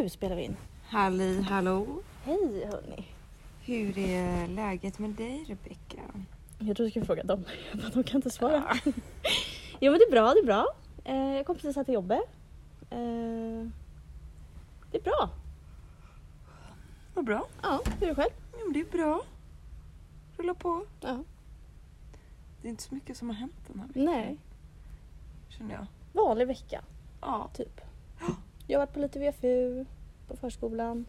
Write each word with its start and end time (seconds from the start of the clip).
Nu 0.00 0.08
spelar 0.08 0.36
vi 0.36 0.42
in. 0.42 0.56
Halli 0.88 1.42
hallå! 1.42 1.86
Hej 2.24 2.66
hörni. 2.72 3.04
Hur 3.64 3.98
är 3.98 4.46
läget 4.48 4.98
med 4.98 5.10
dig 5.10 5.44
Rebecka? 5.48 6.00
Jag 6.58 6.76
tror 6.76 6.84
du 6.84 6.90
skulle 6.90 7.04
fråga 7.06 7.22
dem, 7.22 7.44
men 7.72 7.90
de 7.94 8.04
kan 8.04 8.16
inte 8.16 8.30
svara. 8.30 8.74
jo 9.80 9.90
men 9.92 9.98
det 9.98 10.04
är 10.04 10.10
bra, 10.10 10.32
det 10.34 10.40
är 10.40 10.44
bra. 10.46 10.66
Eh, 11.04 11.16
jag 11.36 11.46
kom 11.46 11.56
precis 11.56 11.76
här 11.76 11.84
till 11.84 11.94
jobbet. 11.94 12.20
Eh, 12.90 13.68
det 14.90 14.98
är 14.98 15.02
bra. 15.02 15.30
Vad 17.14 17.24
bra. 17.24 17.46
Ja, 17.62 17.80
hur 18.00 18.06
är 18.06 18.08
det 18.08 18.14
själv? 18.14 18.30
Jo, 18.52 18.58
men 18.64 18.72
det 18.72 18.80
är 18.80 18.92
bra. 18.92 19.22
Rulla 20.36 20.54
på. 20.54 20.84
Ja. 21.00 21.18
Det 22.62 22.68
är 22.68 22.70
inte 22.70 22.82
så 22.82 22.94
mycket 22.94 23.16
som 23.16 23.28
har 23.28 23.36
hänt 23.36 23.54
den 23.66 23.80
här 23.80 23.86
veckan. 23.88 24.04
Nej, 24.04 24.38
Känner 25.48 25.74
jag. 25.74 25.86
vanlig 26.12 26.46
vecka 26.46 26.84
Ja. 27.20 27.48
typ. 27.54 27.80
Varit 28.78 28.92
på 28.92 28.98
lite 29.00 29.18
VFU, 29.18 29.84
på 30.28 30.36
förskolan. 30.36 31.06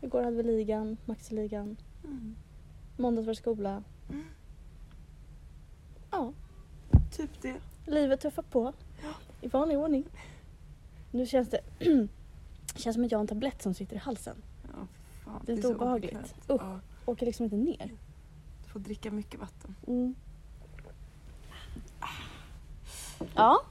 Igår 0.00 0.22
hade 0.22 0.36
vi 0.36 0.42
ligan, 0.42 0.96
maxiligan. 1.04 1.76
Mm. 2.04 2.36
Måndags 2.96 3.26
var 3.26 3.32
det 3.34 3.38
skola. 3.40 3.82
Mm. 4.10 4.24
Ja, 6.10 6.32
Typ 7.10 7.42
det. 7.42 7.54
livet 7.86 8.20
tuffar 8.20 8.42
på. 8.42 8.72
I 9.40 9.48
vanlig 9.48 9.78
ordning. 9.78 10.04
Nu 11.10 11.26
känns 11.26 11.50
det 11.50 11.60
känns 12.76 12.94
som 12.94 13.04
att 13.04 13.10
jag 13.10 13.18
har 13.18 13.20
en 13.20 13.26
tablett 13.28 13.62
som 13.62 13.74
sitter 13.74 13.96
i 13.96 13.98
halsen. 13.98 14.36
Ja, 14.62 14.86
fan, 15.24 15.42
Det 15.46 15.52
är 15.52 15.56
så 15.56 15.68
inte 15.68 15.68
obehagligt. 15.82 16.34
Usch. 16.50 16.60
Ja, 16.62 16.80
Åker 17.06 17.26
liksom 17.26 17.44
inte 17.44 17.56
ner. 17.56 17.90
du 18.64 18.70
får 18.70 18.80
dricka 18.80 19.10
mycket 19.10 19.40
vatten. 19.40 19.74
Mm. 19.86 20.14
Ja, 23.34 23.62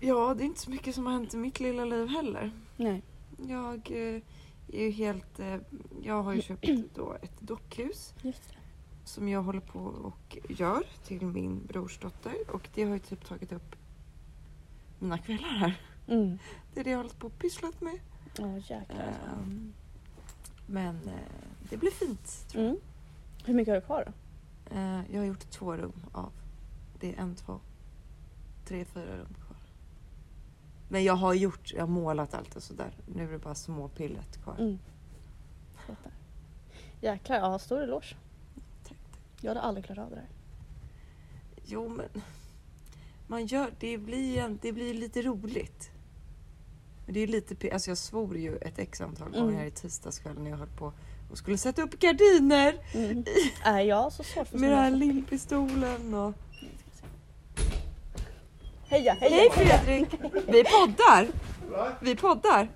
Ja, 0.00 0.34
det 0.34 0.42
är 0.42 0.46
inte 0.46 0.60
så 0.60 0.70
mycket 0.70 0.94
som 0.94 1.06
har 1.06 1.12
hänt 1.12 1.34
i 1.34 1.36
mitt 1.36 1.60
lilla 1.60 1.84
liv 1.84 2.08
heller. 2.08 2.52
nej. 2.76 3.02
Jag 3.48 3.90
eh, 3.90 4.22
är 4.72 4.82
ju 4.84 4.90
helt... 4.90 5.38
Eh, 5.40 5.56
jag 6.02 6.22
har 6.22 6.32
ju 6.32 6.42
köpt 6.42 6.68
då 6.94 7.16
ett 7.22 7.40
dockhus 7.40 8.14
Just 8.22 8.48
det. 8.48 8.56
som 9.04 9.28
jag 9.28 9.42
håller 9.42 9.60
på 9.60 9.78
och 9.80 10.38
gör 10.48 10.82
till 11.04 11.26
min 11.26 11.66
brorsdotter. 11.66 12.34
Och 12.52 12.68
det 12.74 12.84
har 12.84 12.92
ju 12.92 12.98
typ 12.98 13.24
tagit 13.24 13.52
upp 13.52 13.76
mina 14.98 15.18
kvällar 15.18 15.48
här. 15.48 15.80
Mm. 16.08 16.38
Det 16.74 16.80
är 16.80 16.84
det 16.84 16.90
jag 16.90 16.98
har 16.98 17.02
hållit 17.04 17.18
på 17.18 17.26
och 17.26 17.38
pysslat 17.38 17.80
med. 17.80 17.98
Ja, 18.38 18.56
jäklar. 18.56 19.14
Ehm, 19.32 19.72
men 20.66 20.96
eh, 21.08 21.14
det 21.70 21.76
blir 21.76 21.90
fint. 21.90 22.48
Tror 22.48 22.64
Mm. 22.64 22.76
Hur 23.44 23.54
mycket 23.54 23.72
har 23.74 23.80
du 23.80 23.86
kvar 23.86 24.04
då? 24.06 24.12
jag. 24.78 25.04
Jag 25.10 25.20
har 25.20 25.26
gjort 25.26 25.50
två 25.50 25.76
rum 25.76 25.92
av. 26.12 26.32
Det 27.00 27.14
är 27.14 27.20
en, 27.20 27.34
två, 27.34 27.60
tre, 28.64 28.84
fyra 28.84 29.16
rum. 29.16 29.34
Men 30.88 31.04
jag 31.04 31.14
har 31.14 31.34
gjort, 31.34 31.72
jag 31.72 31.80
har 31.80 31.86
målat 31.86 32.34
allt 32.34 32.56
och 32.56 32.62
sådär. 32.62 32.90
Nu 33.14 33.28
är 33.28 33.32
det 33.32 33.38
bara 33.38 33.54
små 33.54 33.88
pillet 33.88 34.42
kvar. 34.42 34.56
Mm. 34.58 34.78
Fattar. 35.86 36.12
Jäklar, 37.00 37.36
ja 37.36 37.58
stor 37.58 37.82
eloge. 37.82 38.16
Jag 39.40 39.50
hade 39.50 39.60
aldrig 39.60 39.84
klarat 39.84 40.04
av 40.04 40.10
det 40.10 40.16
där. 40.16 40.28
Jo 41.64 41.88
men 41.88 42.22
man 43.26 43.46
gör, 43.46 43.70
det 43.80 43.98
blir, 43.98 44.58
det 44.62 44.72
blir 44.72 44.94
lite 44.94 45.22
roligt. 45.22 45.90
Men 47.04 47.14
det 47.14 47.20
är 47.20 47.26
lite, 47.26 47.72
alltså 47.72 47.90
jag 47.90 47.98
svor 47.98 48.36
ju 48.36 48.56
ett 48.56 48.78
x 48.78 49.00
antal 49.00 49.30
gånger 49.30 49.44
Mm. 49.44 49.56
här 49.56 49.66
i 49.66 49.70
tisdagskväll 49.70 50.38
när 50.38 50.50
jag 50.50 50.58
höll 50.58 50.68
på 50.68 50.92
och 51.30 51.38
skulle 51.38 51.58
sätta 51.58 51.82
upp 51.82 51.98
gardiner 51.98 52.78
Mm. 52.94 53.24
Är 53.64 53.80
jag 53.80 54.12
så 54.12 54.22
svårt 54.22 54.48
för 54.48 54.58
med 54.58 54.70
den 54.70 54.78
här 54.78 54.90
limpistolen 54.90 56.14
och... 56.14 56.34
Heja, 58.88 59.14
heja! 59.14 59.36
Hej 59.36 59.50
Fredrik! 59.50 60.08
Vi 60.48 60.64
poddar! 60.64 61.26
Vi 62.00 62.16
poddar! 62.16 62.68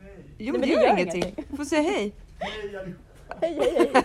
Nej, 0.00 0.24
Jo 0.38 0.52
men 0.52 0.60
det 0.60 0.66
gör 0.66 0.92
ingenting. 0.92 1.22
ingenting. 1.22 1.56
Får 1.56 1.64
säga 1.64 1.82
hej. 1.82 2.12
Hej, 3.40 3.58
hej, 3.60 3.90
hej! 3.92 4.02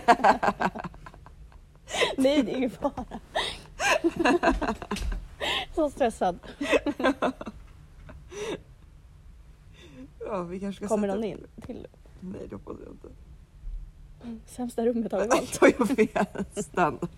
Nej, 2.16 2.42
det 2.42 2.52
är 2.52 2.56
ingen 2.56 2.70
fara. 2.70 3.04
så 5.74 5.90
stressad. 5.90 6.38
Ja, 10.20 10.42
vi 10.42 10.60
kanske 10.60 10.86
ska 10.86 10.88
Kommer 10.94 11.08
sätta 11.08 11.14
någon 11.14 11.24
in 11.24 11.46
till 11.66 11.86
Nej 12.20 12.46
det 12.48 12.54
hoppas 12.54 12.76
jag 12.84 12.92
inte. 12.92 13.08
Sämsta 14.46 14.86
rummet 14.86 15.12
har 15.12 15.20
vi 15.20 15.26
valt. 15.26 15.58
Jag 16.54 16.64
standard. 16.64 17.08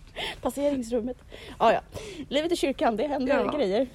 Passeringsrummet. 0.43 1.17
Ja, 1.59 1.73
ja. 1.73 1.81
Livet 2.29 2.53
i 2.53 2.57
kyrkan, 2.57 2.97
det 2.97 3.07
händer 3.07 3.45
Ja. 3.45 3.57
grejer. 3.57 3.89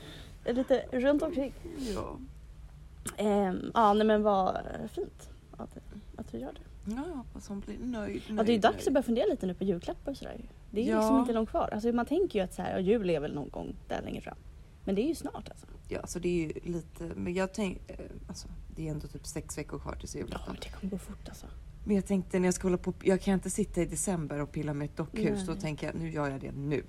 Lite 0.45 0.85
runt 0.91 1.22
omkring. 1.22 1.53
Ja. 1.95 2.18
Ehm, 3.18 3.72
ja, 3.73 3.94
nej 3.94 4.07
men 4.07 4.23
vad 4.23 4.57
fint 4.94 5.29
att, 5.57 5.78
att 6.16 6.31
du 6.31 6.38
gör 6.38 6.51
det. 6.53 6.91
Ja, 6.95 7.03
jag 7.07 7.16
hoppas 7.16 7.47
hon 7.47 7.59
blir 7.59 7.78
nöjd. 7.79 8.22
Ja, 8.28 8.34
det 8.34 8.40
är 8.41 8.44
ju 8.44 8.44
nöjd, 8.45 8.62
dags 8.62 8.75
nöjd. 8.75 8.88
att 8.88 8.94
börja 8.94 9.03
fundera 9.03 9.25
lite 9.25 9.45
nu 9.45 9.53
på 9.53 9.63
julklappar 9.63 10.12
och 10.12 10.18
sådär. 10.18 10.41
Det 10.72 10.81
är 10.81 10.85
ju 10.85 10.91
Ja. 10.91 10.97
liksom 11.00 11.19
inte 11.19 11.34
långt 11.34 11.50
kvar. 11.50 11.69
Alltså 11.74 11.91
man 11.91 12.06
tänker 12.06 12.39
ju 12.39 12.45
att 12.45 12.53
så 12.53 12.62
här, 12.62 12.72
ja, 12.72 12.79
jul 12.79 13.09
är 13.09 13.19
väl 13.19 13.35
någon 13.35 13.50
gång 13.50 13.75
där 13.88 14.01
längre 14.01 14.22
fram. 14.22 14.38
Men 14.84 14.95
det 14.95 15.01
är 15.01 15.07
ju 15.07 15.16
snart 15.16 15.50
alltså. 15.50 15.68
Ja, 15.89 16.07
så 16.07 16.19
det 16.19 16.28
är 16.29 16.47
ju 16.47 16.72
lite, 16.72 17.03
men 17.16 17.34
jag 17.34 17.53
tänkte, 17.53 17.94
alltså 18.28 18.47
det 18.75 18.88
är 18.88 18.91
ändå 18.91 19.07
typ 19.07 19.25
sex 19.28 19.57
veckor 19.57 19.79
kvar 19.79 19.95
tills 19.95 20.16
Ja, 20.16 20.22
julafton. 20.22 20.53
men 20.53 20.62
det 20.62 20.69
kommer 20.69 20.91
gå 20.91 20.97
fort 20.97 21.29
alltså. 21.29 21.45
Men 21.88 21.96
jag 21.96 22.06
tänkte 22.06 22.40
när 22.40 22.48
jag 22.48 22.53
ska 22.53 22.64
hålla 22.68 22.78
på, 22.78 22.94
jag 23.03 23.22
kan 23.22 23.34
inte 23.34 23.50
sitta 23.50 23.81
i 23.81 23.86
december 23.86 24.42
och 24.42 24.52
pilla 24.52 24.74
med 24.74 24.86
ett 24.86 24.98
dockhus. 24.98 25.46
Då 25.46 25.52
Nej. 25.52 25.62
tänker 25.62 25.88
jag, 25.88 25.96
nu 25.96 26.12
gör 26.12 26.30
jag 26.30 26.42
det 26.42 26.52
nu. 26.52 26.84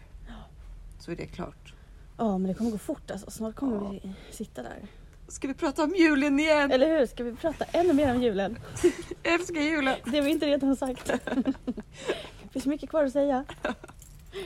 Så 0.98 1.10
är 1.10 1.16
det 1.16 1.26
klart. 1.26 1.74
Ja, 2.16 2.38
men 2.38 2.48
det 2.48 2.54
kommer 2.54 2.70
gå 2.70 2.78
fort 2.78 3.10
alltså. 3.10 3.30
Snart 3.30 3.54
kommer 3.54 3.76
Ja. 3.76 3.90
vi 3.90 4.12
sitta 4.30 4.62
där. 4.62 4.86
Ska 5.28 5.48
vi 5.48 5.54
prata 5.54 5.84
om 5.84 5.94
julen 5.94 6.40
igen? 6.40 6.70
Eller 6.70 6.98
hur? 6.98 7.06
Ska 7.06 7.24
vi 7.24 7.34
prata 7.34 7.64
ännu 7.64 7.92
mer 7.92 8.14
om 8.14 8.22
julen? 8.22 8.58
Älskar 9.22 9.60
julen! 9.60 9.96
Det 10.04 10.20
vi 10.20 10.30
inte 10.30 10.46
redan 10.46 10.68
har 10.68 10.76
sagt. 10.76 11.06
Det 11.06 12.48
finns 12.50 12.66
mycket 12.66 12.90
kvar 12.90 13.04
att 13.04 13.12
säga. 13.12 13.44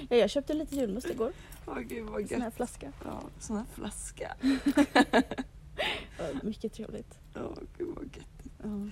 Ja, 0.08 0.16
jag 0.16 0.30
köpte 0.30 0.54
lite 0.54 0.76
julmust 0.76 1.10
igår. 1.10 1.32
Åh 1.66 1.78
gud 1.80 2.06
vad 2.06 2.20
En 2.20 2.28
sån 2.28 2.40
här 2.40 2.46
gött. 2.48 2.54
flaska. 2.56 2.92
Ja, 3.04 3.22
sån 3.38 3.56
här 3.56 3.64
flaska. 3.74 4.34
Mycket 6.42 6.72
trevligt. 6.72 7.18
Åh 7.36 7.58
gud 7.78 7.88
vad 7.96 8.04
gött. 8.04 8.52
Ja. 8.62 8.88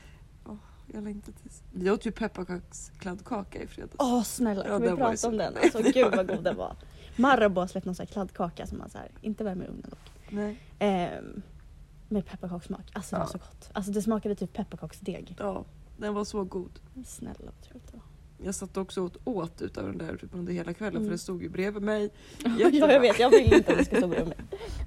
Jag 0.94 1.04
längtar 1.04 1.32
tills... 1.32 1.62
Vi 1.72 1.90
åt 1.90 2.06
ju 2.06 2.10
pepparkakskladdkaka 2.12 3.62
i 3.62 3.66
fredags. 3.66 3.94
Åh 3.98 4.22
snälla, 4.22 4.62
Ja, 4.64 4.68
kan 4.70 4.82
vi 4.82 4.88
den 4.88 4.96
prata 4.96 5.28
om 5.28 5.36
den? 5.36 5.56
Alltså 5.62 5.82
gud 5.82 6.16
vad 6.16 6.26
god 6.28 6.44
den 6.44 6.56
var. 6.56 6.76
Marabou 7.16 7.60
har 7.60 7.66
släppt 7.66 7.86
någon 7.86 7.94
sån 7.94 8.06
här 8.06 8.12
kladdkaka 8.12 8.66
som 8.66 8.78
man 8.78 8.90
så 8.90 8.98
här, 8.98 9.10
inte 9.20 9.44
värmer 9.44 9.64
i 9.64 9.68
ugnen 9.68 9.90
dock. 9.90 10.10
Nej. 10.30 10.56
Ehm, 10.78 11.42
med 12.08 12.26
pepparkakssmak. 12.26 12.90
Alltså 12.92 13.16
det 13.16 13.20
Ja. 13.20 13.24
var 13.24 13.32
så 13.32 13.38
gott. 13.38 13.70
Alltså 13.72 13.92
det 13.92 14.02
smakade 14.02 14.34
typ 14.34 14.52
pepparkaksdeg. 14.52 15.36
Ja, 15.38 15.64
den 15.96 16.14
var 16.14 16.24
så 16.24 16.44
god. 16.44 16.80
Snälla 17.06 17.34
vad 17.44 17.60
trevligt 17.60 17.86
det 17.92 17.96
var. 17.96 18.02
Jag 18.44 18.54
satt 18.54 18.76
också 18.76 19.00
åt, 19.02 19.16
åt 19.24 19.62
utav 19.62 19.84
den 19.86 19.98
där 19.98 20.16
typ 20.16 20.34
under 20.34 20.52
hela 20.52 20.74
kvällen 20.74 20.96
Mm. 20.96 21.08
för 21.08 21.12
det 21.12 21.18
stod 21.18 21.42
ju 21.42 21.48
bredvid 21.48 21.82
mig. 21.82 22.10
Ja 22.44 22.50
Jättebra. 22.58 22.92
jag 22.92 23.00
vet, 23.00 23.18
jag 23.18 23.30
vill 23.30 23.54
inte 23.54 23.72
att 23.72 23.78
det 23.78 23.84
ska 23.84 23.96
stå 23.96 24.06
bredvid 24.08 24.28
mig. 24.28 24.36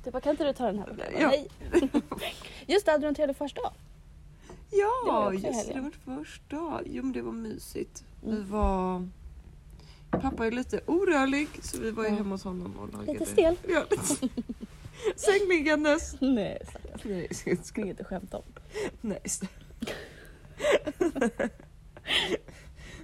Du 0.04 0.12
bara, 0.12 0.22
kan 0.22 0.32
inte 0.32 0.44
du 0.44 0.54
ta 0.54 0.66
den 0.66 0.80
här? 0.80 0.86
Bara, 0.88 1.12
Ja. 1.22 1.28
Nej. 1.28 1.50
Just 2.68 2.86
det, 2.86 2.92
hade 2.92 3.04
du 3.04 3.08
en 3.08 3.16
trevlig 3.16 3.36
första 3.38 3.62
dag? 3.62 3.72
Ja, 4.80 5.34
just 5.34 5.68
det. 5.68 5.74
Det 5.74 5.82
var 5.82 6.18
första. 6.18 6.82
Jo, 6.86 7.04
men 7.04 7.12
det 7.14 7.22
var 7.22 7.32
mysigt. 7.32 8.04
Vi 8.22 8.32
Mm. 8.32 8.50
var... 8.50 9.08
Pappa 10.12 10.48
är 10.48 10.52
lite 10.52 10.82
orörlig 10.88 11.48
så 11.62 11.80
vi 11.80 11.92
var 11.92 12.04
ju 12.04 12.10
hemma 12.10 12.30
hos 12.30 12.44
honom 12.44 12.74
och 12.80 12.94
lagade... 12.94 13.14
Lite 13.14 13.26
stel. 13.26 13.56
Ja, 13.70 13.84
lite. 13.92 14.30
Sängliggandes. 15.16 16.16
Nej 16.22 16.62
stackars. 16.70 17.02
Det 17.04 17.48
är 17.52 17.80
inget 17.80 18.02
att 18.02 18.08
skämta 18.08 18.38
om. 18.38 18.44
Nej. 19.02 19.22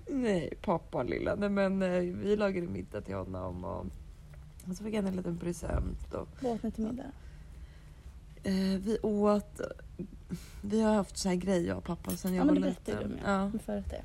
Nej, 0.08 0.54
pappa 0.62 1.04
lilla. 1.04 1.36
Nej, 1.36 1.50
men 1.50 1.82
eh, 1.82 2.00
vi 2.02 2.36
lagade 2.36 2.68
middag 2.68 3.02
till 3.02 3.16
honom 3.16 3.64
och, 3.64 3.86
och 4.70 4.76
så 4.78 4.84
fick 4.84 4.96
han 4.96 5.08
en 5.08 5.16
liten 5.16 5.38
present. 5.38 6.14
Och, 6.14 6.28
Vad 6.42 6.52
åt 6.52 6.64
ni 6.64 6.72
till 6.72 6.84
middag? 6.88 7.12
Eh, 8.44 8.54
vi 8.80 8.98
åt... 9.02 9.62
Vi 10.62 10.82
har 10.82 10.94
haft 10.96 11.18
så 11.18 11.30
här 11.30 11.36
grej 11.36 11.66
jag 11.66 11.78
och 11.78 11.84
pappa 11.84 12.12
sen 12.18 12.34
jag 12.34 12.42
Ja 12.42 12.46
men 12.46 12.62
var 12.62 12.70
det 12.70 12.76
berättade 12.86 12.98
du 13.08 13.10
liten. 13.10 13.26
om 13.26 13.32
ja. 13.32 13.40
Ja, 13.42 13.50
Med 13.50 13.62
förrätt 13.62 13.90
det. 13.90 14.02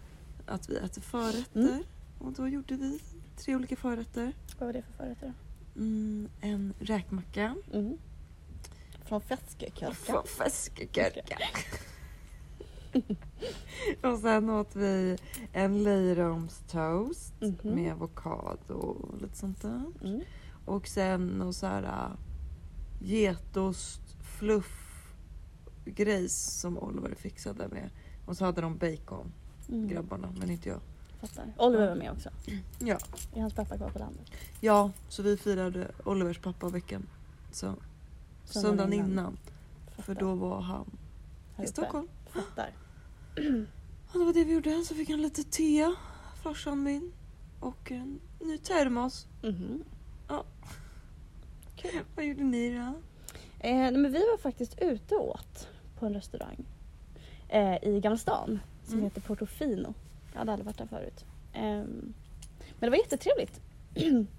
att 0.47 0.69
vi 0.69 0.77
äter 0.77 1.01
förrätter. 1.03 1.61
Mm. 1.61 1.83
Och 2.19 2.33
då 2.33 2.49
gjorde 2.49 2.75
vi 2.75 3.01
tre 3.37 3.57
olika 3.57 3.77
förrätter. 3.77 4.33
Vad 4.59 4.67
var 4.67 4.73
det 4.73 4.83
för 4.83 4.93
förrätt 5.05 5.19
då? 5.21 5.33
Mm, 5.81 6.29
en 6.41 6.75
räkmacka. 6.81 7.55
Mm. 7.73 7.99
Från 9.05 9.21
Feskekörka. 9.21 9.95
Från 9.95 10.25
Feskekörka. 10.27 11.39
och 14.03 14.19
sen 14.19 14.51
åt 14.51 14.77
vi 14.77 15.19
en 15.53 15.83
löjromstoast 15.83 17.33
Mhm. 17.41 17.57
med 17.63 17.93
avokado 17.93 18.75
och 18.75 19.23
lite 19.23 19.37
sånt 19.37 19.63
där. 19.63 19.83
Mm. 20.05 20.21
Och 20.65 20.89
sen 20.89 21.27
någon 21.27 21.55
så 21.55 21.67
här 21.67 21.83
äh, 21.83 22.17
getost 23.09 24.01
fluff 24.39 24.81
grejs 25.85 26.61
som 26.61 26.79
Oliver 26.79 27.15
fixade 27.15 27.69
med. 27.69 27.91
Och 28.27 28.37
så 28.37 28.45
hade 28.45 28.61
de 28.61 28.77
bacon, 28.79 29.33
Mm. 29.69 29.89
grabbarna, 29.89 30.29
men 30.41 30.51
inte 30.51 30.69
jag. 30.69 30.81
Fattar. 31.21 31.53
Oliver 31.59 31.89
var 31.89 31.95
med 31.97 32.11
också. 32.13 32.31
Ja. 32.79 32.99
Är 33.35 33.41
hans 33.41 33.55
pappa 33.55 33.77
kvar 33.77 33.91
på 33.91 33.99
landet? 33.99 34.31
ja, 34.61 34.91
så 35.09 35.23
vi 35.23 35.37
firade 35.37 35.91
Olivers 36.05 36.39
pappa 36.39 36.69
veckan. 36.69 37.07
Så 37.53 37.75
söndagen 38.45 38.93
innan. 38.93 39.37
Fattar. 39.91 40.03
För 40.03 40.15
då 40.15 40.35
var 40.35 40.61
han 40.61 40.91
Här 41.57 41.65
i 41.65 41.67
uppe. 41.67 41.73
Stockholm. 41.73 42.09
Fattar. 42.31 42.71
Ja, 44.13 44.19
det 44.21 44.25
var 44.25 44.33
det 44.33 44.45
vi 44.45 44.53
gjorde. 44.53 44.85
Så 44.85 44.95
fick 44.95 45.11
han 45.11 45.23
lite 45.23 45.43
te, 45.45 45.95
farsan 46.43 46.83
min. 46.83 47.13
Och 47.61 47.91
en 47.93 48.21
ny 48.41 48.59
termos. 48.59 49.27
Mhm. 49.43 49.85
Kul. 51.77 52.01
Vad 52.17 52.25
gjorde 52.27 52.43
ni 52.45 52.79
då? 52.79 52.95
Eh, 53.65 53.93
men 53.93 54.13
vi 54.13 54.19
var 54.19 54.39
faktiskt 54.39 54.79
ute 54.83 55.15
och 55.15 55.29
åt 55.29 55.69
på 55.99 56.07
en 56.07 56.15
restaurang 56.15 56.65
eh, 57.49 57.85
i 57.85 58.01
Gamla 58.01 58.17
stan 58.19 58.61
som 58.85 58.93
Mm. 58.95 59.05
heter 59.05 59.21
Portofino. 59.21 59.95
Jag 60.33 60.39
hade 60.39 60.53
aldrig 60.53 60.67
varit 60.67 60.79
där 60.79 60.87
förut. 60.87 61.25
Ehm, 61.53 62.15
men 62.79 62.81
det 62.81 62.91
var 62.91 62.97
jättetrevligt. 62.97 63.61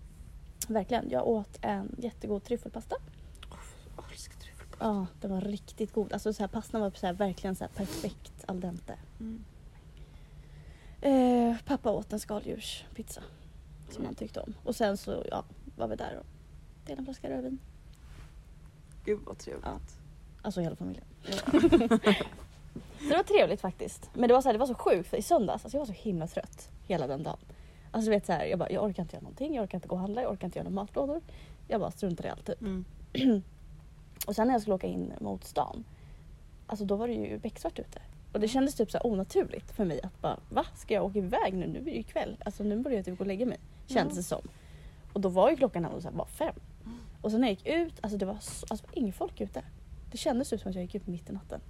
Verkligen. 0.68 1.10
Jag 1.10 1.28
åt 1.28 1.58
en 1.62 1.96
jättegod 1.98 2.44
tryffelpasta. 2.44 2.96
Tryffelpasta. 4.40 4.86
Ja, 4.86 5.06
den 5.22 5.32
var 5.32 5.42
riktigt 5.42 5.94
god. 5.94 6.14
Alltså 6.14 6.34
så 6.34 6.44
här, 6.44 6.48
pastan 6.48 6.82
var 6.82 6.92
så 6.92 7.06
här, 7.06 7.14
verkligen 7.14 7.56
så 7.56 7.64
här, 7.64 7.72
perfekt 7.72 8.44
al 8.48 8.60
dente. 8.60 8.96
Mm. 9.20 9.44
Eh, 11.02 11.58
pappa 11.66 11.92
åt 11.92 12.14
en 12.14 12.20
skaldjurspizza 12.20 13.22
som 13.90 14.06
han 14.06 14.16
tyckte 14.16 14.40
om. 14.42 14.54
Och 14.64 14.76
sen 14.76 14.98
så 14.98 15.24
ja, 15.32 15.44
var 15.78 15.88
vi 15.88 15.96
där 15.96 16.18
och 16.20 16.26
delade 16.86 17.00
en 17.02 17.06
flaska 17.06 17.30
rödvin. 17.30 17.60
Gud 19.06 19.20
vad 19.26 19.38
trevligt. 19.38 19.66
Ja. 19.66 19.80
Alltså 20.42 20.62
hela 20.62 20.76
familjen. 20.76 21.06
Ja. 21.26 21.34
Så 23.00 23.10
det 23.10 23.16
var 23.16 23.24
trevligt 23.24 23.62
faktiskt. 23.62 24.10
Men 24.14 24.28
det 24.28 24.34
var 24.34 24.42
så, 24.42 24.48
här, 24.50 24.54
det 24.54 24.60
var 24.60 24.68
så 24.68 24.74
sjukt 24.74 25.10
för 25.10 25.18
i 25.18 25.22
söndags, 25.22 25.66
alltså 25.66 25.78
jag 25.78 25.82
var 25.82 25.86
så 25.94 26.02
himla 26.02 26.28
trött 26.28 26.70
hela 26.88 27.08
den 27.08 27.24
dagen. 27.24 27.38
Alltså 27.92 28.12
du 28.12 28.16
vet 28.16 28.26
så 28.26 28.32
här, 28.32 28.46
jag 28.46 28.60
bara, 28.60 28.70
jag 28.72 28.84
orkar 28.84 29.04
inte 29.04 29.16
göra 29.16 29.22
någonting, 29.24 29.56
jag 29.56 29.64
orkar 29.64 29.78
inte 29.78 29.88
gå 29.88 29.96
och 29.96 30.02
handla, 30.02 30.22
jag 30.22 30.32
orkar 30.32 30.48
inte 30.48 30.60
göra 30.60 30.70
några 30.70 30.82
matlådor. 30.82 31.22
Jag 31.68 31.82
bara 31.82 31.92
struntade 31.92 32.28
i 32.28 32.32
allt 32.32 32.46
typ. 32.46 32.62
Mm. 32.62 32.86
Och 34.28 34.36
sen 34.36 34.48
när 34.48 34.54
jag 34.54 34.62
skulle 34.62 34.76
åka 34.76 34.88
in 34.88 35.14
mot 35.22 35.44
stan, 35.44 35.84
alltså 36.68 36.86
då 36.86 36.96
var 36.96 37.08
det 37.08 37.14
ju 37.14 37.38
becksvart 37.40 37.80
ute. 37.80 38.02
Och 38.34 38.40
det 38.40 38.48
kändes 38.48 38.76
typ 38.76 38.92
så 38.92 38.98
här 38.98 39.08
onaturligt 39.08 39.72
för 39.72 39.86
mig 39.86 40.02
att 40.04 40.22
bara, 40.22 40.40
va? 40.50 40.66
Ska 40.76 40.94
jag 40.94 41.06
åka 41.06 41.20
iväg 41.20 41.54
nu? 41.54 41.68
Nu 41.68 41.80
är 41.80 41.84
det 41.84 41.92
ju 41.92 42.04
kväll. 42.04 42.38
Alltså 42.46 42.64
nu 42.64 42.78
borde 42.78 42.96
jag 42.96 43.06
typ 43.06 43.18
gå 43.18 43.22
och 43.24 43.28
lägga 43.28 43.46
mig. 43.46 43.60
Kändes 43.88 44.16
Ja. 44.16 44.20
det 44.20 44.24
som. 44.24 44.42
Och 45.14 45.22
då 45.22 45.30
var 45.30 45.50
ju 45.50 45.56
klockan 45.56 45.86
ändå 45.86 46.02
så 46.02 46.08
här, 46.08 46.16
bara 46.16 46.28
fem. 46.28 46.56
Och 47.22 47.32
sen 47.32 47.42
när 47.42 47.48
jag 47.48 47.54
gick 47.58 47.68
ut, 47.68 47.94
alltså 48.02 48.18
det 48.18 48.26
var, 48.26 48.38
så, 48.40 48.66
alltså, 48.70 48.86
inget 48.94 49.16
folk 49.16 49.42
ute. 49.42 49.64
Det 50.12 50.18
kändes 50.18 50.50
typ 50.50 50.62
som 50.62 50.70
att 50.70 50.76
jag 50.76 50.84
gick 50.84 50.96
ut 50.96 51.08
mitt 51.08 51.30
i 51.30 51.34
natten. 51.34 51.62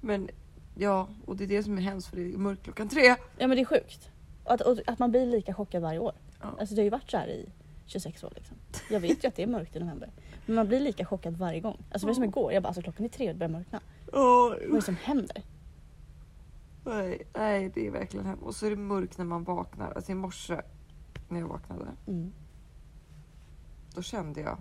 Men 0.00 0.30
ja, 0.74 1.08
och 1.26 1.36
det 1.36 1.44
är 1.44 1.48
det 1.48 1.62
som 1.62 1.78
är 1.78 1.82
hemskt 1.82 2.08
för 2.08 2.16
det 2.16 2.34
är 2.34 2.38
mörkt 2.38 2.62
klockan 2.62 2.88
tre. 2.88 3.06
Ja 3.38 3.46
men 3.46 3.50
det 3.50 3.60
är 3.60 3.64
sjukt. 3.64 4.10
Och 4.44 4.52
att, 4.52 4.60
och 4.60 4.78
att 4.86 4.98
man 4.98 5.10
blir 5.10 5.26
lika 5.26 5.54
chockad 5.54 5.82
varje 5.82 5.98
år. 5.98 6.12
Ja. 6.40 6.54
Alltså 6.60 6.74
det 6.74 6.80
har 6.80 6.84
ju 6.84 6.90
varit 6.90 7.10
så 7.10 7.16
här 7.16 7.28
i 7.28 7.48
26 7.86 8.24
år 8.24 8.32
liksom. 8.36 8.56
Jag 8.90 9.00
vet 9.00 9.24
ju 9.24 9.28
att 9.28 9.36
det 9.36 9.42
är 9.42 9.46
mörkt 9.46 9.76
i 9.76 9.80
november. 9.80 10.10
Men 10.46 10.54
man 10.54 10.68
blir 10.68 10.80
lika 10.80 11.04
chockad 11.04 11.36
varje 11.36 11.60
gång. 11.60 11.76
Alltså 11.90 12.06
det 12.06 12.10
var 12.10 12.14
som 12.14 12.24
igår, 12.24 12.52
jag 12.52 12.62
bara 12.62 12.68
alltså 12.68 12.82
klockan 12.82 13.04
är 13.04 13.08
tre 13.08 13.28
och 13.28 13.34
det 13.34 13.38
börjar 13.38 13.52
mörkna. 13.52 13.80
Vad 14.12 14.52
är 14.52 14.72
det 14.72 14.82
som 14.82 14.96
händer? 14.96 15.42
nej, 16.84 17.22
nej, 17.34 17.70
det 17.74 17.86
är 17.86 17.90
verkligen 17.90 18.26
hemskt. 18.26 18.42
Och 18.42 18.54
så 18.54 18.66
är 18.66 18.70
det 18.70 18.76
mörkt 18.76 19.18
när 19.18 19.24
man 19.24 19.44
vaknar. 19.44 19.92
Alltså 19.92 20.12
i 20.12 20.14
morse 20.14 20.60
när 21.28 21.40
jag 21.40 21.48
vaknade, 21.48 21.86
Mm. 22.06 22.32
Då 23.94 24.02
kände 24.02 24.40
jag 24.40 24.58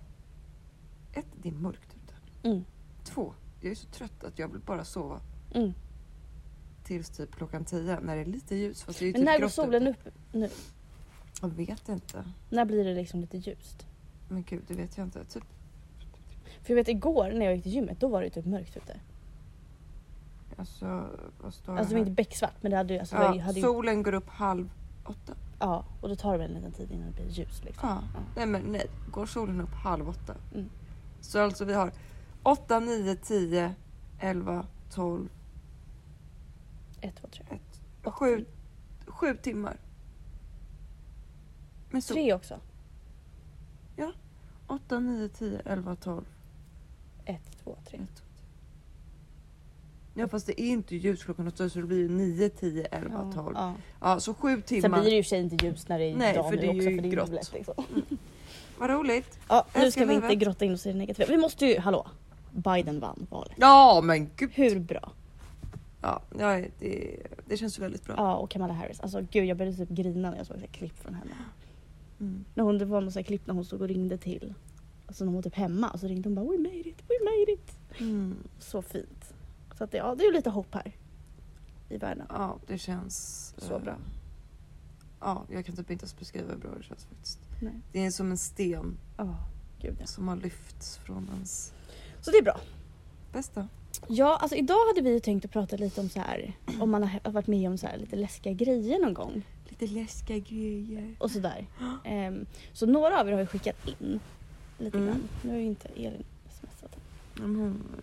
ett, 1.13 1.25
det 1.41 1.49
är 1.49 1.53
mörkt 1.53 1.95
ute. 2.03 2.13
Mm. 2.49 2.65
Två, 3.03 3.33
jag 3.61 3.71
är 3.71 3.75
så 3.75 3.87
trött 3.87 4.23
att 4.23 4.39
jag 4.39 4.47
vill 4.47 4.61
bara 4.61 4.85
sova 4.85 5.19
Mm. 5.55 5.73
tills 6.83 7.09
typ 7.09 7.35
klockan 7.35 7.65
tio 7.65 7.99
när 7.99 8.15
det 8.15 8.21
är 8.21 8.25
lite 8.25 8.55
ljus. 8.55 8.83
Fast 8.83 8.99
det 8.99 9.05
är 9.05 9.07
ju 9.07 9.11
Men 9.13 9.21
typ 9.21 9.25
när 9.25 9.39
går 9.39 9.47
solen 9.47 9.87
ute. 9.87 10.09
upp 10.09 10.13
nu? 10.33 10.49
Jag 11.41 11.49
vet 11.49 11.89
inte. 11.89 12.23
När 12.49 12.65
blir 12.65 12.85
det 12.85 12.93
liksom 12.93 13.19
lite 13.21 13.37
ljust? 13.37 13.85
Men 14.29 14.43
gud, 14.43 14.63
det 14.67 14.73
vet 14.73 14.97
jag 14.97 15.07
inte. 15.07 15.25
Typ, 15.25 15.43
För 16.61 16.69
jag 16.73 16.75
vet 16.75 16.87
igår 16.87 17.31
när 17.31 17.45
jag 17.45 17.55
gick 17.55 17.63
till 17.63 17.73
gymmet, 17.73 17.99
då 17.99 18.07
var 18.07 18.21
det 18.21 18.29
typ 18.29 18.45
mörkt 18.45 18.77
ute. 18.77 18.99
alltså, 20.57 21.07
vad 21.41 21.53
står 21.53 21.77
Alltså 21.77 21.89
det 21.89 21.95
det 21.95 22.01
var 22.01 22.09
inte 22.09 22.11
becksvart 22.11 22.53
men 22.61 22.71
det 22.71 22.77
hade, 22.77 22.93
ju- 22.93 22.99
alltså, 22.99 23.15
det 23.15 23.21
Ja, 23.23 23.41
hade 23.41 23.59
ju, 23.59 23.65
solen 23.65 24.03
går 24.03 24.13
upp 24.13 24.29
halv 24.29 24.69
åtta. 25.09 25.33
Ja, 25.59 25.85
och 26.01 26.09
då 26.09 26.15
tar 26.15 26.31
det 26.31 26.37
väl 26.37 26.49
en 26.49 26.55
liten 26.55 26.71
tid 26.71 26.91
innan 26.91 27.07
det 27.07 27.13
blir 27.13 27.29
ljus 27.29 27.63
liksom. 27.63 27.89
Ja. 27.89 28.01
Ja. 28.13 28.19
Nej 28.35 28.45
men 28.45 28.61
nej, 28.61 28.87
går 29.11 29.25
solen 29.25 29.61
upp 29.61 29.73
halv 29.73 30.09
åtta. 30.09 30.35
Mm. 30.53 30.69
Så 31.21 31.39
alltså 31.39 31.65
vi 31.65 31.73
har 31.73 31.91
8, 32.43 32.79
9, 32.79 33.15
10, 33.15 33.75
11, 34.19 34.65
12, 34.91 35.29
Ett, 37.01 37.15
två, 37.15 37.27
tre. 37.27 37.45
1, 37.49 38.13
7, 38.13 38.45
7 39.07 39.37
timmar. 39.37 39.77
Med 41.89 42.03
sol. 42.03 42.15
Tre 42.15 42.33
också. 42.33 42.59
8, 44.69 44.99
9, 44.99 45.29
10, 45.29 45.61
11, 45.65 45.95
12, 45.95 46.25
Ett, 47.25 47.57
två, 47.63 47.77
tre. 47.85 47.99
1, 47.99 48.07
2, 48.15 48.15
3. 48.15 48.28
Ja 50.19 50.27
fast 50.27 50.47
det 50.47 50.61
är 50.61 50.69
inte 50.69 50.95
ljus 50.95 51.23
klockan 51.23 51.47
åtta 51.47 51.69
så 51.69 51.79
det 51.79 51.85
blir 51.85 52.09
9, 52.09 52.49
10, 52.49 52.85
11, 52.85 53.31
12. 53.35 53.55
Ja. 53.55 53.73
Ja. 54.01 54.19
så 54.19 54.33
7 54.33 54.53
Sen 54.53 54.61
timmar. 54.61 55.01
blir 55.01 55.09
det 55.11 55.15
ju 55.15 55.23
för 55.23 55.27
sig 55.27 55.39
inte 55.39 55.65
ljust 55.65 55.89
när 55.89 55.99
det 55.99 56.05
är 56.05 56.15
Nej, 56.15 56.33
dagen 56.35 56.51
för 56.51 56.57
det 56.57 56.65
är 56.65 56.69
också 56.69 56.89
ju 56.89 56.95
för 56.95 57.01
det 57.03 57.07
är 57.09 57.11
grått. 57.11 57.31
liksom. 57.53 57.73
Vad 58.77 58.89
roligt. 58.89 59.39
Ja, 59.47 59.65
nu 59.75 59.91
ska 59.91 60.05
vi 60.05 60.13
inte 60.13 60.35
grotta 60.35 60.65
in 60.65 60.73
oss 60.73 60.85
i 60.85 60.91
det 60.91 60.97
negativa. 60.97 61.27
Vi 61.29 61.37
måste 61.37 61.65
ju, 61.65 61.79
hallå, 61.79 62.07
Biden 62.51 62.99
vann 62.99 63.27
valet. 63.29 63.53
Ja 63.57 64.01
men 64.03 64.29
gud. 64.35 64.51
Hur 64.53 64.79
bra? 64.79 65.11
Ja, 66.01 66.21
ja 66.39 66.65
det, 66.79 67.17
det 67.45 67.57
känns 67.57 67.79
väldigt 67.79 68.05
bra. 68.05 68.15
Ja, 68.17 68.35
och 68.35 68.49
Kamala 68.49 68.73
Harris. 68.73 68.99
Alltså 68.99 69.21
gud, 69.31 69.45
jag 69.45 69.57
började 69.57 69.77
typ 69.77 69.89
grina 69.89 70.29
när 70.31 70.37
jag 70.37 70.45
såg 70.47 70.57
ett 70.57 70.71
klipp 70.71 70.97
från 71.03 71.13
henne. 71.13 71.31
Mm. 72.19 72.45
När 72.53 72.63
hon, 72.63 72.77
det 72.77 72.85
var 72.85 73.01
något 73.01 73.25
klipp 73.25 73.47
när 73.47 73.53
hon 73.53 73.65
stod 73.65 73.81
och 73.81 73.87
ringde 73.87 74.17
till, 74.17 74.53
alltså 75.07 75.23
när 75.23 75.27
hon 75.31 75.35
var 75.35 75.43
typ 75.43 75.55
hemma 75.55 75.89
och 75.89 75.99
så 75.99 76.07
ringde 76.07 76.29
hon 76.29 76.35
bara 76.35 76.45
We 76.45 76.57
made 76.57 76.89
it, 76.89 77.03
we 77.07 77.15
made 77.23 77.51
it. 77.51 77.99
Mm. 78.01 78.35
Så 78.59 78.81
fint. 78.81 79.33
Så 79.79 79.83
att 79.83 79.91
det, 79.91 79.97
ja, 79.97 80.15
det 80.15 80.23
är 80.23 80.27
ju 80.27 80.33
lite 80.33 80.49
hopp 80.49 80.73
här. 80.75 80.91
I 81.89 81.97
världen. 81.97 82.25
Ja, 82.29 82.57
det 82.67 82.77
känns... 82.77 83.53
Så 83.57 83.75
eh, 83.75 83.81
bra. 83.81 83.97
Ja, 85.19 85.43
jag 85.51 85.65
kan 85.65 85.75
typ 85.75 85.91
inte 85.91 86.03
ens 86.03 86.19
beskriva 86.19 86.47
hur 86.51 86.57
bra 86.57 86.71
det 86.77 86.83
känns 86.83 87.05
faktiskt. 87.05 87.39
Nej. 87.61 87.73
Det 87.91 88.05
är 88.05 88.11
som 88.11 88.31
en 88.31 88.37
sten 88.37 88.97
Ja, 89.17 89.35
gud 89.81 89.97
ja. 89.99 90.05
som 90.05 90.27
har 90.27 90.35
lyfts 90.35 90.97
från 90.97 91.29
ens 91.33 91.73
Så 92.21 92.31
det 92.31 92.37
är 92.37 92.43
bra. 92.43 92.59
bästa. 93.33 93.67
Ja, 94.07 94.37
alltså 94.37 94.55
idag 94.57 94.87
hade 94.87 95.01
vi 95.01 95.13
ju 95.13 95.19
tänkt 95.19 95.45
att 95.45 95.51
prata 95.51 95.75
lite 95.77 96.01
om 96.01 96.09
så 96.09 96.19
här, 96.19 96.53
om 96.79 96.89
man 96.91 97.03
har 97.03 97.31
varit 97.31 97.47
med 97.47 97.69
om 97.69 97.77
så 97.77 97.87
här 97.87 97.97
lite 97.97 98.15
läskiga 98.15 98.53
grejer 98.53 98.99
någon 98.99 99.13
gång. 99.13 99.43
Lite 99.69 99.87
läskiga 99.87 100.37
grejer. 100.39 101.15
och 101.19 101.31
sådär. 101.31 101.67
Ehm, 102.05 102.45
så 102.73 102.85
några 102.85 103.19
av 103.21 103.27
er 103.27 103.31
har 103.33 103.39
ju 103.39 103.45
skickat 103.47 103.87
in 103.87 104.19
lite 104.77 104.97
Mm. 104.97 105.09
grann. 105.09 105.23
Nu 105.43 105.49
har 105.49 105.57
ju 105.57 105.65
inte 105.65 105.87
Elin 105.87 106.23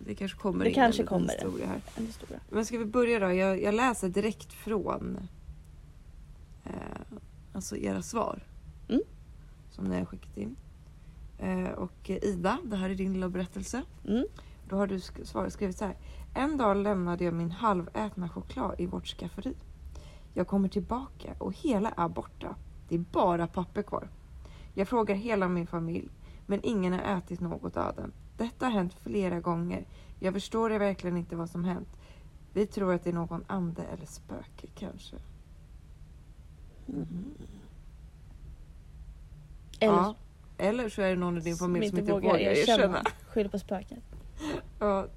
det 0.05 0.15
kanske 0.15 0.37
kommer 0.37 0.63
Det 0.63 0.69
in 0.69 0.75
kanske 0.75 1.01
en 1.03 1.07
kommer. 1.07 1.27
historia 1.33 1.67
här. 1.67 1.81
en 1.95 2.05
historia. 2.05 2.39
Men 2.49 2.65
ska 2.65 2.77
vi 2.77 2.85
börja 2.85 3.19
då? 3.19 3.33
Jag, 3.33 3.61
jag 3.61 3.73
läser 3.73 4.09
direkt 4.09 4.53
från 4.53 5.17
eh, 6.63 6.71
alltså 7.53 7.77
era 7.77 8.01
svar. 8.01 8.43
Mm. 8.89 9.01
Som 9.71 9.85
ni 9.85 9.97
har 9.97 10.05
skickat 10.05 10.37
in. 10.37 10.55
Eh, 11.39 11.69
och 11.69 12.09
Ida, 12.09 12.57
det 12.63 12.75
här 12.75 12.89
är 12.89 12.95
din 12.95 13.13
lilla 13.13 13.29
berättelse. 13.29 13.81
Mm. 14.07 14.25
Då 14.69 14.75
har 14.75 14.87
du 14.87 14.97
sk- 14.97 15.23
svaret 15.25 15.53
skrivit 15.53 15.77
så 15.77 15.85
här. 15.85 15.95
En 16.35 16.57
dag 16.57 16.77
lämnade 16.77 17.23
jag 17.23 17.33
min 17.33 17.51
halvätna 17.51 18.29
choklad 18.29 18.75
i 18.79 18.85
vårt 18.85 19.07
skafferi. 19.07 19.53
Jag 20.33 20.47
kommer 20.47 20.69
tillbaka 20.69 21.33
och 21.37 21.53
hela 21.53 21.89
är 21.89 22.07
borta. 22.09 22.55
Det 22.89 22.95
är 22.95 22.99
bara 23.11 23.47
papper 23.47 23.81
kvar. 23.81 24.09
Jag 24.73 24.87
frågar 24.87 25.15
hela 25.15 25.47
min 25.47 25.67
familj, 25.67 26.09
men 26.45 26.59
ingen 26.63 26.93
har 26.93 27.17
ätit 27.17 27.39
något 27.39 27.77
av 27.77 27.95
den. 27.95 28.11
Detta 28.37 28.65
har 28.65 28.71
hänt 28.71 28.93
flera 29.03 29.39
gånger. 29.39 29.85
Jag 30.19 30.33
förstår 30.33 30.69
verkligen 30.69 31.17
inte 31.17 31.35
vad 31.35 31.49
som 31.49 31.63
hänt. 31.63 31.89
Vi 32.53 32.65
tror 32.65 32.93
att 32.93 33.03
det 33.03 33.09
är 33.09 33.13
någon 33.13 33.45
ande 33.47 33.83
eller 33.83 34.05
spöke 34.05 34.67
kanske. 34.75 35.15
Eller 39.79 39.93
Ja. 39.93 40.15
Eller 40.57 40.89
så 40.89 41.01
är 41.01 41.09
det 41.09 41.15
någon 41.15 41.37
i 41.37 41.41
din 41.41 41.55
familj 41.55 41.89
som 41.89 41.99
inte 41.99 42.11
vågar 42.11 42.37
erkänna. 42.37 43.03
Skyller 43.27 43.49
på 43.49 43.59
spöken. 43.59 44.01
Ja, 44.79 45.07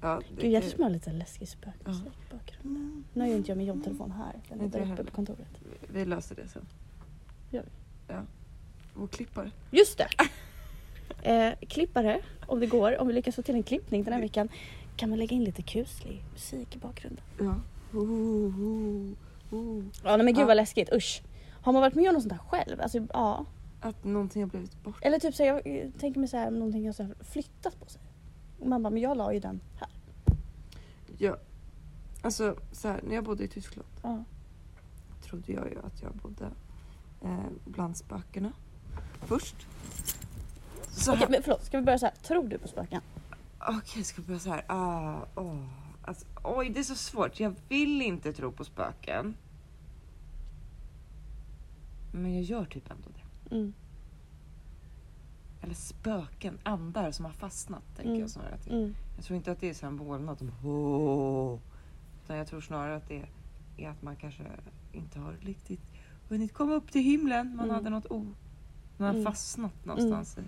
ja, 0.00 0.20
det 0.36 0.42
Gud 0.42 0.52
jag 0.52 0.62
tror 0.62 0.78
man 0.78 0.84
har 0.84 0.90
lite 0.90 1.12
läskig 1.12 1.48
spökmusik 1.48 2.06
i 2.06 2.34
bakgrunden. 2.34 2.82
Mm. 2.82 3.04
Nu 3.12 3.20
har 3.20 3.28
ju 3.28 3.34
inte 3.36 3.50
jag 3.50 3.58
min 3.58 3.66
jobbtelefon 3.66 4.10
här. 4.10 4.40
Den 4.48 4.60
är 4.60 4.64
Inte 4.64 4.78
där 4.78 4.86
jag 4.86 4.92
uppe 4.92 5.04
på 5.04 5.16
kontoret. 5.16 5.48
Vi 5.88 6.04
löser 6.04 6.34
det 6.34 6.48
sen. 6.48 6.66
Gör 7.50 7.62
vi. 7.62 7.68
Ja. 8.14 8.22
Och 8.94 9.10
klippare. 9.10 9.50
Just 9.70 9.98
det! 9.98 10.08
Eh, 11.22 11.52
klippare, 11.68 12.20
om 12.46 12.60
det 12.60 12.66
går, 12.66 13.00
om 13.00 13.06
vi 13.06 13.12
lyckas 13.12 13.36
få 13.36 13.42
till 13.42 13.54
en 13.54 13.62
klippning 13.62 14.04
den 14.04 14.12
här 14.12 14.20
veckan 14.20 14.48
kan 14.96 15.10
man 15.10 15.18
lägga 15.18 15.36
in 15.36 15.44
lite 15.44 15.62
kuslig 15.62 16.22
musik 16.32 16.76
i 16.76 16.78
bakgrunden. 16.78 17.24
Ja. 17.38 17.54
Oh, 17.92 18.10
oh, 18.60 19.12
oh. 19.50 19.84
Ja 20.04 20.16
nej, 20.16 20.24
men 20.24 20.34
gud 20.34 20.42
Ja. 20.42 20.46
vad 20.46 20.56
läskigt, 20.56 20.92
usch. 20.92 21.22
Har 21.62 21.72
man 21.72 21.82
varit 21.82 21.94
med 21.94 22.08
om 22.08 22.14
något 22.14 22.22
sånt 22.22 22.32
här 22.32 22.40
själv? 22.48 22.80
Alltså, 22.80 23.06
ja. 23.12 23.44
Att 23.80 24.04
någonting 24.04 24.42
har 24.42 24.48
blivit 24.50 24.82
bort. 24.82 24.96
Eller 25.02 25.18
typ 25.18 25.34
så 25.34 25.42
här, 25.44 25.50
jag 25.50 25.66
eh, 25.66 25.90
tänker 26.00 26.20
mig 26.20 26.28
så 26.28 26.36
här, 26.36 26.50
någonting 26.50 26.86
har 26.86 26.92
så 26.92 27.02
här 27.02 27.14
flyttat 27.20 27.80
på 27.80 27.86
sig. 27.90 28.00
Och 28.60 28.66
man 28.66 28.82
bara, 28.82 28.90
men 28.90 29.02
jag 29.02 29.16
la 29.16 29.32
ju 29.32 29.40
den 29.40 29.60
här. 29.80 29.88
Ja. 31.18 31.36
Alltså 32.22 32.56
så 32.72 32.88
här, 32.88 33.00
när 33.02 33.14
jag 33.14 33.24
bodde 33.24 33.44
i 33.44 33.48
Tyskland 33.48 33.88
Ja. 34.02 34.24
trodde 35.22 35.52
jag 35.52 35.66
ju 35.70 35.78
att 35.78 36.02
jag 36.02 36.12
bodde 36.12 36.50
eh, 37.24 37.38
bland 37.64 37.96
spökena. 37.96 38.52
Först. 39.26 39.66
Så 40.98 41.12
Okej 41.14 41.26
men 41.30 41.42
förlåt, 41.42 41.64
ska 41.64 41.78
vi 41.78 41.84
börja 41.84 41.98
så 41.98 42.06
här. 42.06 42.14
Tror 42.14 42.48
du 42.48 42.58
på 42.58 42.68
spöken? 42.68 43.00
Okej, 43.58 44.04
ska 44.04 44.22
vi 44.22 44.26
börja 44.26 44.40
så 44.40 44.50
här. 44.50 44.64
Ah, 44.66 45.16
åh. 45.34 45.64
Alltså, 46.02 46.26
oj, 46.44 46.70
det 46.70 46.78
är 46.80 46.84
så 46.84 46.94
svårt. 46.94 47.40
Jag 47.40 47.54
vill 47.68 48.02
inte 48.02 48.32
tro 48.32 48.52
på 48.52 48.64
spöken. 48.64 49.34
Men 52.12 52.34
jag 52.34 52.42
gör 52.42 52.64
typ 52.64 52.90
ändå 52.90 53.08
det. 53.14 53.54
Mm. 53.56 53.72
Eller 55.60 55.74
spöken, 55.74 56.58
andar 56.62 57.10
som 57.10 57.24
har 57.24 57.32
fastnat. 57.32 57.82
tänker 57.96 58.08
Mm. 58.10 58.20
jag 58.20 58.30
snarare 58.30 58.54
att 58.54 58.64
det 58.64 58.70
Mm. 58.70 58.94
Jag 59.16 59.24
tror 59.24 59.36
inte 59.36 59.52
att 59.52 59.60
det 59.60 59.68
är 59.68 59.74
så 59.74 59.86
här 59.86 59.92
molnat 59.92 60.38
som 60.38 60.52
åh. 60.64 61.58
Utan 62.24 62.36
jag 62.36 62.46
tror 62.46 62.60
snarare 62.60 62.96
att 62.96 63.08
det 63.08 63.24
är 63.76 63.88
att 63.90 64.02
man 64.02 64.16
kanske 64.16 64.42
inte 64.92 65.18
har 65.20 65.32
riktigt 65.40 65.80
hunnit 66.28 66.52
komma 66.52 66.72
upp 66.74 66.92
till 66.92 67.02
himlen. 67.02 67.56
Man 67.56 67.64
Mm. 67.64 67.74
hade 67.74 67.90
något 67.90 68.06
o... 68.10 68.26
Man 68.96 69.06
har 69.06 69.14
Mm. 69.14 69.24
fastnat 69.24 69.84
någonstans 69.84 70.38
i, 70.38 70.40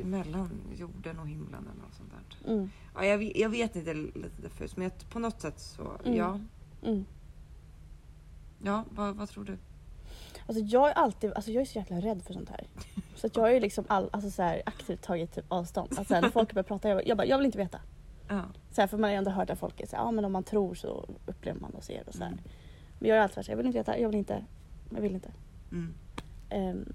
emellan 0.00 0.50
jorden 0.76 1.18
och 1.18 1.28
himlen 1.28 1.68
eller 1.72 1.82
något 1.82 1.94
sånt 1.94 2.10
där. 2.44 2.52
Mm. 2.52 2.70
Ja, 2.94 3.04
jag, 3.04 3.18
vet- 3.18 3.36
jag 3.36 3.48
vet 3.50 3.76
inte 3.76 3.94
lite 3.94 4.42
diffust 4.42 4.76
men 4.76 4.84
jag, 4.84 5.10
på 5.10 5.18
något 5.18 5.40
sätt 5.40 5.60
så 5.60 5.92
Mm. 6.04 6.16
ja. 6.18 6.40
Mm. 6.82 7.04
Ja, 8.62 8.84
vad, 8.90 9.16
vad 9.16 9.28
tror 9.28 9.44
du? 9.44 9.58
Alltså 10.46 10.62
jag 10.64 10.88
är 10.90 10.94
alltid, 10.94 11.32
alltså 11.32 11.50
jag 11.50 11.60
är 11.60 11.64
så 11.64 11.78
jäkla 11.78 11.96
rädd 12.00 12.22
för 12.22 12.32
sånt 12.32 12.48
här. 12.50 12.66
Så 13.14 13.26
att 13.26 13.36
jag 13.36 13.42
har 13.42 13.50
ju 13.50 13.60
liksom 13.60 13.84
all, 13.88 14.08
alltså 14.12 14.30
så 14.30 14.42
här, 14.42 14.62
aktivt 14.66 15.02
tagit 15.02 15.32
typ 15.34 15.44
avstånd. 15.48 15.88
Alltså 15.90 16.04
så 16.04 16.14
här, 16.14 16.22
när 16.22 16.30
folk 16.30 16.52
börjar 16.54 16.64
prata, 16.64 16.88
jag 16.88 16.96
bara, 16.96 17.04
jag, 17.04 17.16
bara, 17.16 17.26
jag 17.26 17.38
vill 17.38 17.46
inte 17.46 17.58
veta. 17.58 17.80
Ja. 18.28 18.42
Så 18.70 18.80
här, 18.80 18.88
för 18.88 18.96
man 18.96 19.02
har 19.04 19.10
ju 19.10 19.16
ändå 19.16 19.30
hört 19.30 19.50
att 19.50 19.58
folk 19.58 19.80
är 19.80 19.86
så 19.86 19.96
här, 19.96 20.02
ja 20.02 20.10
men 20.10 20.24
om 20.24 20.32
man 20.32 20.44
tror 20.44 20.74
så 20.74 21.08
upplever 21.26 21.60
man 21.60 21.70
och 21.70 21.84
ser 21.84 22.08
och 22.08 22.14
så 22.14 22.20
här. 22.20 22.26
Mm. 22.32 22.40
Men 22.98 23.08
jag 23.08 23.18
är 23.18 23.22
alltid 23.22 23.34
så 23.34 23.40
här, 23.40 23.50
jag 23.50 23.56
vill 23.56 23.66
inte 23.66 23.78
veta, 23.78 23.98
jag 23.98 24.08
vill 24.08 24.18
inte, 24.18 24.44
jag 24.94 25.00
vill 25.00 25.14
inte. 25.14 25.30
Mm. 25.72 26.92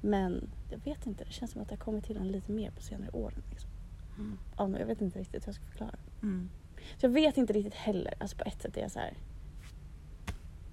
Men 0.00 0.50
jag 0.70 0.78
vet 0.78 1.06
inte, 1.06 1.24
det 1.24 1.32
känns 1.32 1.50
som 1.52 1.62
att 1.62 1.68
det 1.68 1.74
har 1.74 1.80
kommit 1.80 2.04
till 2.04 2.16
en 2.16 2.28
lite 2.28 2.52
mer 2.52 2.70
på 2.70 2.82
senare 2.82 3.10
år. 3.10 3.34
Liksom. 3.50 3.70
Mm. 4.18 4.38
Ja, 4.56 4.78
jag 4.78 4.86
vet 4.86 5.00
inte 5.00 5.18
riktigt 5.18 5.46
hur 5.46 5.48
jag 5.48 5.54
ska 5.54 5.64
förklara. 5.64 5.98
Mm. 6.22 6.50
Så 6.96 7.06
jag 7.06 7.10
vet 7.10 7.36
inte 7.36 7.52
riktigt 7.52 7.74
heller. 7.74 8.14
Alltså 8.18 8.36
på 8.36 8.44
ett 8.44 8.62
sätt 8.62 8.76
är 8.76 8.80
jag 8.80 8.90
så 8.90 8.98
här. 8.98 9.14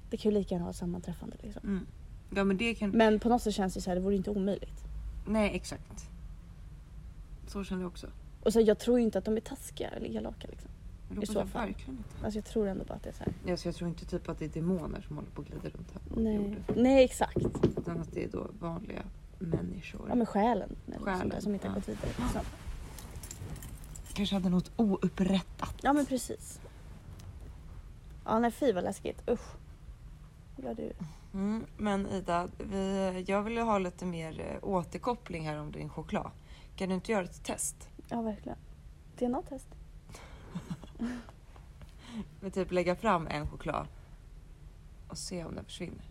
Det 0.09 0.17
kan 0.17 0.31
ju 0.31 0.37
lika 0.37 0.55
gärna 0.55 0.65
ha 0.65 0.69
ett 0.69 0.77
sammanträffande 0.77 1.37
liksom. 1.41 1.61
Mm. 1.63 1.85
Ja 2.35 2.43
men 2.43 2.57
det 2.57 2.75
kan... 2.75 2.89
Men 2.89 3.19
på 3.19 3.29
något 3.29 3.41
sätt 3.41 3.53
känns 3.53 3.73
det 3.73 3.81
så 3.81 3.89
här, 3.89 3.95
det 3.95 4.01
vore 4.01 4.15
inte 4.15 4.29
omöjligt. 4.29 4.83
Nej 5.27 5.55
exakt. 5.55 6.09
Så 7.47 7.63
känner 7.63 7.81
jag 7.81 7.87
också. 7.87 8.07
Och 8.43 8.53
så 8.53 8.61
jag 8.61 8.79
tror 8.79 8.99
ju 8.99 9.05
inte 9.05 9.17
att 9.17 9.25
de 9.25 9.37
är 9.37 9.41
taskiga 9.41 9.89
eller 9.89 10.07
elaka 10.07 10.47
liksom. 10.47 10.71
I 11.09 11.13
hoppas 11.15 11.29
så 11.29 11.39
jag 11.39 11.49
fall. 11.49 11.67
verkligen 11.67 11.97
inte. 11.97 12.25
Alltså 12.25 12.37
jag 12.37 12.45
tror 12.45 12.67
ändå 12.67 12.83
bara 12.83 12.93
att 12.93 13.03
det 13.03 13.09
är 13.09 13.13
så 13.13 13.23
här. 13.23 13.33
Ja, 13.45 13.57
så 13.57 13.67
jag 13.67 13.75
tror 13.75 13.89
inte 13.89 14.05
typ 14.05 14.29
att 14.29 14.39
det 14.39 14.45
är 14.45 14.49
demoner 14.49 15.01
som 15.01 15.15
håller 15.15 15.29
på 15.29 15.41
och 15.41 15.47
glider 15.47 15.69
runt 15.69 15.91
här 15.93 16.01
på 16.15 16.19
Nej, 16.19 16.35
jorden. 16.35 16.63
nej 16.75 17.03
exakt. 17.05 17.37
Utan 17.77 17.99
att 18.01 18.11
det 18.11 18.23
är 18.23 18.29
då 18.29 18.47
vanliga 18.59 19.03
människor. 19.39 20.05
Ja 20.09 20.15
men 20.15 20.25
själen. 20.25 20.75
Eller 20.87 20.99
Själen, 20.99 21.19
sånt 21.19 21.31
där, 21.33 21.39
som 21.39 21.53
inte 21.53 21.67
har 21.67 21.75
ja. 21.75 21.79
gått 21.79 21.89
vidare. 21.89 22.09
Liksom. 22.17 22.41
Kanske 24.13 24.35
hade 24.35 24.49
något 24.49 24.71
oupprättat. 24.75 25.75
Ja 25.81 25.93
men 25.93 26.05
precis. 26.05 26.59
Ja 28.25 28.39
nej 28.39 28.51
fy 28.51 28.71
vad 28.73 28.83
läskigt. 28.83 29.29
Usch. 29.29 29.55
Ja 30.63 30.73
du. 30.73 30.91
Mm, 31.33 31.65
men 31.77 32.07
Ida, 32.07 32.47
vi, 32.57 33.23
jag 33.27 33.43
vill 33.43 33.53
ju 33.53 33.61
ha 33.61 33.77
lite 33.77 34.05
mer 34.05 34.39
eh, 34.39 34.69
återkoppling 34.69 35.47
här 35.47 35.57
om 35.59 35.71
din 35.71 35.89
choklad. 35.89 36.31
Kan 36.75 36.89
du 36.89 36.95
inte 36.95 37.11
göra 37.11 37.23
ett 37.23 37.43
test? 37.43 37.89
Ja 38.09 38.21
verkligen. 38.21 38.57
DNA-test. 39.19 39.67
Vi 42.39 42.51
typ 42.51 42.71
lägga 42.71 42.95
fram 42.95 43.27
en 43.27 43.47
choklad 43.47 43.87
och 45.07 45.17
se 45.17 45.43
om 45.43 45.55
den 45.55 45.65
försvinner. 45.65 46.05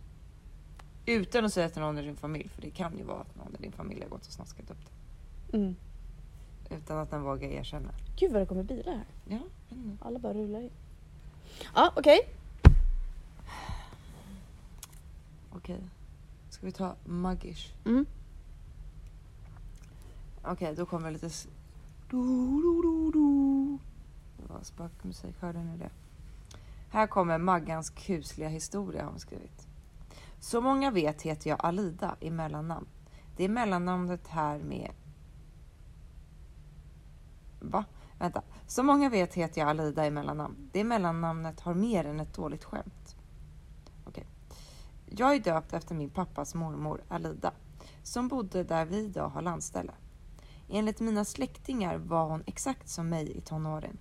Utan 1.05 1.45
att 1.45 1.53
säga 1.53 1.69
till 1.69 1.81
någon 1.81 1.97
i 1.97 2.01
din 2.01 2.15
familj, 2.15 2.49
för 2.49 2.61
det 2.61 2.69
kan 2.69 2.97
ju 2.97 3.03
vara 3.03 3.21
att 3.21 3.35
någon 3.35 3.55
i 3.55 3.61
din 3.61 3.71
familj 3.71 4.01
har 4.01 4.09
gått 4.09 4.25
och 4.25 4.33
snaskat 4.33 4.71
upp 4.71 4.77
den. 4.85 5.61
Mm. 5.61 5.75
Utan 6.69 6.97
att 6.97 7.11
den 7.11 7.21
vågar 7.21 7.49
erkänna. 7.49 7.89
Gud 8.15 8.31
vad 8.31 8.41
det 8.41 8.45
kommer 8.45 8.63
bilar 8.63 8.93
här. 8.93 9.05
Ja. 9.29 9.39
Alla 9.99 10.19
bara 10.19 10.33
rullar 10.33 10.61
in. 10.61 10.71
Ja 11.75 11.91
okej. 11.95 12.19
okej. 15.51 15.79
Ska 16.49 16.65
vi 16.65 16.71
ta 16.71 16.95
Muggish? 17.05 17.73
Mm. 17.85 18.05
Okej, 20.43 20.75
då 20.75 20.85
kommer 20.85 21.11
lite... 21.11 21.29
Du, 22.09 22.17
du, 22.61 22.81
du, 22.81 23.11
spökmusik, 24.63 25.35
hörde 25.39 25.63
ni 25.63 25.77
det? 25.77 25.89
Här 26.89 27.07
kommer 27.07 27.37
Maggans 27.37 27.89
kusliga 27.89 28.49
historia 28.49 29.03
har 29.03 29.09
hon 29.09 29.19
skrivit. 29.19 29.67
Så 30.39 30.61
många 30.61 30.91
vet 30.91 31.21
heter 31.21 31.49
jag 31.49 31.65
Alida 31.65 32.15
i 32.19 32.31
mellannamn. 32.31 32.87
Det 33.37 33.43
är 33.43 33.49
mellannamnet 33.49 34.27
här 34.27 34.59
med... 34.59 34.91
Va? 37.59 37.85
Vänta. 38.19 38.41
Så 38.67 38.83
många 38.83 39.09
vet 39.09 39.33
heter 39.33 39.61
jag 39.61 39.69
Alida 39.69 40.07
i 40.07 40.11
mellannamn. 40.11 40.69
Det 40.71 40.83
mellannamnet 40.83 41.59
har 41.59 41.73
mer 41.73 42.05
än 42.05 42.19
ett 42.19 42.35
dåligt 42.35 42.63
skämt. 42.63 43.15
Okej. 44.05 44.27
Jag 45.05 45.35
är 45.35 45.39
döpt 45.39 45.73
efter 45.73 45.95
min 45.95 46.09
pappas 46.09 46.55
mormor 46.55 47.01
Alida 47.07 47.51
som 48.03 48.27
bodde 48.27 48.63
där 48.63 48.85
vi 48.85 48.97
idag 48.97 49.29
har 49.29 49.41
landställe. 49.41 49.93
Enligt 50.69 50.99
mina 50.99 51.25
släktingar 51.25 51.97
var 51.97 52.25
hon 52.25 52.43
exakt 52.45 52.89
som 52.89 53.09
mig 53.09 53.37
i 53.37 53.41
tonåren. 53.41 53.97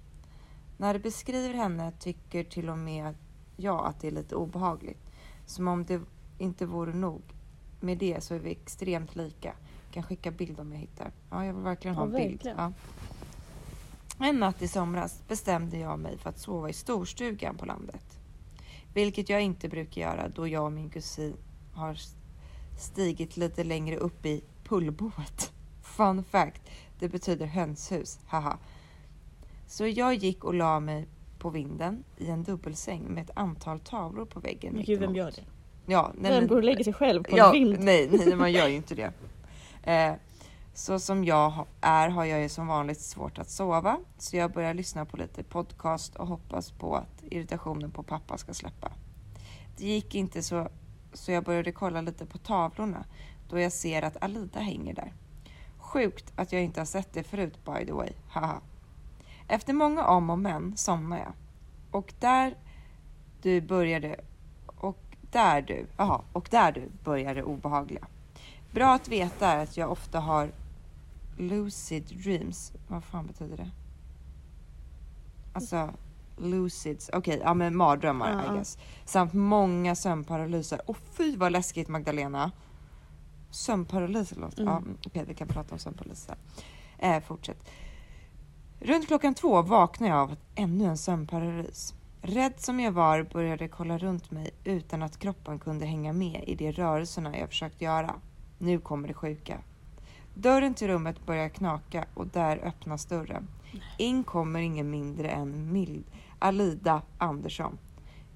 När 0.76 0.92
de 0.94 0.98
beskriver 1.00 1.54
henne 1.54 1.92
tycker 1.98 2.44
till 2.44 2.68
och 2.68 2.78
med 2.78 3.14
jag 3.56 3.86
att 3.86 4.00
det 4.00 4.06
är 4.08 4.12
lite 4.12 4.34
obehagligt. 4.36 5.10
Som 5.46 5.68
om 5.68 5.84
det 5.84 6.00
inte 6.38 6.66
vore 6.66 6.92
nog 6.94 7.22
med 7.80 7.98
det 7.98 8.24
så 8.24 8.34
är 8.34 8.38
vi 8.38 8.50
extremt 8.50 9.16
lika. 9.16 9.54
Jag 9.84 9.94
kan 9.94 10.02
skicka 10.02 10.30
bild 10.30 10.60
om 10.60 10.72
jag 10.72 10.78
hittar. 10.78 11.12
Ja, 11.30 11.44
jag 11.44 11.54
vill 11.54 11.62
verkligen 11.62 11.96
ha 11.96 12.02
Ja, 12.02 12.06
en 12.06 12.12
bild. 12.12 12.32
verkligen. 12.32 12.56
Ja. 12.58 12.72
En 14.26 14.40
natt 14.40 14.62
i 14.62 14.68
somras 14.68 15.22
bestämde 15.28 15.78
jag 15.78 15.98
mig 15.98 16.18
för 16.18 16.30
att 16.30 16.38
sova 16.38 16.68
i 16.68 16.72
storstugan 16.72 17.56
på 17.56 17.66
landet. 17.66 18.18
Vilket 18.94 19.28
jag 19.28 19.42
inte 19.42 19.68
brukar 19.68 20.00
göra 20.00 20.28
då 20.28 20.48
jag 20.48 20.64
och 20.64 20.72
min 20.72 20.90
kusin 20.90 21.36
har 21.74 21.98
stigit 22.78 23.36
lite 23.36 23.64
längre 23.64 23.96
upp 23.96 24.26
i 24.26 24.44
pullboet. 24.64 25.52
Fun 25.82 26.24
fact, 26.24 26.62
det 26.98 27.08
betyder 27.08 27.46
hönshus, 27.46 28.18
haha. 28.26 28.58
Så 29.66 29.86
jag 29.86 30.14
gick 30.14 30.44
och 30.44 30.54
la 30.54 30.80
mig 30.80 31.08
på 31.38 31.50
vinden 31.50 32.04
i 32.16 32.30
en 32.30 32.42
dubbelsäng 32.42 33.02
med 33.02 33.24
ett 33.24 33.36
antal 33.36 33.80
tavlor 33.80 34.24
på 34.24 34.40
väggen. 34.40 34.74
Men 34.74 34.84
gud 34.84 35.00
vem 35.00 35.14
gör 35.16 35.30
det? 35.30 35.44
Ja, 35.86 36.12
nej, 36.14 36.30
vem 36.32 36.40
men- 36.40 36.48
går 36.48 36.56
och 36.56 36.64
lägger 36.64 36.84
sig 36.84 36.92
själv 36.92 37.22
på 37.22 37.38
ja, 37.38 37.46
en 37.46 37.52
vind? 37.52 37.80
Nej, 37.80 38.08
nej, 38.12 38.36
man 38.36 38.52
gör 38.52 38.68
ju 38.68 38.74
inte 38.76 38.94
det. 38.94 39.12
Eh, 39.92 40.14
så 40.74 40.98
som 40.98 41.24
jag 41.24 41.66
är 41.80 42.08
har 42.08 42.24
jag 42.24 42.42
ju 42.42 42.48
som 42.48 42.66
vanligt 42.66 43.00
svårt 43.00 43.38
att 43.38 43.50
sova. 43.50 43.98
Så 44.18 44.36
jag 44.36 44.52
börjar 44.52 44.74
lyssna 44.74 45.04
på 45.04 45.16
lite 45.16 45.42
podcast 45.42 46.16
och 46.16 46.26
hoppas 46.26 46.70
på 46.70 46.96
att 46.96 47.22
irritationen 47.22 47.90
på 47.90 48.02
pappa 48.02 48.38
ska 48.38 48.54
släppa. 48.54 48.92
Det 49.76 49.84
gick 49.84 50.14
inte 50.14 50.42
så, 50.42 50.68
så 51.12 51.32
jag 51.32 51.44
började 51.44 51.72
kolla 51.72 52.00
lite 52.00 52.26
på 52.26 52.38
tavlorna 52.38 53.04
då 53.48 53.60
jag 53.60 53.72
ser 53.72 54.02
att 54.02 54.22
Alida 54.22 54.60
hänger 54.60 54.94
där. 54.94 55.12
Sjukt 55.78 56.32
att 56.36 56.52
jag 56.52 56.62
inte 56.62 56.80
har 56.80 56.86
sett 56.86 57.12
det 57.12 57.22
förut 57.22 57.64
by 57.64 57.86
the 57.86 57.92
way, 57.92 58.10
haha. 58.28 58.60
Efter 59.48 59.72
många 59.72 60.06
om 60.06 60.30
och 60.30 60.38
men 60.38 60.76
somnar 60.76 61.18
jag. 61.18 61.32
Och 61.90 62.14
där 62.20 62.54
du 63.42 63.60
började 63.60 64.20
och 64.66 64.98
där 65.30 65.62
du, 65.62 65.86
jaha, 65.96 66.20
och 66.32 66.48
där 66.50 66.72
du 66.72 66.90
började 67.04 67.42
obehagliga. 67.42 68.06
Bra 68.72 68.94
att 68.94 69.08
veta 69.08 69.48
är 69.48 69.62
att 69.62 69.76
jag 69.76 69.90
ofta 69.92 70.20
har 70.20 70.50
lucid 71.36 72.04
dreams. 72.24 72.72
Vad 72.88 73.04
fan 73.04 73.26
betyder 73.26 73.56
det? 73.56 73.70
Alltså 75.52 75.90
lucids, 76.36 77.10
okej, 77.12 77.40
ja 77.44 77.54
men 77.54 77.76
mardrömmar 77.76 78.30
Ja, 78.32 78.42
I 78.42 78.46
ja. 78.46 78.54
guess. 78.54 78.78
Samt 79.04 79.32
många 79.32 79.94
sömnparalyser. 79.94 80.90
Och 80.90 80.96
fy 80.96 81.36
vad 81.36 81.52
läskigt 81.52 81.88
Magdalena. 81.88 82.50
Sömnparalyser 83.50 84.36
låter, 84.36 84.62
Mm. 84.62 84.74
ja 84.74 84.82
okej 85.06 85.24
vi 85.28 85.34
kan 85.34 85.48
prata 85.48 85.72
om 85.74 85.78
sömnparalyser. 85.78 86.36
Eh, 86.98 87.20
fortsätt. 87.22 87.68
Runt 88.80 89.06
klockan 89.06 89.34
två 89.34 89.62
vaknade 89.62 90.12
jag 90.12 90.22
av 90.22 90.36
ännu 90.54 90.84
en 90.84 90.98
sömnparalys. 90.98 91.94
Rädd 92.22 92.52
som 92.56 92.80
jag 92.80 92.92
var 92.92 93.22
började 93.22 93.68
kolla 93.68 93.98
runt 93.98 94.30
mig 94.30 94.50
utan 94.64 95.02
att 95.02 95.18
kroppen 95.18 95.58
kunde 95.58 95.86
hänga 95.86 96.12
med 96.12 96.44
i 96.46 96.54
de 96.54 96.72
rörelserna 96.72 97.38
jag 97.38 97.48
försökt 97.48 97.80
göra. 97.80 98.14
Nu 98.58 98.78
kommer 98.78 99.08
det 99.08 99.14
sjuka. 99.14 99.58
Dörren 100.34 100.74
till 100.74 100.88
rummet 100.88 101.26
börjar 101.26 101.48
knaka 101.48 102.04
och 102.14 102.26
där 102.26 102.56
öppnas 102.64 103.06
dörren. 103.06 103.48
In 103.98 104.24
kommer 104.24 104.60
ingen 104.60 104.90
mindre 104.90 105.28
än 105.28 105.72
mild 105.72 106.04
Alida 106.38 107.02
Andersson. 107.18 107.78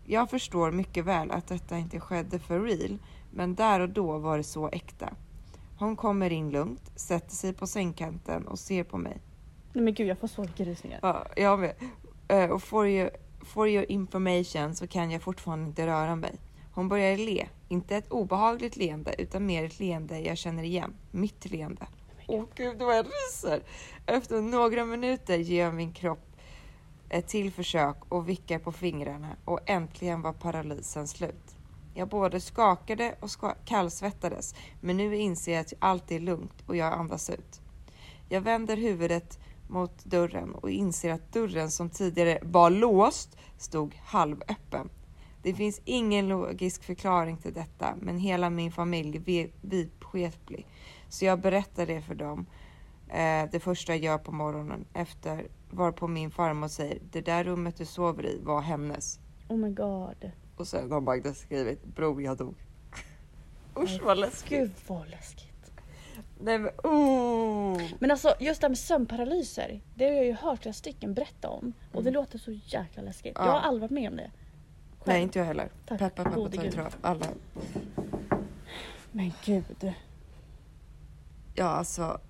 Jag 0.05 0.31
förstår 0.31 0.73
mycket 0.73 1.05
väl 1.05 1.31
att 1.31 1.47
detta 1.47 1.79
inte 1.79 2.01
skedde 2.01 2.39
för 2.39 2.61
real, 2.61 2.99
men 3.31 3.55
där 3.55 3.81
och 3.81 3.89
då 3.89 4.19
var 4.19 4.37
det 4.37 4.45
så 4.45 4.69
äkta. 4.69 5.13
Hon 5.79 5.97
kommer 5.97 6.33
in 6.33 6.51
lugnt, 6.51 6.91
sätter 6.97 7.35
sig 7.35 7.53
på 7.53 7.67
sängkanten 7.67 8.47
och 8.47 8.59
ser 8.59 8.85
på 8.85 8.99
mig. 8.99 9.21
Nej 9.79 9.85
men 9.85 9.95
gud 9.95 10.07
jag 10.07 10.19
får 10.19 10.29
så 10.29 10.41
mycket 10.41 10.67
rysningar. 10.67 10.99
Ja, 11.03 11.27
jag 11.37 11.59
med. 11.59 11.75
Eh, 12.29 12.51
Och 12.51 12.63
for 12.63 12.89
your, 12.89 13.11
for 13.41 13.69
your 13.69 13.85
information 13.89 14.75
så 14.75 14.87
kan 14.87 15.11
jag 15.11 15.23
fortfarande 15.23 15.67
inte 15.67 15.87
röra 15.87 16.17
mig. 16.17 16.35
Hon 16.73 16.89
börjar 16.89 17.17
le. 17.17 17.49
Inte 17.69 17.97
ett 17.97 18.13
obehagligt 18.13 18.77
leende 18.77 19.15
utan 19.19 19.47
mer 19.47 19.65
ett 19.65 19.79
leende 19.79 20.19
jag 20.19 20.39
känner 20.39 20.63
igen. 20.63 20.95
Mitt 21.11 21.51
leende. 21.51 21.87
Åh 22.27 22.45
gud 22.55 22.79
vad 22.83 22.97
jag 22.97 23.07
ryser. 23.07 23.63
Efter 24.07 24.41
några 24.41 24.85
minuter 24.85 25.39
ger 25.39 25.65
jag 25.65 25.75
min 25.75 25.93
kropp 25.93 26.37
ett 27.09 27.29
till 27.29 27.53
försök 27.53 27.97
och 28.09 28.29
vickar 28.29 28.59
på 28.59 28.73
fingrarna 28.73 29.37
och 29.45 29.61
äntligen 29.67 30.23
var 30.23 30.33
paralysen 30.33 31.09
slut. 31.09 31.57
Jag 31.95 32.09
både 32.09 32.41
skakade 32.41 33.15
och 33.21 33.31
ska 33.31 33.55
kallsvettades 33.65 34.55
men 34.81 34.97
nu 34.97 35.17
inser 35.17 35.53
jag 35.53 35.61
att 35.61 35.73
allt 35.79 36.11
är 36.11 36.21
lugnt 36.21 36.63
och 36.67 36.77
jag 36.77 36.93
andas 36.93 37.31
ut. 37.31 37.61
Jag 38.29 38.41
vänder 38.41 38.77
huvudet 38.77 39.39
mot 39.69 40.05
dörren 40.05 40.55
och 40.55 40.71
inser 40.71 41.13
att 41.13 41.33
dörren 41.33 41.71
som 41.71 41.91
tidigare 41.91 42.39
var 42.43 42.71
låst 42.71 43.37
stod 43.59 43.95
halvöppen. 43.95 44.89
Det 45.43 45.55
finns 45.55 45.81
ingen 45.85 46.29
logisk 46.29 46.85
förklaring 46.85 47.37
till 47.37 47.55
detta, 47.55 47.95
men 48.01 48.19
hela 48.19 48.51
min 48.51 48.73
familj 48.73 49.17
är 49.17 49.51
vidskeplig. 49.61 50.67
Så 51.09 51.25
jag 51.25 51.41
berättar 51.41 51.87
det 51.87 52.01
för 52.01 52.15
dem 52.15 52.47
eh, 53.09 53.51
det 53.53 53.61
första 53.61 53.93
jag 53.93 54.05
gör 54.05 54.19
på 54.19 54.33
morgonen 54.33 54.85
efter 54.93 55.47
varpå 55.71 56.09
min 56.09 56.31
farmor 56.31 56.69
säger 56.69 56.99
det 57.13 57.21
där 57.21 57.45
rummet 57.45 57.77
du 57.77 57.85
sover 57.85 58.27
i 58.27 58.41
var 58.43 58.61
hennes. 58.61 59.21
Oh 59.49 59.57
my 59.57 59.71
god. 59.71 60.31
Och 60.57 60.69
sen 60.69 60.93
har 60.93 61.01
Magda 61.01 61.35
skrivit 61.35 61.85
bror 61.85 62.23
jag 62.23 62.37
dog. 62.37 62.55
Usch 63.77 64.01
vad 64.03 64.19
läskigt. 64.19 64.59
Gud 64.59 64.73
vad 64.87 65.11
läskigt. 65.11 65.48
Nej 66.41 66.59
men 66.59 66.71
oh. 66.85 67.83
Men 67.99 68.11
alltså 68.11 68.35
just 68.41 68.61
det 68.61 68.65
här 68.65 68.71
med 68.71 68.79
sömnparalyser. 68.79 69.81
Det 69.95 70.05
har 70.05 70.13
jag 70.13 70.25
ju 70.25 70.33
hört 70.33 70.63
flera 70.63 70.73
stycken 70.73 71.15
berätta 71.15 71.49
om. 71.49 71.73
Och 71.93 72.03
det 72.03 72.11
Mm. 72.11 72.21
låter 72.21 72.39
så 72.39 72.53
jäkla 72.53 73.03
läskigt. 73.03 73.33
Ja. 73.37 73.45
Jag 73.47 73.53
har 73.53 73.61
aldrig 73.61 73.81
varit 73.81 73.91
med 73.91 74.11
om 74.11 74.17
det. 74.17 74.31
Nej 75.05 75.15
Själv. 75.15 75.23
inte 75.23 75.39
jag 75.39 75.47
heller. 75.47 75.69
Tack 75.87 75.99
Peppa 75.99 76.25
peppa 76.25 76.37
gode 76.37 76.57
ta 76.57 76.63
i 76.65 76.69
gud. 76.69 76.81
Alla. 77.03 77.27
Men 79.13 79.33
gud. 79.45 79.93
Ja 81.55 81.65
alltså. 81.67 82.21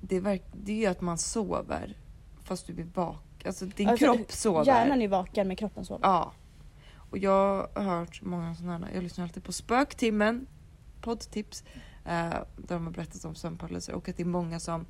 Det 0.00 0.16
är, 0.16 0.20
verk, 0.20 0.42
det 0.52 0.72
är 0.72 0.76
ju 0.76 0.86
att 0.86 1.00
man 1.00 1.18
sover 1.18 1.96
fast 2.42 2.66
du 2.66 2.72
blir 2.72 2.84
vak. 2.94 3.44
Alltså 3.46 3.66
din 3.66 3.88
Alltså, 3.88 4.04
kropp 4.04 4.32
sover. 4.32 4.66
Hjärnan 4.66 5.02
är 5.02 5.08
vaken 5.08 5.46
men 5.48 5.56
kroppen 5.56 5.84
sover. 5.84 6.00
Ja. 6.08 6.32
Och 7.10 7.18
jag 7.18 7.68
har 7.74 7.82
hört 7.82 8.22
många 8.22 8.54
sådana 8.54 8.86
här, 8.86 8.94
jag 8.94 9.02
lyssnar 9.02 9.24
alltid 9.24 9.44
på 9.44 9.52
Spöktimmen, 9.52 10.46
poddtips, 11.00 11.64
där 12.04 12.44
de 12.56 12.84
har 12.86 12.92
berättat 12.92 13.24
om 13.24 13.34
sömnparalyser 13.34 13.92
och 13.94 14.08
att 14.08 14.16
det 14.16 14.22
är 14.22 14.26
många 14.26 14.60
som 14.60 14.86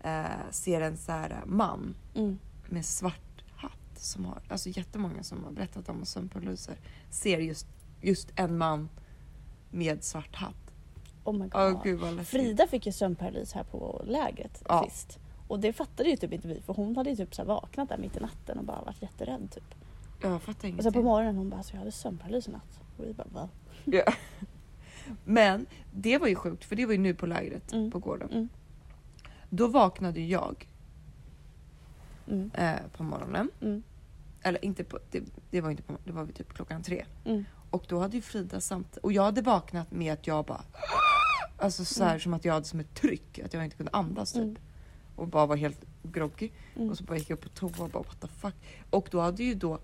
eh, 0.00 0.24
ser 0.50 0.80
en 0.80 0.96
så 0.96 1.12
här 1.12 1.42
man 1.46 1.94
Mm. 2.14 2.38
med 2.68 2.84
svart 2.86 3.44
hatt 3.56 3.72
som 3.96 4.24
har, 4.24 4.38
alltså 4.48 4.68
jättemånga 4.68 5.22
som 5.22 5.44
har 5.44 5.50
berättat 5.50 5.88
om 5.88 6.04
sömnparalyser 6.04 6.76
ser 7.10 7.38
just, 7.38 7.66
just 8.00 8.32
en 8.36 8.58
man 8.58 8.88
med 9.70 10.04
svart 10.04 10.34
hatt. 10.36 10.54
Oh 11.24 11.32
my 11.34 11.48
god. 11.48 11.54
Åh 11.54 11.82
gud. 11.82 12.26
Frida 12.26 12.66
fick 12.66 12.86
ju 12.86 12.92
sömnparalys 12.92 13.52
här 13.52 13.64
på 13.64 14.02
lägret 14.06 14.62
Ja. 14.68 14.84
sist. 14.90 15.18
Och 15.48 15.60
det 15.60 15.72
fattade 15.72 16.08
ju 16.10 16.16
typ 16.16 16.32
inte 16.32 16.48
vi 16.48 16.60
för 16.60 16.72
hon 16.74 16.96
hade 16.96 17.10
ju 17.10 17.16
typ 17.16 17.34
så 17.34 17.44
vaknat 17.44 17.88
där 17.88 17.98
mitt 17.98 18.16
i 18.16 18.20
natten 18.20 18.58
och 18.58 18.64
bara 18.64 18.82
varit 18.82 19.02
jätterädd 19.02 19.50
typ. 19.50 19.74
Jag 20.22 20.42
fattar 20.42 20.52
Och 20.52 20.60
sen 20.62 20.70
ingenting. 20.70 20.92
på 20.92 21.02
morgonen 21.02 21.36
hon 21.36 21.50
bara 21.50 21.62
så 21.62 21.74
jag 21.74 21.78
hade 21.78 21.92
sömnparalys 21.92 22.48
i 22.48 22.50
natt. 22.50 22.80
Och 22.98 23.04
vi 23.06 23.12
bara 23.12 23.28
va? 23.32 23.48
Ja. 23.84 24.02
Men 25.24 25.66
det 25.92 26.18
var 26.18 26.26
ju 26.28 26.34
sjukt 26.34 26.64
för 26.64 26.76
det 26.76 26.86
var 26.86 26.92
ju 26.92 26.98
nu 26.98 27.14
på 27.14 27.26
lägret 27.26 27.72
Mm. 27.72 27.90
på 27.90 27.98
gården. 27.98 28.30
Mm. 28.32 28.48
Då 29.50 29.66
vaknade 29.68 30.20
jag 30.20 30.68
Mm. 32.28 32.50
eh, 32.54 32.76
på 32.96 33.02
morgonen. 33.02 33.50
Mm. 33.60 33.82
Eller 34.42 34.64
inte 34.64 34.84
på, 34.84 34.98
det, 35.10 35.22
det 35.50 35.60
var 35.60 35.70
inte 35.70 35.82
på 35.82 35.96
det 36.04 36.12
var 36.12 36.26
typ 36.26 36.52
klockan 36.54 36.82
tre. 36.82 37.04
Mm. 37.24 37.44
Och 37.70 37.84
då 37.88 37.98
hade 38.00 38.16
ju 38.16 38.22
Frida 38.22 38.60
samt 38.60 38.96
och 38.96 39.12
jag 39.12 39.22
hade 39.22 39.42
vaknat 39.42 39.90
med 39.92 40.12
att 40.12 40.26
jag 40.26 40.44
bara 40.44 40.62
Alltså 41.58 41.84
så 41.84 42.04
här 42.04 42.10
Mm. 42.10 42.20
som 42.20 42.34
att 42.34 42.44
jag 42.44 42.52
hade 42.54 42.66
som 42.66 42.80
ett 42.80 42.94
tryck, 42.94 43.38
att 43.38 43.54
jag 43.54 43.64
inte 43.64 43.76
kunde 43.76 43.92
andas 43.92 44.32
typ. 44.32 44.58
Och 45.16 45.28
bara 45.28 45.46
var 45.46 45.56
helt 45.56 45.84
groggy. 46.02 46.50
Och 46.90 46.98
så 46.98 47.04
bara 47.04 47.16
gick 47.18 47.30
jag 47.30 47.36
upp 47.36 47.42
på 47.42 47.48
toa 47.48 47.84
och 47.84 47.90
bara 47.90 48.02
what 48.02 48.20
the 48.20 48.28
fuck. 48.28 48.54
Och 48.90 49.08
då 49.10 49.20
hade 49.20 49.44
ju 49.44 49.54
då 49.54 49.78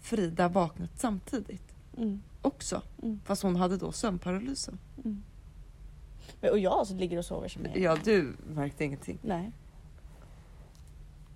Frida 0.00 0.48
vaknat 0.48 0.90
samtidigt 0.96 1.74
Mm. 1.96 2.22
Också. 2.42 2.82
Mm. 3.02 3.20
Fast 3.24 3.42
hon 3.42 3.56
hade 3.56 3.76
då 3.76 3.92
sömnparalysen. 3.92 4.78
Mm. 5.04 5.22
Men- 6.40 6.50
Och 6.50 6.58
jag 6.58 6.86
så 6.86 6.94
ligger 6.94 7.18
och 7.18 7.24
sover 7.24 7.48
som 7.48 7.64
jag 7.64 7.78
Ja 7.78 7.96
du 8.04 8.34
märkte 8.54 8.84
ingenting. 8.84 9.18
Nej. 9.22 9.52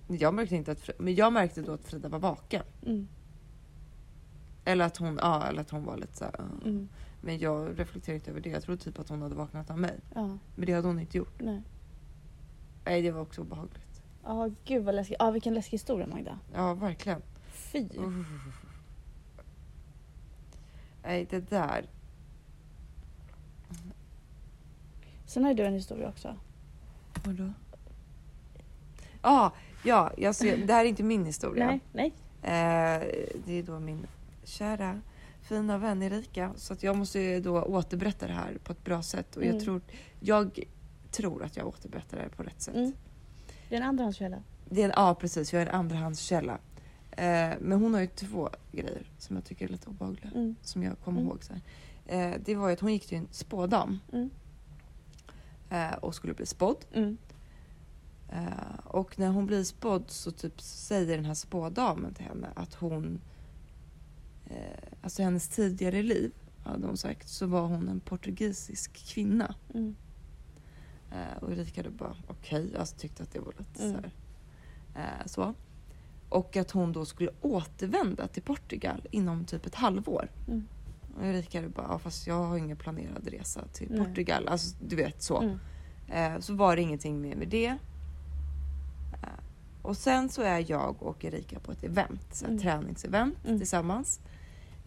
Jag 0.07 0.33
märkte 0.33 0.55
inte 0.55 0.71
att 0.71 0.79
Frida, 0.79 0.97
men 1.03 1.15
jag 1.15 1.33
märkte 1.33 1.61
då 1.61 1.73
att 1.73 1.85
Frida 1.85 2.09
var 2.09 2.19
vaken. 2.19 2.63
Mm. 2.85 3.07
Eller 4.65 4.85
att 4.85 4.97
hon, 4.97 5.19
ja, 5.21 5.47
eller 5.47 5.61
att 5.61 5.69
hon 5.69 5.83
var 5.85 5.97
lite 5.97 6.17
så 6.17 6.25
här, 6.25 6.41
uh. 6.41 6.47
Mm. 6.65 6.89
Men 7.21 7.39
jag 7.39 7.79
reflekterar 7.79 8.15
inte 8.15 8.31
över 8.31 8.41
det. 8.41 8.49
Jag 8.49 8.63
trodde 8.63 8.81
typ 8.83 8.99
att 8.99 9.09
hon 9.09 9.21
hade 9.21 9.35
vaknat 9.35 9.69
av 9.69 9.79
mig. 9.79 9.99
Ja. 10.15 10.37
Men 10.55 10.65
det 10.65 10.73
hade 10.73 10.87
hon 10.87 10.99
inte 10.99 11.17
gjort. 11.17 11.41
Nej. 11.41 11.61
Nej 12.85 13.01
det 13.01 13.11
var 13.11 13.21
också 13.21 13.41
obehagligt. 13.41 14.01
Ja 14.23 14.49
gud 14.65 14.83
vad 14.85 14.95
läskigt. 14.95 15.17
Ja 15.19 15.31
vilken 15.31 15.53
läskig 15.53 15.71
historia 15.71 16.07
Magda. 16.07 16.39
Ja 16.53 16.73
verkligen. 16.73 17.21
Fy. 17.47 17.89
Uff. 17.97 18.64
Nej 21.05 21.27
det 21.29 21.49
där. 21.49 21.85
Sen 25.25 25.43
har 25.43 25.51
ju 25.51 25.57
du 25.57 25.63
en 25.65 25.73
historia 25.73 26.09
också. 26.09 26.35
Vadå? 27.25 27.53
Ah, 29.21 29.51
ja, 29.83 30.11
jag 30.17 30.35
ser, 30.35 30.57
det 30.57 30.73
här 30.73 30.85
är 30.85 30.89
inte 30.89 31.03
min 31.03 31.25
historia. 31.25 31.65
Nej. 31.65 31.81
Nej. 31.93 32.13
Eh, 32.41 33.07
det 33.45 33.53
är 33.53 33.63
då 33.63 33.79
min 33.79 34.07
kära 34.43 35.01
fina 35.41 35.77
vän 35.77 36.03
Erika. 36.03 36.51
Så 36.55 36.73
att 36.73 36.83
jag 36.83 36.97
måste 36.97 37.39
då 37.39 37.61
återberätta 37.63 38.27
det 38.27 38.33
här 38.33 38.57
på 38.63 38.71
ett 38.71 38.83
bra 38.83 39.01
sätt. 39.03 39.35
Och 39.35 39.43
jag, 39.43 39.49
Mm. 39.49 39.63
tror, 39.63 39.81
jag 40.19 40.59
tror 41.11 41.43
att 41.43 41.57
jag 41.57 41.67
återberättar 41.67 42.17
det 42.17 42.23
här 42.23 42.29
på 42.29 42.43
rätt 42.43 42.61
sätt. 42.61 42.75
Mm. 42.75 42.93
Det 43.69 43.75
är 43.75 43.81
en 43.81 43.87
andrahandskälla. 43.87 44.37
Det 44.69 44.81
är 44.81 44.85
en, 44.85 44.93
ja 44.95 45.15
precis, 45.15 45.53
jag 45.53 45.61
är 45.61 45.65
en 45.67 45.75
andrahandskälla. 45.75 46.57
Eh, 47.17 47.53
men 47.61 47.71
hon 47.81 47.93
har 47.93 48.01
ju 48.01 48.07
två 48.07 48.49
grejer 48.71 49.11
som 49.17 49.35
jag 49.35 49.45
tycker 49.45 49.65
är 49.65 49.69
lite 49.69 49.89
obehagliga. 49.89 50.31
Mm. 50.35 50.55
Som 50.61 50.83
jag 50.83 50.99
kommer 50.99 51.19
Mm. 51.21 51.29
ihåg. 51.31 51.43
Så. 51.43 51.53
Eh, 52.05 52.33
det 52.45 52.55
var 52.55 52.67
ju 52.67 52.73
att 52.73 52.79
hon 52.79 52.93
gick 52.93 53.07
till 53.07 53.17
en 53.17 53.27
spådam 53.31 53.99
Mm. 54.13 54.29
eh, 55.69 55.93
och 55.93 56.15
skulle 56.15 56.33
bli 56.33 56.45
spådd. 56.45 56.85
Mm. 56.93 57.17
Och 58.83 59.19
när 59.19 59.27
hon 59.29 59.45
blir 59.45 59.63
spådd 59.63 60.03
så 60.07 60.31
typ 60.31 60.61
säger 60.61 61.15
den 61.15 61.25
här 61.25 61.33
spådamen 61.33 62.13
till 62.13 62.25
henne 62.25 62.47
att 62.55 62.73
hon... 62.73 63.21
Alltså 65.01 65.23
hennes 65.23 65.47
tidigare 65.47 66.03
liv, 66.03 66.31
hade 66.63 66.87
hon 66.87 66.97
sagt, 66.97 67.29
så 67.29 67.45
var 67.47 67.61
hon 67.67 67.87
en 67.89 67.99
portugisisk 67.99 68.93
kvinna. 68.93 69.55
Mm. 69.73 69.95
Och 71.41 71.51
Erika 71.51 71.79
hade 71.83 71.89
bara 71.95 72.15
okej, 72.27 72.77
alltså 72.77 72.95
tyckte 72.97 73.23
att 73.23 73.31
det 73.31 73.39
var 73.39 73.53
lite 73.57 73.83
Mm. 73.85 73.95
så 73.95 74.01
här. 74.01 75.23
Så. 75.25 75.53
Och 76.35 76.57
att 76.57 76.71
hon 76.71 76.91
då 76.91 77.05
skulle 77.05 77.31
återvända 77.41 78.27
till 78.27 78.43
Portugal 78.43 79.07
inom 79.11 79.45
typ 79.45 79.65
ett 79.65 79.75
halvår. 79.75 80.31
Mm. 80.47 80.67
Och 81.17 81.25
Erika 81.25 81.69
bara, 81.69 81.87
ja, 81.89 81.99
fast 81.99 82.27
jag 82.27 82.43
har 82.43 82.57
ingen 82.57 82.77
planerad 82.77 83.27
resa 83.27 83.61
till 83.73 83.87
Nej. 83.91 84.05
Portugal. 84.05 84.47
Alltså 84.47 84.75
du 84.87 84.95
vet 84.95 85.21
så. 85.23 85.41
Mm. 85.41 85.59
Eh, 86.35 86.39
så 86.39 86.53
var 86.53 86.75
det 86.75 86.81
ingenting 86.81 87.21
mer 87.21 87.35
med 87.35 87.47
det. 87.47 87.65
Eh, 87.65 89.39
och 89.81 89.97
sen 89.97 90.29
så 90.29 90.41
är 90.41 90.71
jag 90.71 91.03
och 91.03 91.25
Erika 91.25 91.59
på 91.59 91.71
ett 91.71 91.83
event, 91.83 92.35
så 92.35 92.45
här, 92.45 92.51
Mm. 92.51 92.61
träningsevent 92.61 93.45
Mm. 93.45 93.59
tillsammans. 93.59 94.19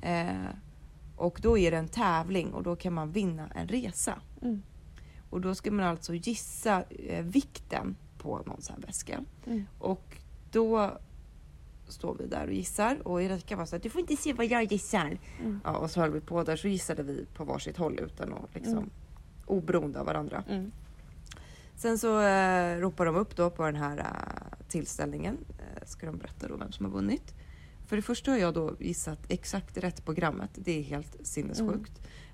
Eh, 0.02 0.28
och 1.16 1.38
då 1.42 1.58
är 1.58 1.70
det 1.70 1.76
en 1.76 1.88
tävling 1.88 2.52
och 2.54 2.62
då 2.62 2.76
kan 2.76 2.92
man 2.92 3.12
vinna 3.12 3.48
en 3.54 3.68
resa. 3.68 4.20
Mm. 4.42 4.62
Och 5.30 5.40
då 5.40 5.54
ska 5.54 5.70
man 5.70 5.86
alltså 5.86 6.14
gissa 6.14 6.82
eh, 6.90 7.24
vikten 7.24 7.96
på 8.18 8.42
någon 8.46 8.62
sån 8.62 8.76
här 8.76 8.86
väska. 8.86 9.20
Mm. 9.46 9.66
Och 9.78 10.16
då 10.50 10.98
står 11.88 12.14
vi 12.14 12.26
där 12.26 12.46
och 12.46 12.52
gissar 12.52 12.98
och 13.08 13.22
Erika 13.22 13.56
var 13.56 13.64
så 13.66 13.76
här, 13.76 13.82
du 13.82 13.90
får 13.90 14.00
inte 14.00 14.16
se 14.16 14.32
vad 14.32 14.46
jag 14.46 14.72
gissar. 14.72 15.18
Mm. 15.40 15.60
Ja, 15.64 15.76
och 15.76 15.90
så 15.90 16.00
höll 16.00 16.10
vi 16.10 16.20
på 16.20 16.42
där 16.44 16.56
så 16.56 16.68
gissade 16.68 17.02
vi 17.02 17.26
på 17.34 17.44
varsitt 17.44 17.76
håll 17.76 17.98
utan 18.02 18.32
att 18.32 18.54
liksom 18.54 18.72
Mm. 18.78 18.90
oberoende 19.46 20.00
av 20.00 20.06
varandra. 20.06 20.44
Mm. 20.48 20.70
Sen 21.76 21.98
så 21.98 22.20
eh, 22.20 22.76
ropar 22.80 23.06
de 23.06 23.16
upp 23.16 23.36
då 23.36 23.50
på 23.50 23.64
den 23.64 23.76
här 23.76 23.98
eh, 23.98 24.58
tillställningen. 24.68 25.36
Eh, 25.58 25.86
ska 25.86 26.06
de 26.06 26.16
berätta 26.18 26.48
då 26.48 26.56
vem 26.56 26.72
som 26.72 26.84
har 26.86 26.92
vunnit. 26.92 27.34
För 27.86 27.96
det 27.96 28.02
första 28.02 28.30
har 28.30 28.38
jag 28.38 28.54
då 28.54 28.74
gissat 28.78 29.18
exakt 29.28 29.76
rätt 29.78 30.04
programmet. 30.04 30.50
Det 30.54 30.78
är 30.78 30.82
helt 30.82 31.16
sinnessjukt. 31.22 31.92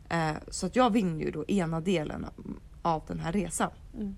Eh, 0.09 0.33
så 0.49 0.67
att 0.67 0.77
jag 0.77 0.91
vinner 0.93 1.25
ju 1.25 1.31
då 1.31 1.45
ena 1.49 1.81
delen 1.81 2.25
av- 2.25 2.57
av 2.83 3.03
den 3.07 3.21
här 3.21 3.33
resan. 3.33 3.71
Mm. 3.95 4.17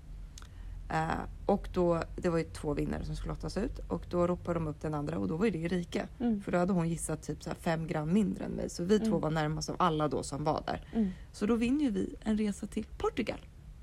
Eh, 0.89 1.07
och 1.45 1.69
då, 1.73 2.03
det 2.15 2.29
var 2.29 2.37
ju 2.37 2.43
två 2.43 2.73
vinnare 2.73 3.05
som 3.05 3.15
skulle 3.15 3.33
lottas 3.33 3.57
ut 3.57 3.79
och 3.87 4.03
då 4.09 4.27
ropade 4.27 4.53
de 4.59 4.67
upp 4.67 4.81
den 4.81 4.93
andra 4.93 5.17
och 5.17 5.27
då 5.27 5.35
var 5.37 5.45
ju 5.45 5.51
det 5.51 5.57
Erika. 5.59 6.07
Mm. 6.19 6.41
För 6.41 6.51
då 6.51 6.57
hade 6.57 6.73
hon 6.73 6.89
gissat 6.89 7.21
typ 7.23 7.43
så 7.43 7.51
fem 7.59 7.87
gram 7.87 8.13
mindre 8.13 8.45
än 8.45 8.51
mig 8.51 8.69
så 8.69 8.83
vi 8.83 8.99
två 8.99 9.05
Mm. 9.05 9.19
var 9.21 9.31
närmast 9.31 9.69
av 9.69 9.75
alla 9.79 10.07
då 10.07 10.23
som 10.23 10.43
var 10.43 10.63
där. 10.65 10.87
Mm. 10.95 11.09
Så 11.31 11.45
då 11.45 11.55
vinner 11.55 11.83
ju 11.83 11.91
vi 11.91 12.15
en 12.23 12.37
resa 12.37 12.67
till 12.67 12.85
Portugal. 12.97 13.39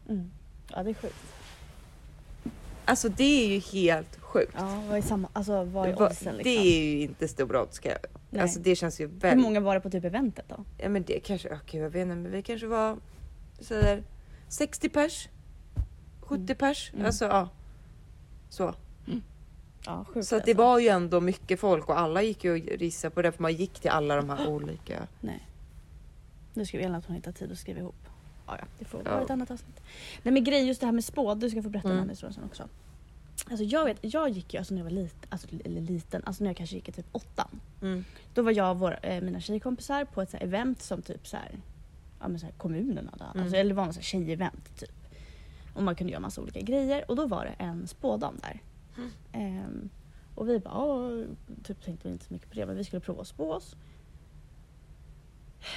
Mm. 0.08 0.30
Ja 0.70 0.82
det 0.82 0.90
är 0.90 0.94
sjukt. 0.94 1.14
Alltså 2.84 3.08
det 3.08 3.24
är 3.44 3.48
ju 3.48 3.58
helt 3.58 4.16
sjukt. 4.20 4.52
Ja 4.58 4.82
vad 4.88 4.98
är 4.98 5.02
samma, 5.02 5.28
alltså 5.32 5.64
vad 5.64 5.88
är 5.88 6.02
oddsen 6.02 6.36
liksom? 6.36 6.52
Det 6.52 6.58
är 6.58 6.94
ju 6.96 7.02
inte 7.02 7.28
stora 7.28 7.62
odds. 7.62 7.76
ska 7.76 7.88
jag- 7.88 7.98
Nej. 8.30 8.42
Alltså 8.42 8.60
det 8.60 8.76
känns 8.76 9.00
ju 9.00 9.06
Hur 9.08 9.14
väldigt... 9.20 9.42
många 9.42 9.60
var 9.60 9.74
det 9.74 9.80
på 9.80 9.90
typ 9.90 10.04
eventet 10.04 10.44
då? 10.48 10.64
Ja 10.78 10.88
men 10.88 11.02
det 11.02 11.20
kanske, 11.20 11.54
okej 11.62 11.80
jag 11.80 11.90
vet 11.90 12.02
inte 12.02 12.14
men 12.14 12.30
vi 12.32 12.42
kanske 12.42 12.66
var, 12.66 12.96
säger 13.60 14.02
60 14.48 14.88
pers. 14.88 15.28
70 16.24 16.54
pers. 16.54 16.90
Mm. 16.94 17.06
Alltså 17.06 17.24
ja. 17.24 17.48
Så. 18.48 18.74
Ja, 19.86 20.04
sjukt 20.04 20.26
Så 20.28 20.36
att 20.36 20.44
det 20.44 20.50
alltså. 20.50 20.62
var 20.64 20.78
ju 20.78 20.88
ändå 20.88 21.20
mycket 21.20 21.60
folk 21.60 21.88
och 21.88 21.98
alla 21.98 22.22
gick 22.22 22.44
ju 22.44 22.50
och 22.52 22.78
rissade 22.78 23.14
på 23.14 23.22
det 23.22 23.32
för 23.32 23.42
man 23.42 23.52
gick 23.54 23.80
till 23.80 23.90
alla 23.90 24.16
de 24.16 24.30
här 24.30 24.46
olika. 24.46 25.06
Nej. 25.20 25.48
Nu 26.54 26.66
ska 26.66 26.78
vi 26.78 26.84
att 26.84 27.06
hon 27.06 27.16
hittar 27.16 27.32
tid 27.32 27.52
att 27.52 27.58
skriva 27.58 27.78
ihop. 27.80 28.08
Ja, 28.46 28.56
ja, 28.58 28.64
det 28.78 28.84
får 28.84 29.00
Ja. 29.04 29.10
vara 29.10 29.22
ett 29.22 29.30
annat 29.30 29.50
avsnitt. 29.50 29.80
Nej 30.22 30.32
men 30.34 30.44
grejen 30.44 30.66
just 30.66 30.80
det 30.80 30.86
här 30.86 30.92
med 30.92 31.04
spåd, 31.04 31.38
du 31.38 31.50
ska 31.50 31.62
få 31.62 31.68
berätta 31.68 31.88
Mm. 31.88 31.96
den 31.98 32.06
här 32.08 32.12
historien 32.12 32.34
sen 32.34 32.44
också. 32.44 32.68
Alltså 33.50 33.64
jag 33.64 33.84
vet, 33.84 33.98
jag 34.00 34.28
gick 34.28 34.54
ju 34.54 34.58
alltså 34.58 34.74
när 34.74 34.80
jag 34.80 34.84
var 34.84 34.90
liten, 34.90 35.28
alltså, 35.28 35.48
eller 35.64 35.80
liten, 35.80 36.22
alltså 36.24 36.44
när 36.44 36.50
jag 36.50 36.56
kanske 36.56 36.76
gick 36.76 36.88
i 36.88 36.92
typ 36.92 37.06
åttan. 37.12 37.60
Mm. 37.82 38.04
Då 38.34 38.42
var 38.42 38.52
jag 38.52 38.70
och 38.70 38.78
våra, 38.78 38.96
eh, 38.96 39.22
mina 39.22 39.40
tjejkompisar 39.40 40.04
på 40.04 40.22
ett 40.22 40.30
så 40.30 40.36
event 40.36 40.82
som 40.82 41.02
typ 41.02 41.26
så 41.26 41.36
här, 41.36 41.50
ja 42.20 42.28
men 42.28 42.38
så 42.40 42.46
här 42.46 42.52
kommunen 42.52 43.08
hade. 43.12 43.24
Mm. 43.24 43.42
Alltså, 43.42 43.56
eller 43.56 43.68
det 43.70 43.74
var 43.74 43.84
något 43.86 43.94
så 43.94 44.00
här 44.00 44.04
tjejevent 44.04 44.78
typ. 44.80 44.90
Och 45.74 45.82
man 45.82 45.94
kunde 45.96 46.12
göra 46.12 46.20
massa 46.20 46.40
olika 46.42 46.60
grejer 46.60 47.04
och 47.10 47.16
då 47.16 47.26
var 47.26 47.44
det 47.44 47.64
en 47.64 47.86
spådam 47.86 48.38
där. 48.42 48.62
Mm. 48.96 49.10
Ehm, 49.32 49.88
och 50.34 50.48
vi 50.48 50.58
bara, 50.58 51.24
typ 51.64 51.84
tänkte 51.84 52.08
vi 52.08 52.12
inte 52.12 52.24
så 52.24 52.32
mycket 52.34 52.48
på 52.48 52.54
det 52.54 52.66
men 52.66 52.76
vi 52.76 52.84
skulle 52.84 53.00
prova 53.00 53.20
att 53.20 53.26
spå 53.28 53.52
oss. 53.52 53.76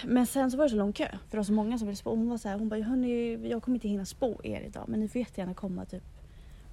Men 0.06 0.26
sen 0.28 0.52
så 0.52 0.58
var 0.58 0.66
det 0.66 0.70
så 0.70 0.76
lång 0.76 0.94
kö 0.94 1.08
för 1.10 1.32
det 1.32 1.38
var 1.38 1.44
så 1.44 1.54
många 1.54 1.78
som 1.78 1.88
ville 1.88 1.96
spå. 1.98 2.10
Hon 2.10 2.30
var 2.30 2.38
så 2.38 2.50
här, 2.50 2.60
hon 2.60 2.70
bara, 2.70 2.82
hörni 2.82 3.50
jag 3.50 3.64
kommer 3.64 3.76
inte 3.76 3.88
hinna 3.88 4.06
spå 4.06 4.42
er 4.44 4.62
idag 4.62 4.86
men 4.88 5.00
ni 5.00 5.08
får 5.08 5.20
jättegärna 5.20 5.54
komma 5.54 5.86
typ 5.86 6.04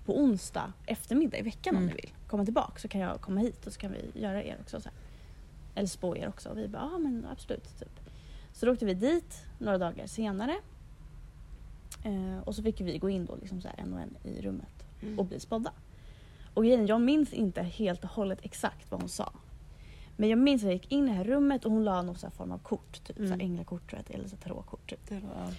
på 0.06 0.18
onsdag 0.18 0.72
eftermiddag 0.86 1.38
i 1.38 1.42
veckan 1.42 1.76
om 1.76 1.82
Mm. 1.82 1.94
ni 1.94 2.00
vill. 2.02 2.12
Komma 2.26 2.44
tillbaka 2.44 2.78
så 2.78 2.88
kan 2.88 3.00
jag 3.00 3.20
komma 3.20 3.40
hit 3.40 3.66
och 3.66 3.72
så 3.72 3.80
kan 3.80 3.92
vi 3.92 4.20
göra 4.20 4.42
er 4.42 4.56
också. 4.60 4.80
Så 4.80 4.88
här. 4.88 4.98
Eller 5.74 5.88
spå 5.88 6.16
er 6.16 6.28
också. 6.28 6.48
Och 6.48 6.58
vi 6.58 6.68
bara, 6.68 6.88
ja 6.92 6.98
men 6.98 7.26
absolut. 7.32 7.78
Typ. 7.78 8.00
Så 8.52 8.66
då 8.66 8.72
åkte 8.72 8.84
vi 8.86 8.94
dit 8.94 9.42
några 9.58 9.78
dagar 9.78 10.06
senare. 10.06 10.56
Eh, 12.04 12.38
och 12.44 12.54
så 12.54 12.62
fick 12.62 12.80
vi 12.80 12.98
gå 12.98 13.10
in 13.10 13.24
då 13.26 13.36
liksom 13.36 13.60
så 13.60 13.68
en 13.78 13.92
och 13.94 14.00
en 14.00 14.16
i 14.22 14.40
rummet 14.42 14.68
Mm. 15.02 15.18
och 15.18 15.24
bli 15.26 15.40
spådda. 15.40 15.72
Och 16.54 16.64
grejen, 16.64 16.86
jag 16.86 17.00
minns 17.00 17.32
inte 17.32 17.62
helt 17.62 18.04
och 18.04 18.10
hållet 18.10 18.38
exakt 18.42 18.90
vad 18.90 19.00
hon 19.00 19.08
sa. 19.08 19.32
Men 20.16 20.28
jag 20.28 20.38
minns 20.38 20.62
att 20.62 20.66
jag 20.66 20.72
gick 20.72 20.92
in 20.92 21.04
i 21.04 21.08
det 21.08 21.14
här 21.14 21.24
rummet 21.24 21.64
och 21.64 21.72
hon 21.72 21.84
la 21.84 22.02
någon 22.02 22.18
så 22.18 22.26
här 22.26 22.30
form 22.34 22.52
av 22.52 22.58
kort. 22.58 23.04
Typ 23.04 23.16
Mm. 23.18 23.28
så 23.28 23.34
här 23.34 23.40
änglakort 23.42 23.90
tror 23.90 24.02
jag, 24.06 24.14
eller 24.14 24.28
så 24.28 24.36
tarotkort. 24.36 24.90
Typ. 24.90 25.08
Det 25.08 25.14
var... 25.20 25.54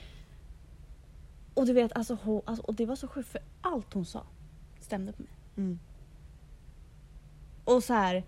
Och 1.54 1.66
du 1.66 1.74
vet, 1.74 1.92
alltså, 1.94 2.18
hon, 2.24 2.42
alltså, 2.46 2.64
och 2.64 2.74
det 2.76 2.86
var 2.86 2.96
så 2.96 3.08
sjukt 3.08 3.30
för 3.30 3.42
allt 3.62 3.94
hon 3.94 4.06
sa 4.06 4.24
stämde 4.80 5.12
på 5.12 5.22
mig. 5.22 5.32
Mm. 5.58 5.80
Och 7.66 7.84
så 7.84 7.94
här, 7.94 8.24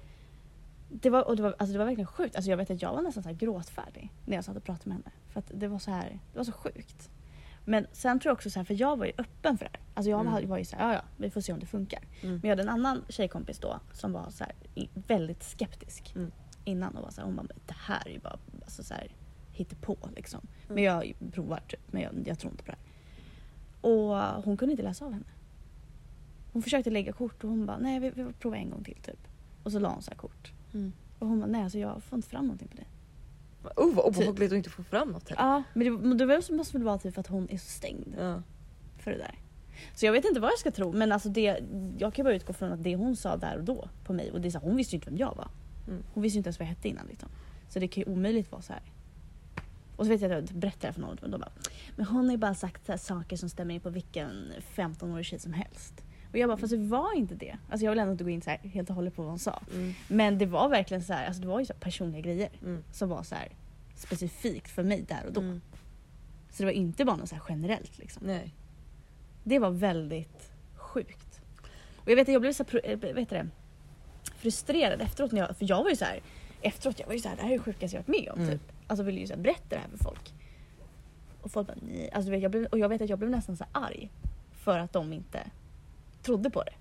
det 0.90 1.10
var, 1.10 1.28
och 1.28 1.36
det 1.36 1.44
var, 1.44 1.56
alltså 1.60 1.74
det 1.74 1.78
var 1.80 1.86
verkligen 1.86 2.08
sjukt. 2.08 2.36
Alltså 2.36 2.50
jag 2.50 2.58
vet 2.58 2.72
att 2.72 2.82
jag 2.82 2.94
var 2.94 3.02
nästan 3.02 3.24
så 3.24 3.30
här 3.30 3.36
gråtfärdig 3.36 4.12
när 4.26 4.36
jag 4.36 4.46
satt 4.46 4.58
och 4.58 4.64
pratade 4.64 4.90
med 4.90 4.98
henne. 4.98 5.12
För 5.30 5.40
att 5.40 5.52
det 5.54 5.68
var 5.68 5.80
så 5.80 5.92
här, 5.92 6.20
det 6.32 6.38
var 6.38 6.46
så 6.46 6.52
sjukt. 6.52 7.10
Men 7.70 7.88
sen 7.92 8.20
tror 8.20 8.30
jag 8.30 8.34
också 8.36 8.50
så 8.50 8.60
här, 8.60 8.64
för 8.66 8.74
jag 8.82 8.98
var 8.98 9.06
ju 9.06 9.12
öppen 9.18 9.58
för 9.58 9.66
det 9.66 9.72
här. 9.74 9.82
Alltså 9.94 10.10
jag 10.10 10.22
Mm. 10.28 10.50
var, 10.50 10.58
ju 10.58 10.66
så 10.66 10.76
här, 10.76 10.88
ja 10.88 10.94
ja, 10.94 11.02
vi 11.18 11.30
får 11.30 11.42
se 11.42 11.54
om 11.54 11.60
det 11.60 11.66
funkar. 11.66 12.00
Mm. 12.22 12.34
Men 12.34 12.42
jag 12.44 12.50
hade 12.50 12.62
en 12.62 12.70
annan 12.70 13.04
tjejkompis 13.10 13.60
då 13.60 13.80
som 13.94 14.12
var 14.12 14.30
så 14.30 14.44
här, 14.44 14.54
väldigt 14.94 15.44
skeptisk 15.44 16.16
Mm. 16.16 16.32
innan 16.66 16.96
och 16.98 17.04
var 17.04 17.12
så 17.12 17.22
här, 17.22 17.26
hon 17.26 17.36
bara, 17.36 17.44
"Men 17.48 17.58
det 17.66 17.76
här 17.78 18.08
är 18.08 18.12
ju 18.12 18.20
bara 18.20 18.38
alltså 18.62 18.84
så 18.84 18.94
här, 18.94 19.12
hittepå 19.52 19.98
liksom. 20.16 20.40
Mm. 20.64 20.76
Men 20.76 20.84
jag 20.84 21.14
provar 21.32 21.60
typ, 21.68 21.80
men 21.92 22.02
jag, 22.02 22.14
jag 22.26 22.40
tror 22.40 22.52
inte 22.52 22.64
på 22.64 22.72
det 22.72 22.78
här. 22.78 23.92
Och 23.92 24.44
hon 24.44 24.58
kunde 24.58 24.72
inte 24.72 24.84
läsa 24.84 25.06
av 25.06 25.12
henne. 25.14 25.26
Hon 26.54 26.62
försökte 26.62 26.90
lägga 26.90 27.14
kort 27.14 27.44
och 27.44 27.50
hon 27.50 27.66
bara, 27.66 27.78
nej 27.78 28.00
vi, 28.00 28.10
vi 28.10 28.24
får 28.24 28.32
prova 28.32 28.58
en 28.58 28.70
gång 28.70 28.84
till 28.84 28.98
typ. 29.02 29.28
Och 29.64 29.72
så 29.72 29.80
la 29.80 29.90
hon 29.90 30.02
så 30.02 30.12
här 30.12 30.18
kort. 30.18 30.52
Mm. 30.74 30.94
Och 31.20 31.28
hon 31.28 31.40
bara, 31.40 31.46
nej 31.48 31.64
alltså 31.64 31.78
jag 31.80 32.04
får 32.04 32.16
inte 32.16 32.30
fram 32.30 32.46
någonting 32.46 32.68
på 32.68 32.78
det. 32.78 32.86
Oh, 33.64 33.94
vad 33.96 34.06
obehagligt 34.06 34.52
att 34.52 34.58
inte 34.58 34.70
få 34.70 34.84
fram 34.84 35.12
något 35.12 35.30
heller. 35.30 35.42
Ja, 35.44 35.64
men 35.74 35.84
det, 35.86 35.92
men 35.92 36.18
det 36.18 36.52
måste 36.52 36.74
väl 36.78 36.84
vara 36.84 36.98
typ 36.98 37.14
för 37.14 37.22
att 37.22 37.28
hon 37.28 37.50
är 37.50 37.58
så 37.58 37.70
stängd 37.70 38.16
Ja. 38.20 38.42
för 39.00 39.12
det 39.12 39.18
där. 39.18 39.36
Så 39.96 40.06
jag 40.06 40.12
vet 40.14 40.26
inte 40.26 40.40
vad 40.40 40.52
jag 40.52 40.60
ska 40.60 40.72
tro 40.72 40.94
men 40.94 41.12
alltså 41.12 41.30
det, 41.30 41.60
jag 41.98 42.14
kan 42.14 42.24
bara 42.26 42.36
utgå 42.36 42.54
från 42.54 42.72
att 42.72 42.84
det 42.84 42.96
hon 42.96 43.16
sa 43.16 43.38
där 43.38 43.58
och 43.58 43.64
då 43.64 43.90
på 44.04 44.14
mig 44.14 44.32
och 44.32 44.42
det 44.42 44.48
är 44.48 44.50
så 44.50 44.60
här, 44.60 44.66
hon 44.66 44.76
visste 44.76 44.96
ju 44.96 44.98
inte 44.98 45.10
vem 45.10 45.18
jag 45.18 45.36
var. 45.36 45.48
Mm. 45.88 46.04
Hon 46.14 46.24
visste 46.24 46.36
ju 46.36 46.40
inte 46.40 46.48
ens 46.48 46.60
vad 46.60 46.66
jag 46.68 46.70
hette 46.76 46.90
innan 46.90 47.08
liksom. 47.08 47.30
Så 47.70 47.80
det 47.80 47.88
kan 47.88 48.04
ju 48.04 48.12
omöjligt 48.14 48.52
vara 48.52 48.62
så 48.62 48.74
här. 48.74 48.82
Och 49.96 50.06
så 50.06 50.10
vet 50.10 50.22
jag 50.22 50.32
att 50.32 50.50
jag 50.50 50.60
berättade 50.60 50.82
det 50.82 50.88
här 50.88 50.94
för 50.94 51.02
någon 51.02 51.18
och 51.18 51.30
de 51.30 51.40
bara, 51.40 51.52
men 51.96 52.06
hon 52.06 52.26
har 52.26 52.32
ju 52.32 52.38
bara 52.38 52.56
sagt 52.56 52.86
så 52.86 52.92
här 52.92 53.00
saker 53.00 53.38
som 53.38 53.50
stämmer 53.50 53.74
in 53.76 53.82
på 53.82 53.90
vilken 53.90 54.52
15-årig 54.76 55.26
tjej 55.26 55.40
som 55.40 55.54
helst. 55.54 56.04
Och 56.32 56.38
jag 56.38 56.50
bara, 56.50 56.58
fast 56.58 56.72
det 56.72 56.78
var 56.78 57.14
inte 57.16 57.36
det. 57.36 57.58
Alltså 57.70 57.86
jag 57.86 57.92
vill 57.92 58.00
ändå 58.00 58.12
inte 58.12 58.24
gå 58.24 58.30
in 58.30 58.42
så 58.42 58.50
här 58.50 58.58
helt 58.58 58.90
och 58.90 58.96
hållet 58.96 59.16
på 59.16 59.22
vad 59.22 59.32
hon 59.32 59.40
sa. 59.40 59.62
Mm. 59.74 59.94
Men 60.08 60.38
det 60.38 60.46
var 60.46 60.70
verkligen 60.70 61.04
så 61.04 61.14
här, 61.14 61.26
alltså 61.28 61.42
det 61.42 61.48
var 61.48 61.60
ju 61.60 61.66
så 61.66 61.74
personliga 61.74 62.22
grejer 62.22 62.50
Mm. 62.62 62.84
som 62.92 63.10
var 63.10 63.24
så 63.24 63.36
här 63.36 63.48
specifikt 63.96 64.72
för 64.72 64.84
mig 64.84 65.02
där 65.08 65.26
och 65.28 65.34
då. 65.34 65.42
Mm. 65.42 65.62
Så 66.50 66.64
det 66.64 66.66
var 66.66 66.72
inte 66.72 67.06
bara 67.06 67.16
något 67.16 67.30
så 67.30 67.36
här 67.36 67.44
generellt 67.50 67.98
liksom. 67.98 68.28
Nej. 68.28 68.54
Det 69.44 69.60
var 69.60 69.70
väldigt 69.70 70.52
sjukt. 70.76 71.42
Och 71.98 72.12
jag 72.12 72.16
vet 72.16 72.28
att 72.28 72.34
jag 72.34 72.42
blev 72.42 72.54
så 72.54 72.66
här, 72.72 72.82
eh, 72.90 73.14
vet 73.14 73.30
det, 73.30 73.48
frustrerad 74.36 75.02
efteråt. 75.02 75.32
När 75.32 75.42
jag, 75.42 75.58
för 75.58 75.66
jag 75.70 75.84
var 75.84 75.90
ju 75.90 75.96
så 75.96 76.06
här, 76.06 76.20
efteråt, 76.62 77.00
jag 77.00 77.08
var 77.08 77.14
ju 77.14 77.20
så 77.20 77.30
här, 77.30 77.36
det 77.36 77.42
här 77.42 77.50
är 77.50 77.54
det 77.58 77.64
sjukaste 77.64 77.98
jag 77.98 78.04
varit 78.08 78.22
med 78.22 78.32
om. 78.34 78.40
Mm. 78.40 78.52
Typ. 78.52 78.72
Alltså 78.88 79.04
ville 79.04 79.20
ju 79.20 79.28
så 79.28 79.34
här, 79.34 79.42
berätta 79.42 79.64
det 79.70 79.78
här 79.78 79.90
för 79.90 80.04
folk. 80.04 80.34
Och 81.42 81.52
folk 81.52 81.68
bara 81.68 81.78
nej. 81.82 82.10
Alltså, 82.14 82.36
jag 82.36 82.52
blev, 82.52 82.66
och 82.66 82.80
jag 82.80 82.90
vet 82.90 83.02
att 83.02 83.10
jag 83.10 83.20
blev 83.20 83.32
nästan 83.32 83.58
så 83.58 83.66
här 83.74 83.84
arg. 83.84 84.12
För 84.52 84.80
att 84.80 84.94
de 84.94 85.14
inte 85.14 85.40
trodde 86.28 86.50
på 86.50 86.64
det. 86.64 86.74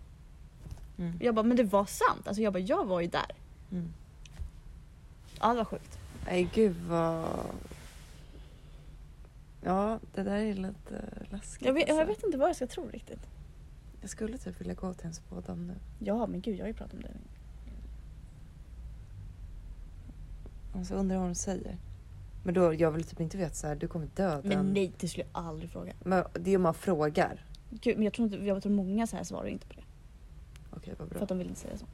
Mm. 0.99 1.19
Jag 1.21 1.35
bara, 1.35 1.43
men 1.43 1.57
det 1.57 1.65
var 1.65 1.87
sant. 1.87 2.29
Alltså 2.29 2.43
jag 2.43 2.53
bara, 2.53 2.59
jag 2.59 2.85
var 2.87 3.01
ju 3.01 3.07
där. 3.07 3.33
Mm. 3.73 3.93
Ja 5.41 5.49
det 5.49 5.55
var 5.55 5.65
sjukt. 5.65 5.99
Nej 6.27 6.51
gud 6.55 6.77
vad... 6.89 7.27
Ja, 9.63 9.99
det 10.15 10.23
där 10.23 10.37
är 10.37 10.55
lite 10.55 11.05
läskigt. 11.31 11.67
Jag 11.67 11.75
vet, 11.75 11.89
jag 11.89 11.99
alltså. 11.99 12.15
vet 12.15 12.25
inte 12.25 12.39
vad 12.39 12.49
jag 12.49 12.57
ska 12.57 12.67
tro 12.67 12.89
riktigt. 12.89 13.29
jag 14.01 14.11
skulle 14.11 14.39
typ 14.39 14.61
vilja 14.61 14.75
gå 14.75 14.95
till 14.95 15.07
en 15.07 15.15
spådam 15.15 15.67
nu. 15.67 15.75
Ja 15.99 16.27
men 16.27 16.41
gud 16.41 16.57
jag 16.57 16.65
har 16.65 16.69
ju 16.69 16.75
pratat 16.75 16.95
om 16.95 17.01
det. 17.03 17.11
Och 20.79 20.87
så 20.87 20.95
undrar 20.95 21.17
jag 21.17 21.21
vad 21.21 21.31
de 21.31 21.35
säger. 21.35 21.77
Men 22.45 22.55
då, 22.55 22.75
jag 22.75 22.91
vill 22.91 23.05
typ 23.05 23.21
inte 23.21 23.37
veta 23.37 23.55
så 23.55 23.67
här, 23.67 23.75
du 23.75 23.89
kommer 23.89 24.09
dö. 24.15 24.41
Men 24.45 24.73
nej 24.73 24.93
det 24.99 25.09
skulle 25.09 25.27
jag 25.33 25.45
aldrig 25.45 25.71
fråga. 25.71 25.93
Men 26.05 26.25
det 26.33 26.51
är 26.51 26.57
om 26.57 26.63
man 26.63 26.75
frågar. 26.75 27.46
Gud, 27.71 27.97
men 27.97 28.05
jag 28.05 28.13
tror, 28.13 28.25
inte, 28.35 28.47
jag 28.47 28.63
tror 28.63 28.73
många 28.73 29.07
så 29.07 29.17
här 29.17 29.25
svarar 29.25 29.47
inte 29.49 29.67
på 29.67 29.75
det. 29.75 29.83
Okej, 30.71 30.95
vad 30.99 31.09
För 31.09 31.15
bra. 31.15 31.23
att 31.23 31.29
de 31.29 31.39
vill 31.39 31.47
inte 31.49 31.61
säga 31.61 31.77
sånt. 31.79 31.91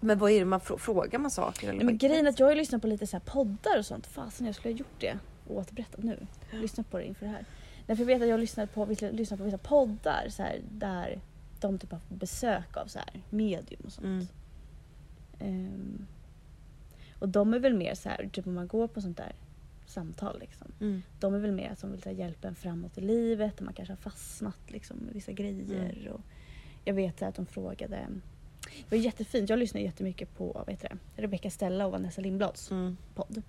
Men 0.00 0.18
vad 0.18 0.30
är 0.30 0.38
det 0.38 0.44
man 0.44 0.60
frå- 0.60 0.78
frågar 0.78 1.18
man 1.18 1.30
saker? 1.30 1.62
Eller 1.68 1.76
Nej, 1.78 1.86
men 1.86 1.94
vad- 1.94 2.00
grejen 2.00 2.26
är 2.26 2.30
att 2.30 2.38
jag 2.38 2.46
har 2.46 2.52
ju 2.52 2.58
lyssnat 2.58 2.82
på 2.82 2.88
lite 2.88 3.06
så 3.06 3.16
här 3.16 3.24
poddar 3.24 3.78
och 3.78 3.86
sånt. 3.86 4.06
Fasen 4.06 4.46
jag 4.46 4.54
skulle 4.54 4.74
ha 4.74 4.78
gjort 4.78 5.00
det 5.00 5.18
och 5.48 5.56
återberättat 5.56 6.02
nu. 6.02 6.26
Lyssnat 6.52 6.90
på 6.90 6.98
det 6.98 7.04
inför 7.04 7.26
det 7.26 7.32
här. 7.32 7.44
Därför 7.86 8.02
jag 8.02 8.06
vet 8.06 8.22
att 8.22 8.28
jag 8.28 8.34
har 8.34 8.40
lyssnat 8.40 8.74
på, 8.74 8.86
på 8.86 9.06
vissa 9.12 9.58
poddar 9.58 10.26
så 10.30 10.42
här, 10.42 10.60
där 10.70 11.20
de 11.60 11.78
typ 11.78 11.90
har 11.92 12.00
besök 12.08 12.76
av 12.76 12.86
så 12.86 12.98
här, 12.98 13.22
medium 13.30 13.80
och 13.84 13.92
sånt. 13.92 14.04
Mm. 14.06 14.26
Ehm, 15.40 16.06
och 17.18 17.28
de 17.28 17.54
är 17.54 17.58
väl 17.58 17.74
mer 17.74 17.94
så 17.94 18.08
här, 18.08 18.28
typ 18.32 18.46
om 18.46 18.54
man 18.54 18.66
går 18.68 18.88
på 18.88 19.00
sånt 19.00 19.16
där 19.16 19.32
samtal 19.94 20.38
liksom. 20.40 20.72
Mm. 20.80 21.02
De 21.20 21.34
är 21.34 21.38
väl 21.38 21.52
mer 21.52 21.74
som 21.74 21.92
vill 21.92 22.02
här, 22.04 22.12
hjälpa 22.12 22.48
en 22.48 22.54
framåt 22.54 22.98
i 22.98 23.00
livet. 23.00 23.60
Man 23.60 23.74
kanske 23.74 23.92
har 23.92 23.96
fastnat 23.96 24.58
liksom, 24.70 24.96
med 24.96 25.14
vissa 25.14 25.32
grejer. 25.32 26.00
Mm. 26.00 26.12
Och 26.12 26.20
jag 26.84 26.94
vet 26.94 27.20
här, 27.20 27.28
att 27.28 27.34
de 27.34 27.46
frågade. 27.46 28.08
Det 28.88 28.96
var 28.96 28.98
jättefint. 28.98 29.50
Jag 29.50 29.58
lyssnade 29.58 29.84
jättemycket 29.84 30.36
på 30.36 30.52
vad 30.52 30.70
heter 30.70 30.88
det, 31.16 31.22
Rebecca 31.22 31.50
Stella 31.50 31.86
och 31.86 31.92
Vanessa 31.92 32.20
Lindblads 32.20 32.70
Mm. 32.70 32.96
podd. 33.14 33.42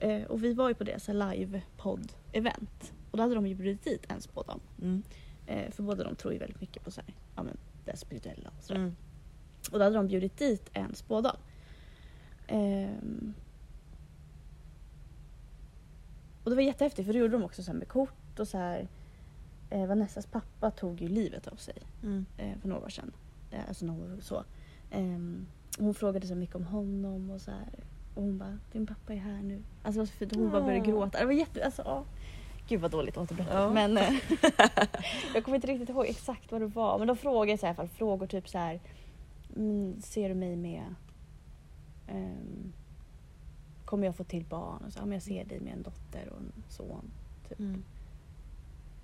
Eh, 0.00 0.22
och 0.22 0.44
vi 0.44 0.54
var 0.54 0.68
ju 0.68 0.74
på 0.74 0.84
deras 0.84 1.08
live-podd-event. 1.08 2.92
Och 3.10 3.16
då 3.16 3.22
hade 3.22 3.34
de 3.34 3.46
ju 3.46 3.54
bjudit 3.54 3.84
dit 3.84 4.06
en 4.08 4.20
spådam. 4.20 4.60
Mm. 4.82 5.02
Eh, 5.46 5.70
för 5.70 5.82
båda 5.82 6.04
de 6.04 6.16
tror 6.16 6.32
ju 6.32 6.38
väldigt 6.38 6.60
mycket 6.60 6.84
på 6.84 6.90
så 6.90 7.00
här, 7.00 7.14
ja, 7.36 7.42
men, 7.42 7.56
det 7.84 7.96
spirituella 7.96 8.50
och 8.58 8.64
sådär. 8.64 8.80
Mm. 8.80 8.96
Och 9.72 9.78
då 9.78 9.84
hade 9.84 9.96
de 9.96 10.06
bjudit 10.06 10.38
dit 10.38 10.70
en 10.72 10.94
spådam. 10.94 11.36
Ehm. 12.48 13.34
Och 16.46 16.50
det 16.50 16.56
var 16.56 16.62
jättehäftigt 16.62 17.06
för 17.06 17.12
det 17.12 17.18
gjorde 17.18 17.32
de 17.32 17.44
också 17.44 17.62
så 17.62 17.72
här 17.72 17.78
med 17.78 17.88
kort 17.88 18.40
och 18.40 18.48
så 18.48 18.58
här. 18.58 18.88
Eh, 19.70 19.86
Vanessas 19.86 20.26
pappa 20.26 20.70
tog 20.70 21.00
ju 21.00 21.08
livet 21.08 21.46
av 21.46 21.56
sig 21.56 21.74
Mm. 22.02 22.26
eh, 22.38 22.58
för 22.60 22.68
några 22.68 22.84
år 22.84 22.88
sedan. 22.88 23.12
Eh, 23.50 23.60
alltså 23.68 23.86
var 23.86 24.20
så. 24.20 24.44
Ehm, 24.90 25.46
hon 25.78 25.94
frågade 25.94 26.26
så 26.26 26.34
mycket 26.34 26.56
om 26.56 26.64
honom 26.64 27.30
och 27.30 27.40
så 27.40 27.50
här. 27.50 27.84
Och 28.14 28.22
hon 28.22 28.38
bara, 28.38 28.58
din 28.72 28.86
pappa 28.86 29.12
är 29.12 29.18
här 29.18 29.42
nu. 29.42 29.62
Alltså 29.82 30.00
det 30.18 30.24
var 30.26 30.34
så. 30.34 30.40
Hon 30.40 30.50
bara 30.50 30.62
började 30.62 30.86
gråta. 30.86 31.18
Det 31.18 31.24
var 31.26 31.32
jätte, 31.32 31.64
alltså 31.64 31.82
åh. 31.86 32.02
Gud 32.68 32.80
vad 32.80 32.90
dåligt 32.90 33.16
återberättat. 33.16 33.54
Ja. 33.54 33.70
Men 33.70 33.98
eh, 33.98 34.12
jag 35.34 35.44
kommer 35.44 35.54
inte 35.54 35.66
riktigt 35.66 35.88
ihåg 35.88 36.06
exakt 36.06 36.52
vad 36.52 36.60
det 36.60 36.66
var. 36.66 36.98
Men 36.98 37.06
de 37.08 37.16
frågade 37.16 37.58
så 37.58 37.66
här, 37.66 37.72
i 37.74 37.76
alla 37.76 37.88
fall 37.88 37.96
frågor 37.98 38.26
typ 38.26 38.48
så 38.48 38.58
här. 38.58 38.80
Mm, 39.56 40.00
ser 40.02 40.28
du 40.28 40.34
mig 40.34 40.56
med 40.56 40.94
ehm, 42.08 42.72
Kommer 43.86 44.06
jag 44.06 44.16
få 44.16 44.24
till 44.24 44.44
barn? 44.44 44.82
Och 44.86 44.92
så, 44.92 44.98
ja, 44.98 45.04
men 45.04 45.12
jag 45.12 45.22
ser 45.22 45.44
dig 45.44 45.60
med 45.60 45.72
en 45.72 45.82
dotter 45.82 46.28
och 46.28 46.38
en 46.38 46.52
son. 46.68 47.10
Typ. 47.48 47.58
Mm. 47.58 47.84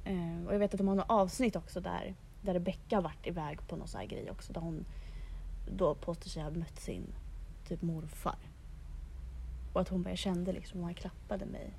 Eh, 0.04 0.46
och 0.46 0.54
jag 0.54 0.58
vet 0.58 0.74
att 0.74 0.78
de 0.78 0.88
har 0.88 0.94
något 0.94 1.10
avsnitt 1.10 1.56
också 1.56 1.80
där, 1.80 2.14
där 2.42 2.54
Rebecca 2.54 2.96
har 2.96 3.02
varit 3.02 3.26
iväg 3.26 3.68
på 3.68 3.76
någon 3.76 3.88
sån 3.88 4.00
här 4.00 4.06
grej 4.06 4.30
också. 4.30 4.52
Där 4.52 4.60
hon 4.60 4.84
då 5.76 5.94
påstår 5.94 6.30
sig 6.30 6.42
ha 6.42 6.50
mött 6.50 6.80
sin 6.80 7.06
typ 7.68 7.82
morfar. 7.82 8.38
Och 9.72 9.80
att 9.80 9.88
hon 9.88 10.02
bara, 10.02 10.10
jag 10.10 10.18
kände 10.18 10.52
liksom, 10.52 10.80
hon 10.80 10.94
klappade 10.94 11.46
mig 11.46 11.70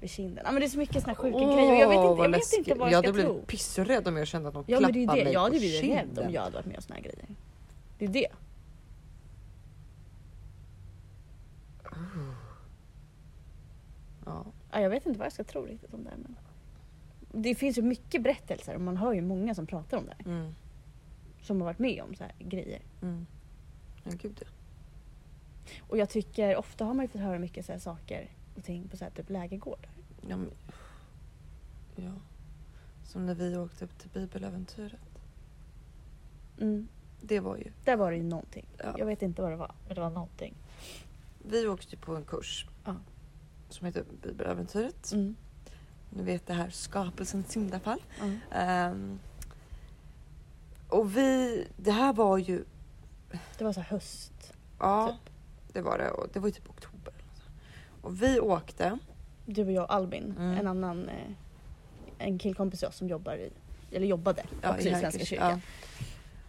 vid 0.00 0.10
kinden. 0.10 0.44
Ja, 0.44 0.52
men 0.52 0.60
det 0.60 0.66
är 0.66 0.70
så 0.70 0.78
mycket 0.78 1.02
såna 1.02 1.14
sjuka 1.14 1.38
grejer 1.38 1.68
och 1.68 1.76
jag 1.76 1.88
vet 1.88 2.10
inte, 2.10 2.22
jag 2.22 2.30
vet 2.30 2.58
inte 2.58 2.74
vad 2.74 2.92
jag, 2.92 2.92
jag 2.92 3.04
ska 3.04 3.12
hade 3.12 3.22
tro. 3.22 3.32
blivit 3.32 3.46
pissrädd 3.46 4.08
om 4.08 4.16
jag 4.16 4.26
kände 4.26 4.48
att 4.48 4.54
någon 4.54 4.64
Ja 4.66 4.80
men 4.80 4.92
det 4.92 4.98
är 4.98 5.04
klappade 5.04 5.20
det, 5.20 5.24
mig 5.24 5.32
jag 5.32 5.40
hade 5.40 5.52
på 5.52 5.58
blivit 5.58 5.82
rädd 5.82 6.00
kinden. 6.00 6.26
om 6.26 6.32
jag 6.32 6.42
hade 6.42 6.54
varit 6.54 6.66
med 6.66 6.76
om 6.76 6.82
såna 6.82 6.94
här 6.94 7.02
grejer. 7.02 7.26
Det 7.98 8.04
är 8.04 8.08
det. 8.08 8.28
Ja. 14.24 14.44
Ja, 14.70 14.80
jag 14.80 14.90
vet 14.90 15.06
inte 15.06 15.18
vad 15.18 15.26
jag 15.26 15.32
ska 15.32 15.44
tro 15.44 15.66
riktigt 15.66 15.94
om 15.94 16.04
det 16.04 16.10
här, 16.10 16.16
men 16.16 16.36
Det 17.42 17.54
finns 17.54 17.78
ju 17.78 17.82
mycket 17.82 18.22
berättelser 18.22 18.74
och 18.74 18.80
man 18.80 18.96
hör 18.96 19.12
ju 19.12 19.20
många 19.20 19.54
som 19.54 19.66
pratar 19.66 19.98
om 19.98 20.06
det 20.06 20.14
här. 20.18 20.32
Mm. 20.32 20.54
Som 21.42 21.60
har 21.60 21.64
varit 21.64 21.78
med 21.78 22.02
om 22.02 22.14
så 22.14 22.24
här 22.24 22.34
grejer. 22.38 22.82
Mm. 23.02 23.26
Ja 24.04 24.10
gud 24.14 24.42
ja. 24.44 24.50
Och 25.80 25.98
jag 25.98 26.10
tycker 26.10 26.56
ofta 26.56 26.84
har 26.84 26.94
man 26.94 27.04
ju 27.04 27.08
fått 27.08 27.20
höra 27.20 27.38
mycket 27.38 27.66
så 27.66 27.72
här 27.72 27.78
saker 27.78 28.30
och 28.56 28.64
ting 28.64 28.88
på 28.88 28.96
så 28.96 29.04
här 29.04 29.10
typ 29.10 29.30
lägergårdar. 29.30 29.90
Ja, 30.28 30.36
men, 30.36 30.50
ja. 31.96 32.12
Som 33.04 33.26
när 33.26 33.34
vi 33.34 33.56
åkte 33.56 33.84
upp 33.84 33.98
till 33.98 34.10
bibeläventyret. 34.10 35.20
Mm. 36.60 36.88
Det 37.20 37.40
var 37.40 37.56
ju. 37.56 37.72
Där 37.84 37.96
var 37.96 38.10
det 38.10 38.16
ju 38.16 38.22
någonting. 38.22 38.66
Ja. 38.78 38.94
Jag 38.98 39.06
vet 39.06 39.22
inte 39.22 39.42
vad 39.42 39.50
det 39.50 39.56
var, 39.56 39.74
men 39.86 39.94
det 39.94 40.00
var 40.00 40.10
någonting. 40.10 40.54
Vi 41.48 41.66
åkte 41.68 41.96
på 41.96 42.16
en 42.16 42.24
kurs. 42.24 42.66
Ja. 42.84 42.94
Som 43.68 43.86
heter 43.86 44.04
bibeläventyret. 44.22 45.12
Mm. 45.12 45.36
Ni 46.10 46.22
vet 46.22 46.46
det 46.46 46.54
här 46.54 46.70
skapelsens 46.70 47.52
syndafall. 47.52 48.02
Mm. 48.20 48.38
Ehm, 48.52 49.18
och 50.88 51.16
vi, 51.16 51.64
det 51.76 51.90
här 51.92 52.12
var 52.12 52.38
ju, 52.38 52.64
Det 53.58 53.64
var 53.64 53.72
så 53.72 53.80
höst. 53.80 54.52
ja 54.78 55.08
Typ. 55.24 55.32
det 55.72 55.80
var 55.82 55.98
det. 55.98 56.10
Och 56.10 56.26
det 56.32 56.40
var 56.40 56.48
ju 56.48 56.52
typ 56.54 56.70
oktober. 56.70 57.14
Och 58.02 58.22
vi 58.22 58.40
åkte. 58.40 58.98
Du 59.46 59.64
och 59.64 59.72
jag 59.72 59.84
och 59.84 59.94
Albin, 59.94 60.34
Mm. 60.38 60.58
en 60.58 60.66
annan 60.66 61.08
eh, 61.08 61.30
en 62.18 62.38
killkompis 62.38 62.82
oss 62.82 62.96
som 62.96 63.08
jobbar 63.08 63.34
i, 63.34 63.50
eller 63.90 64.06
jobbade 64.06 64.42
också 64.64 64.88
i, 64.88 64.94
Svenska 64.94 65.24
kyrkan. 65.24 65.50
ja. 65.50 65.60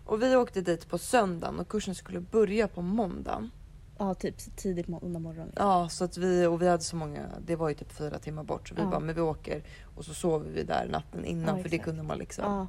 Och 0.06 0.22
vi 0.24 0.36
åkte 0.36 0.62
dit 0.62 0.90
på 0.90 0.98
söndagen 0.98 1.60
och 1.60 1.68
kursen 1.68 1.96
skulle 1.96 2.20
börja 2.20 2.68
på 2.68 2.82
måndagen. 2.82 3.52
Ja, 4.00 4.14
typ 4.14 4.56
tidigt 4.56 4.88
måndag 4.88 5.20
morgon. 5.20 5.46
Liksom. 5.46 5.66
Ja, 5.68 5.90
så 5.90 6.04
att 6.04 6.18
vi 6.18 6.46
och 6.46 6.62
vi 6.62 6.68
hade 6.68 6.84
så 6.84 6.96
många. 6.96 7.28
Det 7.46 7.56
var 7.56 7.70
ju 7.70 7.76
typ 7.76 7.92
fyra 7.92 8.20
timmar 8.20 8.44
bort 8.44 8.70
så 8.70 8.76
vi 8.76 8.82
Ja. 8.82 8.88
bara, 8.88 9.00
men 9.00 9.16
vi 9.16 9.22
åker 9.22 9.64
och 9.96 10.06
så 10.06 10.14
sover 10.14 10.50
vi 10.52 10.64
där 10.64 10.88
natten 10.92 11.26
innan 11.26 11.58
Ja, 11.58 11.64
för 11.64 11.70
det 11.70 11.78
kunde 11.78 12.04
man 12.04 12.18
liksom. 12.18 12.44
Ja. 12.46 12.68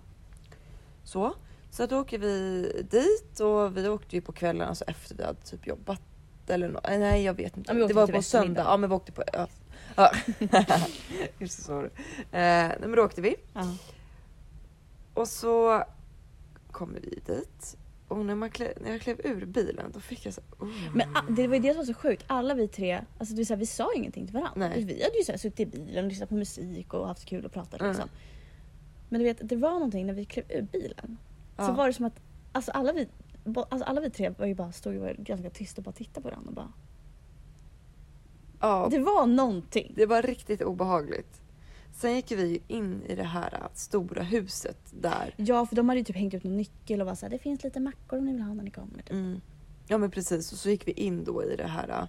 Så. 1.05 1.35
Så 1.71 1.83
att 1.85 1.91
då 1.91 2.01
åker 2.01 2.19
vi 2.19 2.63
dit 2.91 3.41
och 3.41 3.77
vi 3.77 3.89
åkte 3.89 4.17
ju 4.17 4.23
på 4.23 4.33
kvällen, 4.33 4.69
alltså 4.69 4.85
efter 4.85 5.15
vi 5.15 5.25
hade 5.25 5.41
typ 5.41 5.67
jobbat. 5.67 6.01
Eller 6.47 6.69
nå- 6.69 6.81
nej 6.89 7.25
jag 7.25 7.35
vet 7.35 7.57
inte. 7.57 7.73
Det 7.75 7.95
var 7.95 8.07
till 8.07 8.15
på 8.15 8.23
söndag. 8.23 8.63
Ja 8.63 8.77
men 8.77 8.91
vi 8.91 8.97
åkte 8.97 9.13
på... 9.13 9.23
Ja. 9.33 9.47
ja. 9.97 10.13
Just 11.39 11.63
så. 11.63 11.81
Eh, 11.83 11.91
men 12.81 12.93
då 12.97 13.05
åkte 13.05 13.21
vi. 13.21 13.37
Och 15.15 15.29
så 15.29 15.83
kommer 16.73 17.01
vi 17.01 17.21
dit. 17.27 17.77
Och 18.09 18.27
när, 18.27 18.35
man 18.35 18.51
klä, 18.51 18.73
när 18.81 18.91
jag 18.91 19.01
klev 19.01 19.21
ur 19.25 19.47
bilen 19.47 19.91
då 19.95 20.01
fick 20.01 20.27
jag 20.27 20.35
så 20.35 20.41
här, 20.41 20.67
oh. 20.67 20.73
Men 20.95 21.17
ah, 21.17 21.23
det 21.31 21.47
var 21.47 21.55
ju 21.55 21.61
det 21.61 21.69
som 21.69 21.77
var 21.79 21.85
så 21.85 21.95
sjukt. 21.95 22.25
Alla 22.27 22.55
vi 22.55 22.69
tre, 22.69 23.01
alltså 23.19 23.35
det 23.35 23.39
vill 23.39 23.47
säga, 23.47 23.57
vi 23.57 23.67
sa 23.67 23.93
ingenting 23.95 24.27
till 24.27 24.35
varandra. 24.35 24.69
Nej. 24.69 24.85
Vi 24.85 25.03
hade 25.03 25.19
ju 25.19 25.25
så 25.25 25.33
här, 25.33 25.39
suttit 25.39 25.61
i 25.61 25.67
bilen 25.67 26.05
och 26.05 26.09
lyssnat 26.11 26.29
på 26.29 26.35
musik 26.35 26.95
och 26.95 27.07
haft 27.07 27.25
kul 27.25 27.45
och 27.45 27.53
pratat 27.53 27.81
Mm. 27.81 27.93
liksom. 27.93 28.09
Men 29.09 29.19
du 29.21 29.25
vet, 29.25 29.39
det 29.49 29.57
var 29.57 29.71
någonting 29.71 30.07
när 30.07 30.15
vi 30.15 30.25
klev 30.25 30.45
ur 30.49 30.63
bilen. 30.63 31.17
Så 31.57 31.63
Ja. 31.63 31.73
var 31.73 31.87
det 31.87 31.93
som 31.93 32.05
att 32.05 32.21
alltså 32.53 32.71
alla, 32.71 32.93
vi, 32.93 33.09
alltså 33.55 33.85
alla 33.85 34.01
vi 34.01 34.11
tre 34.11 34.29
var 34.39 34.47
ju 34.47 34.55
bara, 34.55 34.73
stod 34.73 34.97
och 34.97 35.03
var 35.03 35.15
ganska 35.19 35.51
tysta 35.51 35.81
och 35.81 35.85
bara 35.85 35.93
tittade 35.93 36.23
på 36.23 36.29
varandra. 36.29 36.49
Och 36.49 36.55
bara, 36.55 36.73
Ja, 38.61 38.89
Det 38.91 38.99
var 38.99 39.27
någonting. 39.27 39.93
det 39.97 40.07
var 40.07 40.23
riktigt 40.23 40.63
obehagligt. 40.63 41.41
Sen 41.99 42.15
gick 42.15 42.33
vi 42.33 42.63
in 42.69 43.03
i 43.07 43.15
det 43.15 43.23
här 43.23 43.55
äh, 43.55 43.69
stora 43.75 44.23
huset 44.23 44.79
där. 44.91 45.35
Ja, 45.37 45.67
för 45.67 45.77
de 45.77 45.89
hade 45.89 45.99
ju 46.01 46.05
typ 46.05 46.17
hängt 46.17 46.35
ut 46.35 46.45
någon 46.45 46.57
nyckel 46.57 47.01
och 47.01 47.07
var 47.07 47.15
såhär, 47.15 47.31
det 47.31 47.39
finns 47.39 47.63
lite 47.65 47.81
mackor 47.81 48.19
om 48.19 48.25
ni 48.25 48.33
vill 48.33 48.43
ha 48.43 48.55
när 48.55 48.63
ni 48.65 48.71
kommer. 48.71 48.99
Typ. 49.03 49.11
Mm. 49.11 49.41
Ja 49.87 49.99
men 49.99 50.11
precis 50.11 50.53
och 50.53 50.59
så 50.59 50.71
gick 50.71 50.89
vi 50.89 50.93
in 50.93 51.25
då 51.25 51.45
i 51.45 51.57
det 51.57 51.67
här 51.67 51.89
äh, 51.89 52.05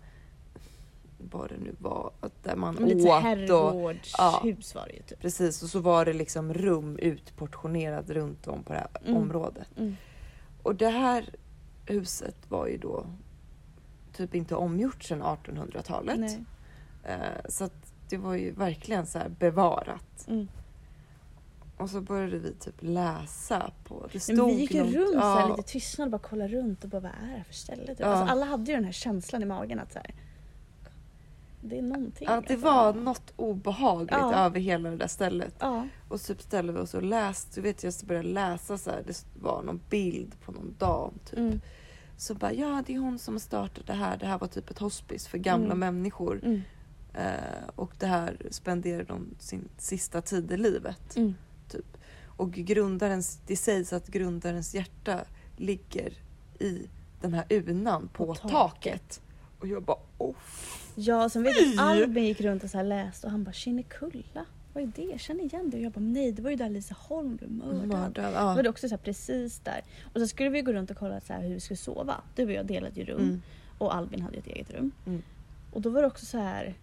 vad 1.32 1.50
det 1.50 1.58
nu 1.58 1.76
var, 1.80 2.12
att 2.20 2.44
där 2.44 2.56
man 2.56 2.76
Men 2.76 2.90
lite 2.90 3.00
åt 3.10 3.16
och 3.16 3.22
herrgårdshus 3.22 4.76
var 4.76 4.88
det 4.88 4.94
ju 4.94 5.02
typ. 5.02 5.20
precis 5.22 5.64
och 5.64 5.70
så 5.70 5.80
var 5.80 6.06
det 6.06 6.14
liksom 6.14 6.54
rum 6.54 6.98
utportionerad 6.98 8.10
runt 8.10 8.48
om 8.48 8.64
på 8.64 8.74
det 8.74 8.80
här 8.80 8.90
Mm. 9.06 9.18
området. 9.22 9.68
Mm. 9.78 9.96
Och 10.64 10.76
det 10.76 10.90
här 10.90 11.30
huset 11.86 12.36
var 12.50 12.68
ju 12.68 12.78
då 12.78 13.06
typ 14.14 14.36
inte 14.36 14.56
omgjort 14.56 15.04
sedan 15.04 15.24
1800-talet. 15.24 16.20
Nej. 16.20 16.44
Eh, 17.04 17.50
så 17.50 17.64
att 17.64 17.89
det 18.10 18.18
var 18.18 18.34
ju 18.36 18.52
verkligen 18.52 19.06
så 19.06 19.20
här 19.20 19.30
bevarat. 19.30 20.28
Mm. 20.28 20.48
Och 21.78 21.90
så 21.90 22.02
började 22.02 22.38
vi 22.40 22.54
typ 22.54 22.76
läsa 22.80 23.72
på, 23.84 24.08
det 24.12 24.20
stod 24.20 24.38
men 24.38 24.46
vi 24.46 24.54
gick 24.54 24.72
ju 24.74 24.84
något- 24.84 24.94
runt 24.94 25.10
så 25.12 25.18
ja, 25.18 25.36
här, 25.40 25.50
lite 25.50 25.64
tystnad 25.70 26.06
och 26.08 26.12
bara 26.12 26.30
kollade 26.30 26.54
runt 26.54 26.84
och 26.84 26.90
bara 26.90 27.00
vad 27.02 27.12
är 27.12 27.28
det 27.28 27.34
här 27.38 27.44
för 27.44 27.54
ställe? 27.54 27.88
Typ. 27.88 28.00
Ja. 28.00 28.06
Alltså, 28.08 28.32
alla 28.34 28.46
hade 28.46 28.72
ju 28.72 28.76
den 28.76 28.86
här 28.86 28.92
känslan 28.92 29.42
i 29.42 29.46
magen 29.46 29.80
att 29.80 29.94
så 29.94 30.00
här, 30.00 30.14
det 31.62 31.78
är 31.78 31.82
någonting. 31.82 32.28
Att 32.28 32.48
det 32.48 32.54
alltså. 32.54 32.66
var 32.68 32.94
något 32.94 33.34
obehagligt 33.36 34.12
Ja. 34.12 34.34
över 34.36 34.60
hela 34.60 34.90
det 34.90 34.96
där 34.98 35.08
stället. 35.08 35.56
Ja. 35.60 35.88
Och 36.10 36.22
så 36.22 36.34
typ 36.34 36.42
ställde 36.42 36.74
vi 36.74 36.80
oss 36.80 36.94
och 36.94 37.04
läste, 37.04 37.56
du 37.56 37.62
vet 37.62 37.84
jag 37.84 37.94
började 38.06 38.28
läsa 38.28 38.78
så 38.78 38.90
här, 38.92 39.04
det 39.08 39.26
var 39.42 39.64
någon 39.64 39.82
bild 39.90 40.36
på 40.46 40.52
någon 40.52 40.76
dam 40.78 41.14
typ. 41.26 41.40
Mm. 41.40 41.62
Så 42.18 42.34
bara 42.34 42.54
ja 42.54 42.84
det 42.88 42.96
är 42.96 43.00
hon 43.00 43.20
som 43.20 43.40
startade 43.40 43.86
det 43.88 43.94
här, 43.94 44.18
det 44.18 44.26
här 44.26 44.38
var 44.40 44.48
typ 44.48 44.70
ett 44.70 44.80
hospice 44.80 45.28
för 45.28 45.38
gamla 45.38 45.74
Mm. 45.74 45.80
människor. 45.80 46.40
Mm. 46.44 46.62
Eh, 47.14 47.70
och 47.76 47.92
det 48.00 48.06
här 48.06 48.38
spenderade 48.52 49.04
de 49.04 49.28
sin 49.40 49.70
sista 49.78 50.22
tid 50.22 50.52
i 50.52 50.58
livet. 50.58 51.16
Mm. 51.16 51.36
Typ. 51.70 51.98
Och 52.26 52.52
grundarens, 52.52 53.40
det 53.48 53.56
sägs 53.56 53.94
att 53.94 54.08
grundarens 54.08 54.76
hjärta 54.76 55.20
ligger 55.58 56.14
i 56.60 56.88
den 57.22 57.34
här 57.34 57.46
unan 57.50 58.08
på, 58.14 58.26
På 58.26 58.36
taket. 58.36 58.52
taket. 58.52 59.22
Och 59.60 59.68
jag 59.68 59.84
bara 59.84 59.98
oh. 60.18 60.36
Ja, 60.96 61.30
sen 61.30 61.44
vet 61.44 61.54
jag 61.62 61.74
att 61.74 61.80
Albin 61.80 62.24
gick 62.26 62.42
runt 62.42 62.64
och 62.64 62.70
så 62.70 62.82
läste 62.82 63.28
och 63.28 63.32
han 63.32 63.44
bara 63.44 63.54
Kinnekulla, 63.54 64.46
vad 64.74 64.84
är 64.84 64.92
det? 64.96 65.02
Jag 65.04 65.20
känner 65.20 65.44
igen 65.44 65.70
det. 65.70 65.78
Och 65.78 65.84
jag 65.84 65.92
bara 65.92 66.00
nej, 66.02 66.32
det 66.32 66.42
var 66.42 66.50
ju 66.50 66.56
där 66.56 66.70
Lisa 66.70 66.96
Holm 67.00 67.36
blev 67.36 67.52
mördad. 67.52 67.88
Mördad. 67.88 68.34
Ja. 68.34 68.46
var 68.56 68.64
det 68.64 68.70
också 68.70 68.90
så 68.90 68.96
här 68.96 69.04
precis 69.04 69.60
där. 69.60 69.82
Och 70.14 70.20
så 70.22 70.28
skulle 70.28 70.50
vi 70.50 70.62
gå 70.62 70.74
runt 70.74 70.92
och 70.92 70.98
kolla 70.98 71.22
så 71.22 71.34
här 71.34 71.42
hur 71.42 71.54
vi 71.54 71.60
skulle 71.60 71.78
sova. 71.78 72.22
Du 72.36 72.46
och 72.46 72.52
jag 72.52 72.66
delade 72.66 73.00
ju 73.00 73.06
rum 73.06 73.22
Mm. 73.22 73.42
och 73.78 73.96
Albin 73.96 74.22
hade 74.22 74.34
ju 74.36 74.40
ett 74.40 74.48
eget 74.48 74.72
rum. 74.72 74.92
Mm. 75.06 75.22
Och 75.74 75.82
då 75.82 75.90
var 75.90 76.02
det 76.02 76.08
också 76.08 76.26
så 76.26 76.38
här. 76.38 76.76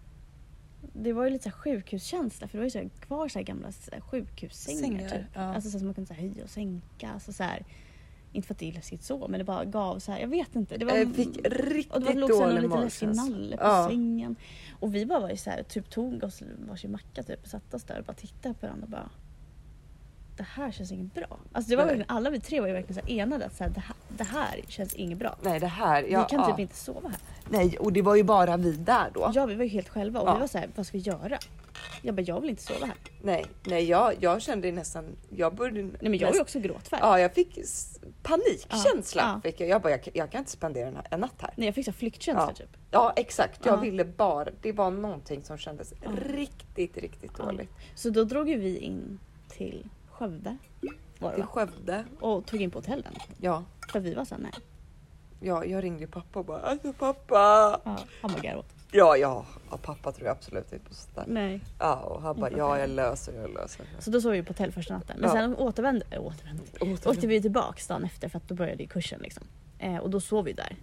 Det 0.93 1.13
var 1.13 1.23
ju 1.23 1.29
lite 1.29 1.43
så 1.43 1.51
sjukhuskänsla 1.51 2.47
för 2.47 2.57
det 2.57 2.59
var 2.59 2.65
ju 2.81 2.89
så 2.89 2.89
kvar 3.05 3.27
så 3.27 3.41
gamla 3.43 3.71
så 3.71 3.91
sjukhussängar 4.01 4.79
Sängar, 4.81 5.09
typ. 5.09 5.25
ja. 5.33 5.41
Alltså 5.41 5.69
så 5.69 5.77
som 5.79 5.87
man 5.87 5.93
kunde 5.93 6.07
så 6.07 6.13
höja 6.13 6.43
och 6.43 6.49
sänka. 6.49 7.09
Alltså 7.13 7.33
så 7.33 7.43
här, 7.43 7.65
inte 8.31 8.47
för 8.47 8.53
att 8.53 8.59
det 8.59 8.69
är 8.69 8.73
läskigt 8.73 9.03
så 9.03 9.27
men 9.27 9.37
det 9.37 9.43
bara 9.43 9.65
gav 9.65 9.99
så 9.99 10.11
här, 10.11 10.19
jag 10.19 10.27
vet 10.27 10.55
inte. 10.55 10.77
Det 10.77 10.85
var, 10.85 10.93
Jag 10.97 11.15
fick 11.15 11.37
riktigt 11.45 11.93
och 11.93 11.99
det 12.01 12.05
var 12.07 12.13
låg 12.13 12.29
så 12.31 12.43
här 12.43 12.61
någon 12.61 12.69
dålig 12.69 12.69
lite 12.69 12.83
läskig 12.83 13.07
nalle 13.15 13.57
på 13.57 13.63
Ja. 13.63 13.87
sängen. 13.89 14.35
Och 14.79 14.95
vi 14.95 15.05
bara 15.05 15.19
var 15.19 15.29
ju 15.29 15.37
så 15.37 15.49
här, 15.49 15.63
typ 15.63 15.89
tog 15.89 16.23
oss 16.23 16.43
varsin 16.69 16.91
macka 16.91 17.23
typ 17.23 17.41
och 17.43 17.47
satte 17.49 17.75
oss 17.75 17.83
där 17.83 17.99
och 17.99 18.05
bara 18.05 18.13
tittade 18.13 18.53
på 18.55 18.65
varandra 18.65 18.83
och 18.85 18.89
bara 18.91 19.09
det 20.37 20.43
här 20.53 20.71
känns 20.71 20.91
inget 20.91 21.13
bra. 21.13 21.37
Alltså 21.51 21.69
det 21.69 21.75
var 21.75 21.85
Nej. 21.85 21.95
verkligen, 21.95 22.17
alla 22.17 22.29
vi 22.29 22.39
tre 22.39 22.59
var 22.59 22.67
ju 22.67 22.73
verkligen 22.73 23.01
så 23.03 23.07
här 23.13 23.19
enade 23.19 23.45
att 23.45 23.55
så 23.57 23.63
här, 23.63 23.71
det, 23.71 23.79
här, 23.79 23.95
det 24.09 24.23
här 24.23 24.61
känns 24.67 24.93
inget 24.93 25.17
bra. 25.17 25.35
Nej 25.41 25.59
det 25.59 25.67
här, 25.67 26.03
ja, 26.09 26.23
vi 26.23 26.35
kan 26.35 26.39
ja. 26.39 26.51
typ 26.51 26.59
inte 26.59 26.75
sova 26.75 27.09
här. 27.09 27.17
Nej 27.49 27.77
och 27.77 27.93
det 27.93 28.01
var 28.01 28.15
ju 28.15 28.23
bara 28.23 28.57
vi 28.57 28.71
där 28.71 29.11
då. 29.13 29.31
Ja 29.33 29.45
vi 29.45 29.55
var 29.55 29.63
ju 29.63 29.69
helt 29.69 29.89
själva 29.89 30.19
och 30.19 30.27
Ja. 30.27 30.33
vi 30.33 30.39
var 30.39 30.47
så 30.47 30.57
här, 30.57 30.69
vad 30.75 30.85
ska 30.85 30.97
vi 30.97 31.03
göra? 31.03 31.37
Jag 32.01 32.15
bara, 32.15 32.21
jag 32.21 32.41
vill 32.41 32.49
inte 32.49 32.63
sova 32.63 32.85
här. 32.85 32.95
Nej, 33.21 33.45
nej 33.65 33.83
jag, 33.83 34.13
jag 34.19 34.41
kände 34.41 34.71
nästan, 34.71 35.05
jag 35.29 35.55
började 35.55 35.81
Nej 35.83 35.91
men 35.99 36.17
jag 36.17 36.27
var 36.27 36.35
ju 36.35 36.41
också 36.41 36.59
gråtfärdig. 36.59 37.03
Ja 37.05 37.19
jag 37.19 37.33
fick 37.33 37.59
panikkänsla. 38.23 39.21
Ja, 39.21 39.31
ja. 39.43 39.51
Fick 39.51 39.59
jag. 39.61 39.69
jag 39.69 39.81
bara 39.81 39.91
jag, 39.91 40.03
kan- 40.03 40.13
jag 40.15 40.31
kan 40.31 40.39
inte 40.39 40.51
spendera 40.51 40.87
en, 40.87 40.97
en 41.11 41.19
natt 41.19 41.35
här. 41.41 41.53
Nej 41.55 41.65
jag 41.67 41.75
fick 41.75 41.85
så 41.85 41.91
flyktkänsla 41.91 42.45
Ja. 42.49 42.53
typ. 42.53 42.77
Ja 42.91 43.13
exakt, 43.15 43.65
jag 43.65 43.77
Ja. 43.77 43.81
ville 43.81 44.05
bara, 44.05 44.49
det 44.61 44.71
var 44.71 44.91
någonting 44.91 45.43
som 45.43 45.57
kändes 45.57 45.93
riktigt, 46.25 46.97
riktigt 46.97 47.37
dåligt. 47.37 47.69
Så 47.95 48.09
då 48.09 48.23
drog 48.23 48.49
ju 48.49 48.57
vi 48.57 48.77
in 48.77 49.19
till 49.49 49.89
Skövde. 50.17 50.57
Var 51.19 51.29
det, 51.29 51.35
Till 51.35 51.43
va? 51.43 51.49
Skövde, 51.51 52.05
och 52.19 52.45
tog 52.45 52.61
in 52.61 52.71
på 52.71 52.77
hotellen. 52.79 53.13
ja. 53.41 53.63
För 53.91 53.99
vi 53.99 54.13
var 54.13 54.25
såhär, 54.25 54.41
nej. 54.41 54.51
Ja, 55.39 55.65
jag 55.65 55.83
ringde 55.83 55.99
ju 56.01 56.07
pappa 56.07 56.39
och 56.39 56.45
bara 56.45 56.59
alltså 56.59 56.93
pappa. 56.93 57.35
Ja, 57.85 57.97
han 58.21 58.31
garvade. 58.41 58.67
Ja, 58.91 59.17
ja, 59.17 59.45
ja, 59.71 59.77
pappa 59.77 60.11
tror 60.11 60.27
jag 60.27 60.37
absolut 60.37 60.73
inte 60.73 60.89
på 60.89 60.93
sånt 60.95 61.15
där. 61.15 61.23
Nej. 61.27 61.61
Ja, 61.79 61.95
och 61.95 62.21
han 62.21 62.39
bara 62.39 62.51
ja, 62.51 62.79
jag 62.79 62.89
löser 62.89 63.33
jag 63.41 63.53
löser 63.53 63.85
det. 63.97 64.01
Så 64.01 64.11
då 64.11 64.21
sov 64.21 64.31
vi 64.31 64.43
på 64.43 64.49
hotell 64.49 64.71
första 64.71 64.93
natten. 64.93 65.17
Men 65.19 65.29
Ja. 65.29 65.33
sen 65.35 65.55
återvände, 65.55 66.05
äh, 66.11 66.21
återvände. 66.25 66.63
Åkte 67.09 67.27
vi 67.27 67.41
tillbaks 67.41 67.87
dagen 67.87 68.03
efter 68.03 68.29
för 68.29 68.37
att 68.37 68.47
då 68.47 68.55
började 68.55 68.83
ju 68.83 68.89
kursen 68.89 69.19
liksom. 69.21 69.43
Eh, 69.79 69.97
och 69.97 70.09
då 70.09 70.19
sov 70.21 70.45
vi 70.45 70.53
där. 70.53 70.75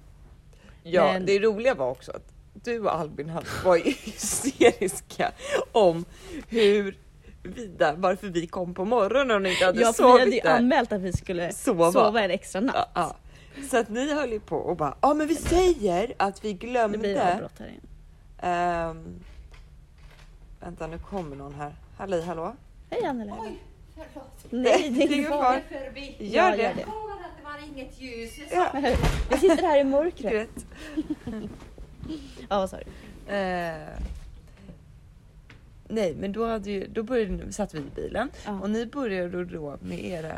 Ja, 0.82 1.12
Men- 1.12 1.26
det 1.26 1.38
roliga 1.38 1.74
var 1.74 1.90
också 1.90 2.12
att 2.12 2.32
du 2.54 2.80
och 2.80 2.94
Albin 2.94 3.28
hade- 3.30 3.46
var 3.64 3.76
ju 3.76 3.82
hysteriska 4.04 5.32
om 5.72 6.04
hur 6.48 6.96
vi 7.44 7.66
där, 7.66 7.94
varför 7.96 8.26
vi 8.26 8.46
kom 8.46 8.74
på 8.74 8.84
morgonen 8.84 9.44
och 9.44 9.50
inte 9.50 9.64
hade 9.64 9.80
Ja 9.80 9.92
för 9.92 10.02
vi 10.04 10.10
hade 10.10 10.24
ju 10.24 10.30
sovit 10.30 10.42
där. 10.44 10.56
anmält 10.56 10.92
att 10.92 11.00
vi 11.00 11.12
skulle 11.12 11.52
Sova. 11.52 11.92
sova, 11.92 12.20
en 12.22 12.30
extra 12.30 12.60
natt. 12.60 12.74
Ja, 12.76 12.88
ja. 12.94 13.16
Så 13.70 13.76
att 13.78 13.88
ni 13.88 14.14
höll 14.14 14.32
ju 14.32 14.40
på 14.40 14.56
och 14.56 14.76
bara, 14.76 14.94
ja 15.00 15.14
men 15.14 15.26
vi 15.26 15.34
säger 15.34 16.12
att 16.16 16.44
vi 16.44 16.52
Det 16.52 16.66
glömde 16.66 16.98
blir 16.98 17.20
avbrott 17.20 17.58
här 17.58 17.66
igen. 17.66 17.80
ehm, 18.38 19.20
Vänta 20.60 20.86
nu 20.86 20.98
kommer 20.98 21.36
någon 21.36 21.54
här. 21.54 21.74
Halli 21.98 22.22
hallå? 22.22 22.56
Hej 22.90 23.04
Anneli. 23.04 23.32
Oj, 23.40 23.62
förlåt. 23.94 24.30
Nej, 24.50 24.90
det 24.98 25.04
är 25.04 25.12
ingen 25.12 25.30
fara. 25.30 25.54
Gör 25.54 25.60
Ja, 26.18 26.50
det. 26.50 26.62
gör 26.62 26.74
det. 26.74 26.82
Att 26.82 27.36
det 27.38 27.44
var 27.44 27.68
inget 27.74 28.00
ljus. 28.00 28.30
Ja, 28.52 28.68
Jag 29.30 29.40
sitter 29.40 29.62
här 29.62 29.80
i 29.80 29.84
mörkret. 29.84 30.48
Ja, 32.48 32.58
vad 32.58 32.70
sa 32.70 32.76
du? 32.76 32.84
Nej, 35.88 36.14
men 36.14 36.32
då, 36.32 36.46
hade 36.46 36.70
ju, 36.70 36.86
då 36.86 37.02
började, 37.02 37.52
satt 37.52 37.74
vi 37.74 37.78
i 37.78 37.82
bilen 37.94 38.30
Ja. 38.44 38.60
och 38.60 38.70
ni 38.70 38.86
började 38.86 39.44
då 39.44 39.76
med 39.80 40.04
era 40.04 40.32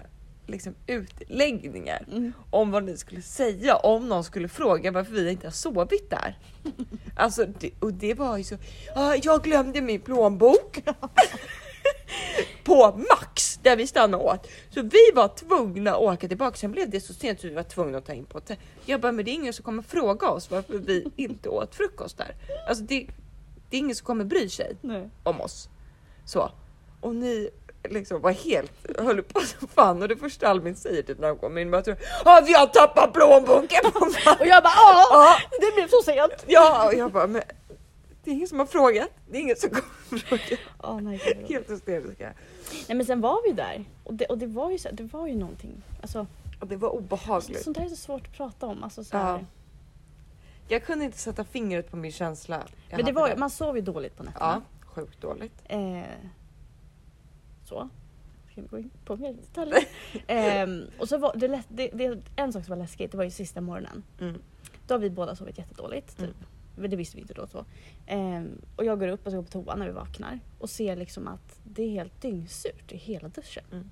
liksom, 0.47 0.75
utläggningar 0.87 2.05
Mm. 2.13 2.33
om 2.51 2.71
vad 2.71 2.85
ni 2.85 2.97
skulle 2.97 3.23
säga 3.23 3.77
om 3.77 4.09
någon 4.09 4.25
skulle 4.25 4.49
fråga 4.49 4.91
varför 4.91 5.13
vi 5.13 5.31
inte 5.31 5.47
har 5.47 5.53
sovit 5.53 6.11
där. 6.11 6.39
Alltså, 7.17 7.45
det, 7.61 7.71
och 7.81 7.93
det 7.93 8.15
var 8.15 8.37
ju 8.39 8.45
så. 8.45 8.57
Ah, 8.95 9.15
jag 9.23 9.43
glömde 9.43 9.81
min 9.81 10.01
plånbok. 10.01 10.83
på 12.65 13.05
Max 13.11 13.57
där 13.63 13.77
vi 13.77 13.87
stannade 13.87 14.25
åt. 14.25 14.47
Så 14.71 14.83
vi 14.83 15.11
var 15.15 15.29
tvungna 15.29 15.91
att 15.91 16.01
åka 16.01 16.29
tillbaka. 16.29 16.57
Sen 16.57 16.73
blev 16.73 16.91
det 16.91 17.01
så 17.01 17.15
sent 17.15 17.41
så 17.41 17.49
vi 17.49 17.55
var 17.55 17.63
tvungna 17.63 17.99
att 17.99 18.07
ta 18.07 18.13
in 18.13 18.25
på 18.25 18.39
hotell. 18.39 18.57
Jag 18.85 19.01
bara, 19.01 19.13
men 19.13 19.25
det 19.25 19.31
är 19.31 19.33
ingen 19.35 19.53
som 19.53 19.65
kommer 19.65 19.83
fråga 19.83 20.29
oss 20.31 20.51
varför 20.51 20.79
vi 20.79 21.07
inte 21.17 21.49
åt 21.49 21.75
frukost 21.75 22.19
där. 22.19 22.35
Alltså 22.69 22.85
det, 22.85 23.07
det 23.71 23.77
är 23.77 23.79
ingen 23.79 23.97
som 23.97 24.07
kommer 24.07 24.25
bry 24.25 24.49
sig 24.49 24.77
Nej. 24.81 25.11
om 25.23 25.41
oss. 25.41 25.69
Så. 26.25 26.51
Och 27.01 27.15
ni 27.15 27.51
liksom 27.91 28.21
var 28.21 28.31
helt, 28.33 28.73
höll 28.99 29.23
på 29.23 29.41
som 29.41 29.69
fan 29.69 30.03
och 30.03 30.09
det 30.09 30.17
första 30.17 30.49
Albin 30.49 30.77
säger 30.77 31.03
typ 31.03 31.19
när 31.19 31.29
de 31.29 31.39
kommer 31.39 31.61
in 31.61 31.71
bara 31.71 31.83
tror 31.83 31.97
ah, 32.25 32.41
vi 32.47 32.53
har 32.53 32.67
tappat 32.67 33.13
plånboken. 33.13 33.81
Och 34.41 34.47
jag 34.47 34.63
bara 34.63 34.73
ja, 34.75 35.37
det 35.61 35.75
blev 35.75 35.89
så 35.89 36.03
sent. 36.05 36.45
ja, 36.47 36.87
och 36.87 36.95
jag 36.95 37.13
bara 37.13 37.27
men 37.27 37.43
det 38.25 38.31
är 38.31 38.35
ingen 38.35 38.49
som 38.49 38.59
har 38.59 38.67
frågat. 38.67 39.09
Det 39.31 39.37
är 39.37 39.41
ingen 39.41 39.57
som 39.57 39.71
kommer 39.71 40.19
fråga. 40.19 40.59
Ja, 40.83 41.01
nej. 41.01 41.45
Helt 41.49 41.71
hysteriska. 41.71 42.33
nej 42.89 42.97
men 42.97 43.07
sen 43.07 43.21
var 43.21 43.43
vi 43.49 43.53
där 43.53 43.85
och 44.05 44.15
det, 44.15 44.25
och 44.27 44.39
det 44.39 44.47
var 44.47 44.71
ju 44.71 44.79
så, 44.79 44.89
det 44.93 45.03
var 45.03 45.27
ju 45.27 45.37
någonting. 45.37 45.83
Alltså, 46.03 46.27
Och 46.61 46.67
det 46.67 46.77
var 46.77 46.89
obehagligt. 46.89 47.63
sånt 47.63 47.77
där 47.77 47.85
är 47.85 47.89
så 47.89 47.97
svårt 47.97 48.27
att 48.27 48.37
prata 48.37 48.67
om. 48.67 48.85
Alltså, 48.85 49.05
så 49.05 49.17
här. 49.17 49.33
Ja. 49.33 49.45
Jag 50.69 50.85
kunde 50.85 51.05
inte 51.05 51.19
sätta 51.19 51.45
fingret 51.45 51.91
på 51.91 51.97
min 51.97 52.13
känsla. 52.13 52.63
jag 52.89 52.97
Men 52.97 53.07
det 53.07 53.13
var, 53.13 53.29
där. 53.29 53.37
man 53.37 53.51
sov 53.51 53.77
ju 53.77 53.83
dåligt 53.83 54.17
på 54.17 54.23
nätterna. 54.23 54.63
Ja, 54.81 54.87
sjukt 54.87 55.21
dåligt. 55.21 55.63
Eh, 55.65 56.03
så. 57.65 57.89
Ska 58.51 58.61
vi 58.61 58.67
gå 58.67 58.79
in 58.79 58.91
på 59.05 59.17
mer 59.17 59.33
detaljer? 59.33 59.85
Ehm, 60.27 60.85
och 60.99 61.09
så 61.09 61.19
var 61.19 61.37
det, 61.37 61.63
det, 61.69 61.89
det, 61.89 62.23
en 62.37 62.53
sak 62.53 62.65
som 62.65 62.71
var 62.71 62.83
läskigt, 62.83 63.11
det 63.11 63.17
var 63.17 63.25
ju 63.25 63.31
sista 63.31 63.61
morgonen. 63.61 64.03
Mm. 64.21 64.43
Då 64.87 64.95
har 64.95 64.99
vi 64.99 65.11
båda 65.11 65.37
sovit 65.37 65.59
jättedåligt. 65.59 66.17
Typ. 66.17 66.21
Mm. 66.21 66.35
Men 66.77 66.91
det 66.91 66.97
visste 66.97 67.17
vi 67.17 67.21
inte 67.21 67.35
då. 67.35 67.47
Så. 67.47 67.65
Ehm, 68.07 68.63
och 68.77 68.85
jag 68.85 69.01
går 69.01 69.09
upp 69.09 69.27
och 69.27 69.33
ska 69.33 69.37
gå 69.37 69.43
på 69.43 69.51
toa 69.51 69.77
när 69.77 69.87
vi 69.87 69.93
vaknar 69.93 70.41
och 70.59 70.71
ser 70.71 70.97
liksom 70.97 71.29
att 71.29 71.61
det 71.65 71.83
är 71.83 71.91
helt 71.91 72.23
dyngsurt 72.23 72.93
i 72.93 72.97
hela 72.97 73.29
duschen. 73.29 73.65
Mm. 73.73 73.91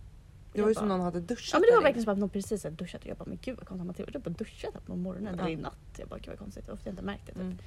Det 0.54 0.62
var 0.62 0.68
ju 0.68 0.74
som 0.74 0.88
någon 0.88 1.00
hade 1.00 1.20
duschat 1.20 1.52
Ja 1.52 1.58
men 1.58 1.66
det 1.70 1.74
var 1.76 1.82
verkligen 1.82 2.04
som 2.04 2.12
att 2.12 2.18
någon 2.18 2.28
precis 2.28 2.64
hade 2.64 2.76
duschat 2.76 3.00
och 3.02 3.06
jag 3.08 3.16
bara 3.16 3.24
men 3.28 3.38
gud 3.42 3.56
vad 3.56 3.66
konstigt 3.68 4.06
du 4.06 4.12
har 4.12 4.20
bara 4.20 4.30
duschat 4.30 4.86
på 4.86 4.96
morgonen 4.96 5.34
eller 5.40 5.48
i 5.50 5.56
natt. 5.56 5.76
Jag 5.98 6.08
bara 6.08 6.18
gud 6.18 6.28
vad 6.28 6.38
konstigt 6.38 6.64
varför 6.68 6.82
har 6.84 6.88
jag 6.88 6.92
inte 6.92 7.02
märkt 7.02 7.26
det 7.26 7.32
typ. 7.32 7.40
Mm. 7.42 7.58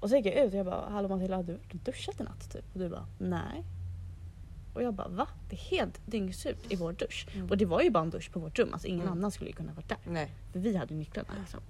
Och 0.00 0.08
så 0.10 0.16
gick 0.16 0.26
jag 0.26 0.34
ut 0.34 0.52
och 0.52 0.58
jag 0.58 0.66
bara 0.66 0.88
hallå 0.90 1.08
Matilda 1.08 1.36
har 1.36 1.42
du 1.42 1.58
duschat 1.70 2.20
i 2.20 2.22
natt 2.22 2.52
typ? 2.52 2.64
Och 2.72 2.78
du 2.80 2.88
bara 2.88 3.06
nej. 3.18 3.64
Och 4.74 4.82
jag 4.82 4.94
bara 4.94 5.08
va? 5.08 5.28
Det 5.50 5.56
är 5.56 5.60
helt 5.60 6.00
dyngsurt 6.06 6.72
i 6.72 6.76
vår 6.76 6.92
dusch. 6.92 7.26
Mm. 7.34 7.50
Och 7.50 7.56
det 7.56 7.64
var 7.64 7.82
ju 7.82 7.90
bara 7.90 8.02
en 8.04 8.10
dusch 8.10 8.32
på 8.32 8.38
vårt 8.40 8.58
rum 8.58 8.68
alltså 8.72 8.88
ingen 8.88 9.00
Mm. 9.00 9.12
annan 9.12 9.30
skulle 9.30 9.50
ju 9.50 9.56
kunna 9.56 9.72
varit 9.72 9.88
där. 9.88 9.98
Nej. 10.06 10.30
För 10.52 10.58
vi 10.58 10.76
hade 10.76 10.94
nycklarna 10.94 11.28
liksom. 11.40 11.60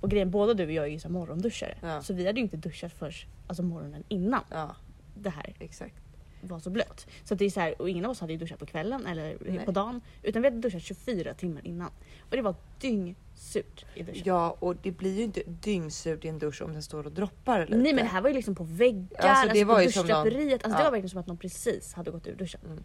Och 0.00 0.10
grejen 0.10 0.30
både 0.30 0.54
du 0.54 0.64
och 0.64 0.72
jag 0.72 0.84
är 0.84 0.88
ju 0.90 0.98
så 1.00 1.08
morgonduschare. 1.08 1.74
Ja. 1.82 2.02
Så 2.02 2.14
vi 2.14 2.26
hade 2.26 2.38
ju 2.40 2.44
inte 2.44 2.56
duschat 2.56 2.92
först 2.92 3.26
alltså 3.46 3.62
morgonen 3.62 4.04
innan 4.08 4.42
Ja, 4.50 4.76
det 5.14 5.30
här 5.30 5.54
exakt. 5.58 5.94
Var 6.40 6.58
så 6.58 6.70
blött. 6.70 7.06
Så 7.24 7.34
det 7.34 7.44
är 7.44 7.50
så 7.50 7.60
här, 7.60 7.82
och 7.82 7.90
ingen 7.90 8.04
av 8.04 8.10
oss 8.10 8.20
hade 8.20 8.32
ju 8.32 8.38
duschat 8.38 8.58
på 8.58 8.66
kvällen 8.66 9.06
eller 9.06 9.36
Nej. 9.40 9.64
på 9.64 9.72
dagen. 9.72 10.00
Utan 10.22 10.42
vi 10.42 10.48
hade 10.48 10.60
duschat 10.60 10.82
24 10.82 11.34
timmar 11.34 11.66
innan. 11.66 11.90
Och 12.30 12.36
det 12.36 12.42
var 12.42 12.54
dyngsurt 12.80 13.84
i 13.94 14.02
duschen. 14.02 14.22
Ja, 14.24 14.56
och 14.58 14.76
det 14.76 14.90
blir 14.90 15.16
ju 15.16 15.22
inte 15.22 15.42
dyngsurt 15.46 16.24
i 16.24 16.28
en 16.28 16.38
dusch 16.38 16.62
om 16.62 16.72
den 16.72 16.82
står 16.82 17.06
och 17.06 17.12
droppar 17.12 17.60
lite. 17.60 17.76
Nej 17.76 17.92
men 17.94 18.04
det 18.04 18.10
här 18.10 18.20
var 18.20 18.28
ju 18.28 18.34
liksom 18.34 18.54
på 18.54 18.64
väggar, 18.64 19.08
Alltså, 19.18 19.28
alltså, 19.28 19.54
det 19.54 19.64
var 19.64 19.74
på 19.74 19.80
någon- 19.80 19.86
duschdraperiet. 19.86 20.64
Alltså 20.64 20.76
det 20.78 20.82
ja. 20.82 20.84
var 20.84 20.90
verkligen 20.90 21.10
som 21.10 21.20
att 21.20 21.26
någon 21.26 21.36
precis 21.38 21.94
hade 21.94 22.10
gått 22.10 22.26
ur 22.26 22.34
duschen. 22.34 22.84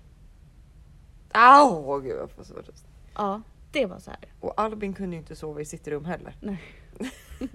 Au! 1.31 1.99
Gud, 2.01 2.11
jag 2.11 2.31
får 2.31 2.43
så 2.43 2.53
röst. 2.53 2.85
Ja, 3.15 3.41
det 3.71 3.85
var 3.85 3.99
så 3.99 4.11
här. 4.11 4.19
Och 4.39 4.61
Albin 4.61 4.93
kunde 4.93 5.15
ju 5.15 5.19
inte 5.19 5.35
sova 5.35 5.61
i 5.61 5.65
sitt 5.65 5.87
rum 5.87 6.05
heller. 6.05 6.35
Nej. 6.41 6.61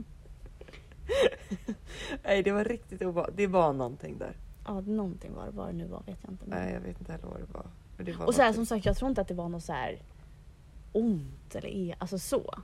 Nej, 2.24 2.42
det 2.42 2.52
var 2.52 2.64
riktigt 2.64 3.02
obehagligt. 3.02 3.36
Det 3.36 3.46
var 3.46 3.72
någonting 3.72 4.18
där. 4.18 4.36
Ja, 4.66 4.80
någonting 4.80 5.34
var 5.34 5.44
det. 5.46 5.50
Vad 5.50 5.66
det 5.68 5.72
nu 5.72 5.86
var 5.86 6.02
vet 6.06 6.18
jag 6.22 6.32
inte. 6.32 6.44
Nej, 6.46 6.72
jag 6.72 6.80
vet 6.80 7.00
inte 7.00 7.12
heller 7.12 7.26
vad 7.26 7.40
det 7.40 7.52
var. 7.54 7.66
Men 7.96 8.06
det 8.06 8.12
var 8.12 8.26
Och 8.26 8.34
så 8.34 8.42
här, 8.42 8.52
som 8.52 8.66
sagt, 8.66 8.84
jag 8.86 8.96
tror 8.96 9.08
inte 9.08 9.20
att 9.20 9.28
det 9.28 9.34
var 9.34 9.48
något 9.48 9.64
så 9.64 9.72
här 9.72 9.98
ont 10.92 11.54
eller 11.54 11.68
e- 11.68 11.94
alltså 11.98 12.18
så. 12.18 12.54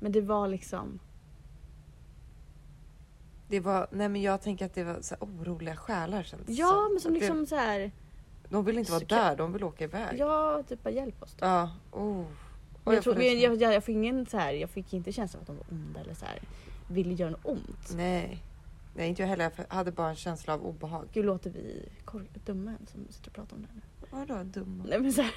Men 0.00 0.12
det 0.12 0.20
var 0.20 0.48
liksom. 0.48 0.98
Det 3.48 3.60
var, 3.60 3.86
nej 3.90 4.08
men 4.08 4.22
jag 4.22 4.40
tänker 4.42 4.66
att 4.66 4.74
det 4.74 4.84
var 4.84 4.98
så 5.00 5.14
här 5.14 5.26
oroliga 5.26 5.76
själar 5.76 6.22
kändes 6.22 6.48
Ja, 6.58 6.88
men 6.92 7.00
som 7.00 7.08
Att 7.12 7.14
det- 7.14 7.20
liksom 7.20 7.46
så 7.46 7.56
här. 7.56 7.90
De 8.48 8.64
vill 8.64 8.78
inte 8.78 8.92
vara 8.92 9.04
där, 9.04 9.36
de 9.36 9.52
vill 9.52 9.64
åka 9.64 9.84
iväg. 9.84 10.18
Ja, 10.18 10.62
typ 10.68 10.82
bara 10.82 10.90
hjälp 10.90 11.22
oss. 11.22 11.30
Typ. 11.32 11.40
Ja, 11.42 11.70
oh. 11.92 12.24
Och 12.84 12.94
jag, 12.94 13.02
tror, 13.02 13.14
får 13.14 13.22
jag, 13.22 13.34
jag, 13.60 13.74
jag, 13.74 13.84
fick 13.84 13.94
ingen 13.94 14.26
så 14.26 14.36
här, 14.38 14.52
jag 14.52 14.70
fick 14.70 14.92
inte 14.92 15.12
känslan 15.12 15.40
av 15.40 15.42
att 15.42 15.46
de 15.46 15.56
var 15.56 15.78
onda 15.78 16.00
eller 16.00 16.14
så 16.14 16.24
här, 16.24 16.38
ville 16.88 17.14
göra 17.14 17.30
något 17.30 17.44
ont. 17.46 17.92
Nej. 17.94 18.42
Nej, 18.94 19.08
inte 19.08 19.22
jag 19.22 19.28
heller. 19.28 19.50
Jag 19.56 19.74
hade 19.76 19.92
bara 19.92 20.08
en 20.08 20.16
känsla 20.16 20.54
av 20.54 20.66
obehag. 20.66 21.08
Gud, 21.12 21.24
låter 21.24 21.50
vi 21.50 21.88
dumma 22.44 22.72
som 22.92 23.06
sitter 23.10 23.28
och 23.28 23.34
pratar 23.34 23.56
om 23.56 23.62
det 23.62 23.68
här 23.68 23.74
nu? 23.76 23.82
Vadå 24.10 24.44
dumma? 24.44 24.84
Nej 24.88 24.98
men 24.98 25.12
så 25.12 25.22
här, 25.22 25.34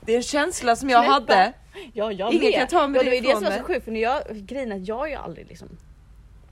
Det 0.00 0.12
är 0.12 0.16
en 0.16 0.22
känsla 0.22 0.76
som 0.76 0.90
jag 0.90 1.04
Knäppa. 1.04 1.12
hade. 1.34 1.52
ja, 1.92 2.12
jag 2.12 2.32
Ingen 2.32 2.44
med. 2.50 2.54
kan 2.54 2.68
ta 2.68 2.88
mig 2.88 2.98
och 2.98 3.04
det 3.04 3.10
var 3.10 3.14
ju 3.16 3.20
det 3.20 3.28
det 3.28 3.34
som 3.34 3.44
var 3.44 3.58
så 3.58 3.62
sjukt 3.64 3.84
för 3.84 3.92
när 3.92 4.00
jag, 4.00 4.22
grejen 4.36 4.72
är 4.72 4.76
att 4.76 4.88
jag 4.88 4.98
har 4.98 5.06
ju 5.06 5.14
aldrig 5.14 5.46
liksom, 5.48 5.68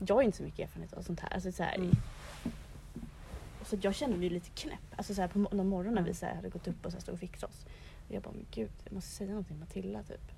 jag 0.07 0.15
har 0.15 0.23
inte 0.23 0.37
så 0.37 0.43
mycket 0.43 0.61
erfarenhet 0.61 0.93
av 0.93 1.03
sånt 1.03 1.21
här. 1.21 1.35
Alltså 1.35 1.53
så 1.53 1.63
här 1.63 1.75
Mm. 1.75 1.91
Så 3.65 3.77
jag 3.83 3.95
kände 3.95 4.17
mig 4.17 4.29
ju 4.29 4.35
lite 4.35 4.51
knäpp. 4.51 4.79
Alltså 4.97 5.15
så 5.15 5.21
här, 5.21 5.29
på 5.29 5.39
någon 5.39 5.69
morgon 5.69 5.95
när 5.95 6.03
vi 6.03 6.15
så 6.15 6.27
här, 6.27 6.35
hade 6.35 6.49
gått 6.49 6.69
upp 6.69 6.87
och 6.87 6.91
så 6.93 6.97
här, 6.97 7.03
stod 7.03 7.13
och 7.15 7.21
fixat 7.21 7.51
oss. 7.51 7.67
Och 8.09 8.15
jag 8.15 8.23
bara, 8.23 8.33
men 8.33 8.47
gud, 8.51 8.71
jag 8.85 8.93
måste 8.93 9.11
säga 9.11 9.29
någonting 9.31 9.57
till 9.57 9.61
Matilda 9.61 10.03
typ. 10.03 10.33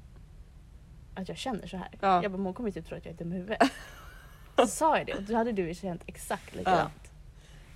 Att 1.14 1.28
jag 1.28 1.36
känner 1.38 1.66
så 1.66 1.76
här. 1.76 1.88
Ja. 2.00 2.22
Jag 2.22 2.32
bara, 2.32 2.42
hon 2.42 2.54
kommer 2.54 2.68
ju 2.68 2.72
typ 2.72 2.86
tro 2.86 2.96
att 2.96 3.04
jag 3.04 3.14
är 3.14 3.18
dum 3.18 3.32
i 3.32 3.36
huvudet. 3.36 3.58
Så 4.56 4.66
sa 4.66 4.98
jag 4.98 5.06
det 5.06 5.14
och 5.14 5.22
då 5.22 5.36
hade 5.36 5.52
du 5.52 5.74
känt 5.74 6.02
exakt 6.06 6.54
likadant. 6.54 6.92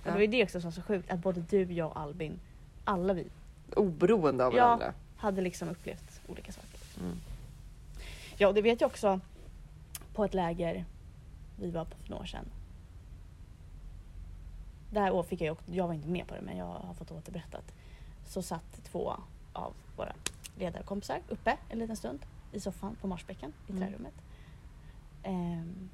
Det 0.03 0.09
Ja. 0.09 0.13
var 0.13 0.19
ju 0.21 0.27
det 0.27 0.43
också 0.43 0.61
som 0.61 0.67
var 0.69 0.75
så 0.75 0.81
sjukt 0.81 1.11
att 1.11 1.19
både 1.19 1.41
du, 1.41 1.63
jag 1.73 1.87
och 1.91 1.99
Albin, 1.99 2.39
alla 2.83 3.13
vi 3.13 3.27
Oberoende 3.75 4.45
av 4.45 4.55
Ja. 4.55 4.65
varandra. 4.65 4.93
hade 5.17 5.41
liksom 5.41 5.69
upplevt 5.69 6.21
olika 6.27 6.51
saker. 6.51 6.79
Mm. 6.99 7.15
Ja, 8.37 8.47
och 8.47 8.53
det 8.53 8.61
vet 8.61 8.81
jag 8.81 8.87
också 8.87 9.19
på 10.13 10.25
ett 10.25 10.33
läger 10.33 10.85
vi 11.59 11.71
var 11.71 11.85
på 11.85 11.97
för 11.97 12.09
några 12.09 12.21
år 12.23 12.25
sedan. 12.27 12.45
Där 14.91 15.11
år 15.11 15.23
fick 15.23 15.41
jag, 15.41 15.51
också- 15.53 15.71
jag 15.71 15.87
var 15.87 15.93
inte 15.93 16.07
med 16.07 16.27
på 16.27 16.35
det 16.35 16.41
men 16.41 16.57
jag 16.57 16.65
har 16.65 16.93
fått 16.93 17.11
återberättat. 17.11 17.73
Så 18.27 18.41
satt 18.41 18.83
två 18.83 19.13
av 19.53 19.73
våra 19.97 20.13
ledarkompisar 20.57 21.19
uppe 21.29 21.57
en 21.69 21.79
liten 21.79 21.95
stund 21.97 22.19
i 22.51 22.59
soffan 22.59 22.95
på 23.01 23.07
Marsbäcken 23.07 23.53
i 23.67 23.71
Mm. 23.71 23.83
trärummet. 23.83 24.13
Ehm, 25.23 25.89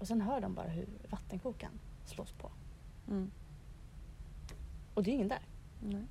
och 0.00 0.06
sen 0.06 0.20
hör 0.20 0.40
de 0.40 0.54
bara 0.54 0.66
hur 0.68 0.88
vattenkokaren 1.10 1.80
slås 2.06 2.32
på. 2.32 2.50
Mm. 3.08 3.30
Och 4.94 5.02
det 5.02 5.10
är 5.10 5.12
ingen 5.14 5.28
där. 5.28 5.42
Nej. 5.82 6.04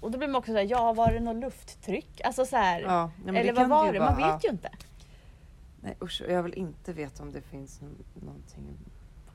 Och 0.00 0.10
då 0.10 0.18
blir 0.18 0.28
man 0.28 0.38
också 0.38 0.52
såhär, 0.52 0.64
ja 0.70 0.92
var 0.92 1.12
det 1.12 1.20
något 1.20 1.36
lufttryck? 1.36 2.20
Alltså 2.24 2.46
så 2.46 2.56
här, 2.56 2.80
Ja, 2.80 3.10
nej, 3.24 3.36
eller 3.36 3.52
vad 3.52 3.68
var 3.68 3.92
det? 3.92 3.98
Man 3.98 4.16
vet 4.16 4.26
ja. 4.26 4.40
ju 4.42 4.48
inte. 4.48 4.70
Nej 5.80 5.96
usch, 6.02 6.22
jag 6.28 6.42
vill 6.42 6.54
inte 6.54 6.92
veta 6.92 7.22
om 7.22 7.32
det 7.32 7.40
finns 7.42 7.80
någonting 8.14 8.78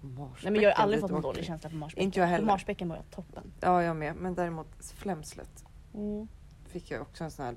på 0.02 0.06
Marsbäcken. 0.08 0.38
Nej 0.44 0.52
men 0.52 0.62
jag 0.62 0.76
har 0.76 0.84
aldrig 0.84 1.02
fått 1.02 1.12
en 1.12 1.22
dålig 1.22 1.46
känsla 1.46 1.70
på 1.70 1.76
Marsbäcken. 1.76 2.04
Inte 2.04 2.20
jag 2.20 2.28
heller. 2.28 2.46
På 2.46 2.52
Marsbäcken 2.52 2.90
var 2.90 2.96
jag 2.96 3.10
toppen. 3.12 3.52
Ja, 3.62 3.84
jag 3.84 3.96
med. 3.96 4.16
Men 4.16 4.36
däremot 4.36 4.68
Flämslet 4.86 5.66
Mm. 5.94 6.28
fick 6.66 6.92
jag 6.92 7.02
också 7.02 7.24
en 7.24 7.32
sån 7.32 7.46
här 7.46 7.56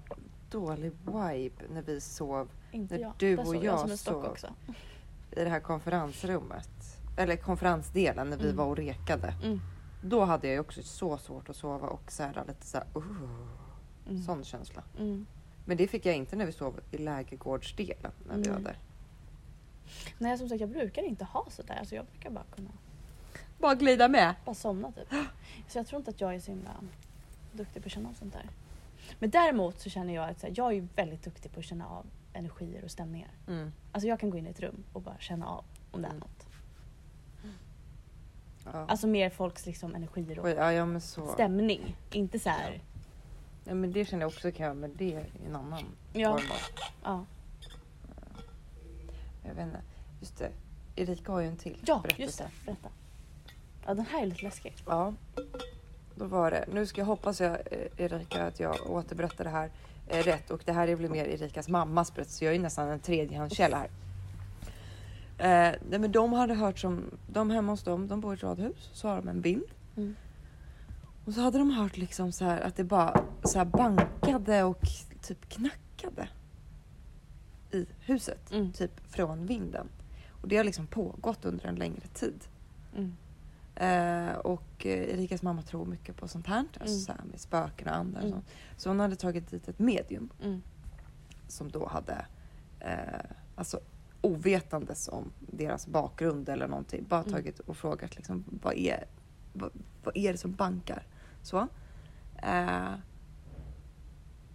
dålig 0.51 0.93
vibe 1.07 1.65
när 1.73 1.83
vi 1.83 2.01
sov 2.01 2.49
Inte 2.73 2.95
När 2.95 3.03
jag. 3.03 3.13
du 3.19 3.37
Där 3.37 3.49
och 3.49 3.55
jag 3.57 3.65
jag 3.65 3.81
som 3.81 3.91
en 3.91 3.99
stock 3.99 4.23
sov. 4.25 4.31
också. 4.33 4.55
I 5.31 5.45
det 5.45 5.51
här 5.51 5.61
konferensrummet. 5.61 6.69
Eller 7.17 7.37
konferensdelen 7.37 8.31
när 8.31 8.37
vi 8.37 8.45
Mm. 8.45 8.57
var 8.57 8.67
och 8.67 8.77
rekade. 8.77 9.35
Mm. 9.43 9.61
Då 10.03 10.25
hade 10.25 10.49
jag 10.49 10.61
också 10.61 10.83
så 10.83 11.19
svårt 11.19 11.49
att 11.49 11.57
sova 11.57 11.89
och 11.89 12.13
så 12.13 12.23
här, 12.23 12.45
lite 12.49 12.67
så 12.67 12.77
här, 12.79 12.87
uh, 12.97 13.05
Mm. 14.09 14.23
sån 14.23 14.45
känsla. 14.45 14.83
Mm. 14.99 15.27
Men 15.65 15.77
det 15.77 15.89
fick 15.89 16.07
jag 16.07 16.17
inte 16.17 16.37
när 16.37 16.47
vi 16.47 16.53
sov 16.53 16.81
i 16.91 16.99
lägergårdsdelen 16.99 18.13
när 18.29 18.37
vi 18.37 18.49
var 18.49 18.59
där. 18.61 18.79
Nej 20.19 20.39
som 20.39 20.49
sagt 20.49 20.61
jag 20.61 20.71
brukar 20.71 21.03
inte 21.03 21.25
ha 21.25 21.47
sådär. 21.51 21.77
Alltså, 21.79 21.95
jag 21.95 22.05
brukar 22.07 22.31
bara 22.31 22.45
kunna 22.57 22.71
Bara 23.59 23.75
glida 23.75 24.09
med. 24.09 24.35
bara 24.45 24.55
somna 24.55 24.93
typ. 24.93 25.09
Så 25.69 25.79
jag 25.79 25.87
tror 25.87 25.99
inte 25.99 26.11
att 26.11 26.21
jag 26.21 26.35
är 26.35 26.41
så 26.41 26.51
himla 26.51 26.71
duktig 27.53 27.83
på 27.83 27.87
att 27.87 27.93
känna 27.93 28.09
av 28.09 28.13
sånt 28.15 28.33
där. 28.33 28.47
Men 29.19 29.31
däremot 29.31 29.81
så 29.81 29.91
känner 29.91 30.15
jag 30.15 30.29
att 30.31 30.59
jag 30.59 30.75
är 30.77 30.89
väldigt 30.97 31.23
duktig 31.25 31.53
på 31.53 31.61
att 31.61 31.67
känna 31.67 31.87
av 31.89 32.07
energier 32.39 32.85
och 32.85 32.91
stämningar. 32.91 33.31
Mm. 33.49 33.73
Alltså 33.93 34.09
jag 34.09 34.21
kan 34.21 34.31
gå 34.31 34.39
in 34.39 34.47
i 34.47 34.51
ett 34.51 34.61
rum 34.61 34.85
och 34.93 35.03
bara 35.03 35.19
känna 35.19 35.47
av 35.49 35.65
om 35.91 36.03
det 36.03 36.09
är 36.09 36.11
Mm. 36.13 36.21
något. 36.21 36.47
Ja. 38.73 38.87
Alltså 38.89 39.07
mer 39.07 39.31
folks 39.31 39.67
liksom 39.67 39.95
energier 39.95 40.39
och 40.39 40.51
ja, 40.51 40.73
ja 40.73 41.01
stämning. 41.35 41.97
Inte 42.13 42.39
så 42.39 42.49
här. 42.49 42.83
Ja, 43.65 43.75
men 43.75 43.93
det 43.93 44.05
känner 44.05 44.23
jag 44.23 44.29
också 44.29 44.53
kan 44.53 44.67
jag 44.67 44.77
men 44.77 44.95
det 44.97 45.15
är 45.15 45.27
en 45.47 45.57
annan 45.57 45.85
Ja. 46.13 46.33
form 46.39 46.51
av. 46.51 46.57
Ja, 47.03 47.25
Jag 49.49 49.55
vet 49.55 49.65
inte. 49.67 49.81
Just 50.21 50.39
det. 50.39 50.51
Erika 50.97 51.33
har 51.33 51.41
ju 51.41 51.47
en 51.49 51.57
till 51.57 51.83
ja 51.87 52.01
berättelse. 52.03 52.23
just 52.23 52.39
det. 52.39 52.51
Berätta. 52.67 52.89
Ja 53.87 53.95
den 53.95 54.07
här 54.07 54.23
är 54.23 54.27
lite 54.27 54.43
läskig. 54.45 54.75
Ja. 54.87 55.15
Då 56.15 56.25
var 56.27 56.51
det. 56.51 56.65
Nu 56.73 56.87
ska 56.87 57.01
jag 57.01 57.07
hoppas 57.07 57.41
jag 57.41 57.51
eh, 57.51 57.89
Erika 57.97 58.47
att 58.47 58.61
jag 58.61 58.91
återberättar 58.91 59.45
det 59.45 59.51
här 59.51 59.71
rätt 60.09 60.51
och 60.51 60.63
det 60.65 60.73
här 60.73 60.89
är 60.89 60.97
väl 60.97 61.11
mer 61.11 61.25
Erikas 61.25 61.69
mammas 61.69 62.15
berättelse. 62.15 62.45
Jag 62.45 62.55
är 62.55 62.59
nästan 62.59 62.89
en 62.89 63.01
tredjehandskälla 63.01 63.77
här. 63.79 63.91
Eh, 65.39 65.75
nej, 65.91 65.99
men 65.99 66.13
de 66.13 66.33
hade 66.33 66.55
hört 66.55 66.79
som 66.79 67.05
de 67.27 67.51
hemma 67.51 67.73
hos 67.73 67.83
dem. 67.83 68.09
De 68.09 68.21
bor 68.21 68.35
i 68.35 68.37
ett 68.37 68.43
radhus. 68.43 68.91
Så 68.93 69.09
har 69.09 69.17
de 69.17 69.29
en 69.29 69.41
vind. 69.41 69.65
Mm. 69.97 70.17
Och 71.25 71.35
så 71.35 71.41
hade 71.41 71.59
de 71.59 71.71
hört 71.71 71.97
liksom 71.97 72.33
så 72.33 72.45
här 72.45 72.61
att 72.61 72.77
det 72.77 72.85
bara 72.85 73.25
så 73.45 73.59
här 73.59 73.65
bankade 73.65 74.65
och 74.65 74.83
typ 75.23 75.49
knackade 75.49 76.29
i 77.71 77.87
huset. 78.01 78.53
Mm. 78.53 78.73
Typ 78.73 79.01
från 79.09 79.47
vinden. 79.47 79.89
Och 80.43 80.49
det 80.49 80.57
har 80.57 80.65
liksom 80.65 80.87
pågått 80.87 81.45
under 81.45 81.67
en 81.67 81.75
längre 81.75 82.07
tid. 82.15 82.45
Mm. 82.97 83.17
Eh, 83.81 84.33
och 84.37 84.87
eh, 84.87 85.11
Erikas 85.15 85.43
mamma 85.43 85.63
tror 85.63 85.87
mycket 85.87 86.17
på 86.17 86.29
sånt 86.29 86.47
här. 86.47 86.59
Alltså 86.59 86.79
Mm. 86.95 87.01
så 87.01 87.13
här 87.13 87.25
med 87.31 87.41
spöken 87.41 87.89
och 87.89 87.95
andar 87.97 88.21
och 88.21 88.27
Mm. 88.27 88.33
sånt. 88.39 88.47
Så 88.77 88.91
hon 88.91 89.01
hade 89.01 89.17
tagit 89.17 89.51
dit 89.51 89.69
ett 89.69 89.79
medium 89.79 90.31
Mm. 90.43 90.63
som 91.49 91.71
då 91.71 91.89
hade 91.89 92.27
eh, 92.81 93.21
alltså 93.55 93.81
ovetandes 94.21 95.09
om 95.09 95.33
deras 95.41 95.87
bakgrund 95.87 96.49
eller 96.49 96.69
någonting. 96.69 97.05
Bara 97.09 97.21
Mm. 97.21 97.33
tagit 97.33 97.59
och 97.61 97.77
frågat 97.77 98.17
liksom 98.17 98.45
vad 98.63 98.75
är, 98.75 99.05
vad, 99.53 99.71
vad 100.05 100.17
är 100.17 100.33
det 100.33 100.39
som 100.39 100.53
bankar? 100.55 101.07
Så. 101.43 101.67
Eh, 102.43 102.93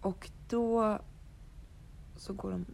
och 0.00 0.30
då 0.48 0.98
så 2.16 2.32
går 2.32 2.50
de 2.50 2.64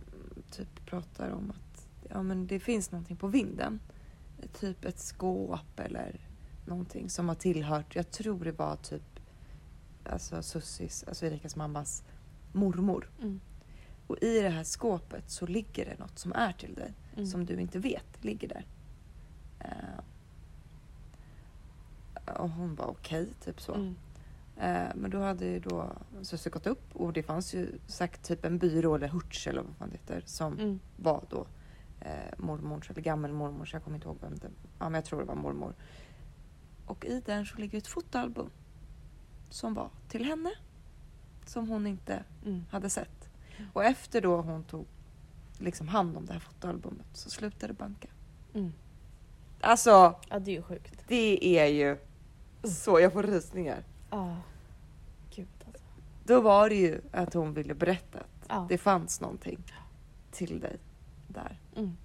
typ 0.51 0.87
pratar 0.87 1.31
om 1.31 1.51
att 1.51 1.89
ja, 2.11 2.23
men 2.23 2.47
det 2.47 2.61
finns 2.61 2.91
någonting 2.93 3.17
på 3.17 3.27
vinden. 3.27 3.81
Typ 4.61 4.85
ett 4.85 4.99
skåp 4.99 5.81
eller 5.81 6.21
någonting 6.71 7.11
som 7.11 7.29
har 7.29 7.35
tillhört, 7.35 7.97
jag 7.97 8.11
tror 8.11 8.45
det 8.45 8.53
var 8.53 8.77
typ 8.77 9.21
alltså 10.05 10.43
Sussis, 10.43 11.05
alltså 11.09 11.27
Erikas 11.27 11.57
mammas 11.57 12.03
mormor. 12.53 13.11
Mm. 13.21 13.41
Och 14.07 14.23
i 14.23 14.41
det 14.41 14.49
här 14.49 14.65
skåpet 14.65 15.31
så 15.31 15.47
ligger 15.47 15.85
det 15.85 15.99
något 15.99 16.19
som 16.19 16.33
är 16.33 16.53
till 16.53 16.75
dig. 16.75 16.93
Mm. 17.15 17.27
Som 17.27 17.47
du 17.47 17.61
inte 17.61 17.79
vet 17.79 18.25
ligger 18.25 18.49
där. 18.49 18.67
Eh, 19.59 20.01
och 22.41 22.51
hon 22.51 22.75
var 22.75 22.87
okej, 22.87 23.29
typ 23.45 23.61
så. 23.61 23.75
Mm. 23.75 23.95
Eh, 24.57 24.95
men 24.95 25.11
då 25.11 25.19
hade 25.21 25.47
ju 25.47 25.61
då 25.61 25.93
syster 26.23 26.51
gått 26.51 26.67
upp 26.67 26.97
och 26.97 27.13
det 27.13 27.23
fanns 27.23 27.55
ju 27.55 27.79
sagt 27.87 28.23
typ 28.23 28.45
en 28.45 28.59
byrå 28.59 28.95
eller 28.95 29.09
hurts 29.09 29.47
eller 29.47 29.63
vad 29.63 29.77
fan 29.77 29.89
det 29.91 29.97
heter 29.97 30.23
som 30.27 30.53
Mm. 30.59 30.81
var 30.97 31.25
då 31.31 31.47
eh, 32.01 32.39
mormors 32.39 32.91
eller 32.91 33.03
gammelmormors, 33.03 33.73
jag 33.73 33.85
kommer 33.85 33.97
inte 33.97 34.09
ihåg 34.09 34.17
vem 34.21 34.39
det 34.39 34.51
Ja 34.79 34.85
men 34.85 34.95
jag 34.95 35.05
tror 35.05 35.21
det 35.21 35.27
var 35.27 35.35
mormor. 35.35 35.75
Och 36.91 37.05
i 37.05 37.21
den 37.27 37.47
så 37.47 37.57
ligger 37.57 37.79
ett 37.79 37.87
fotoalbum. 37.87 38.51
Som 39.51 39.75
var 39.75 39.91
till 40.09 40.25
henne. 40.25 40.51
Som 41.47 41.69
hon 41.69 41.87
inte 41.87 42.25
Mm. 42.47 42.65
hade 42.71 42.91
sett. 42.91 43.29
Och 43.73 43.85
efter 43.85 44.21
då 44.21 44.41
hon 44.41 44.65
tog 44.65 44.87
liksom 45.59 45.89
hand 45.89 46.17
om 46.17 46.27
det 46.27 46.33
här 46.33 46.41
fotoalbumet 46.41 47.07
så 47.13 47.31
slutade 47.31 47.67
det 47.67 47.79
banka. 47.79 48.09
Mm. 48.55 48.73
Alltså 49.61 49.91
Ja 50.29 50.39
det 50.39 50.51
är 50.51 50.55
ju 50.55 50.63
sjukt. 50.63 51.05
det 51.09 51.59
är 51.59 51.67
ju 51.67 51.99
så, 52.69 53.01
jag 53.01 53.13
får 53.13 53.23
rysningar. 53.23 53.85
Ja. 54.11 54.37
Gud 55.35 55.49
alltså. 55.67 55.85
Då 56.25 56.41
var 56.41 56.69
det 56.69 56.75
ju 56.75 57.01
att 57.13 57.35
hon 57.35 57.55
ville 57.55 57.75
berätta 57.75 58.19
att 58.19 58.47
Ja. 58.49 58.67
det 58.69 58.79
fanns 58.79 59.21
någonting 59.21 59.63
till 60.31 60.61
dig 60.61 60.77
där. 61.29 61.59
Mm. 61.77 61.97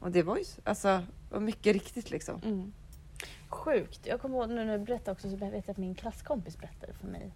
Och 0.00 0.10
det 0.10 0.22
var 0.22 0.36
ju 0.36 0.44
alltså, 0.64 1.02
och 1.30 1.42
mycket 1.42 1.72
riktigt 1.72 2.10
liksom. 2.10 2.40
Mm. 2.44 2.72
Sjukt. 3.48 4.06
Jag 4.06 4.20
kommer 4.20 4.36
ihåg 4.38 4.48
nu 4.48 4.64
när 4.64 4.78
du 4.78 4.84
berättade 4.84 5.10
också 5.12 5.30
så 5.30 5.36
vet 5.36 5.52
jag 5.52 5.70
att 5.70 5.76
min 5.76 5.94
klasskompis 5.94 6.58
berättade 6.58 6.92
för 6.92 7.06
mig. 7.06 7.32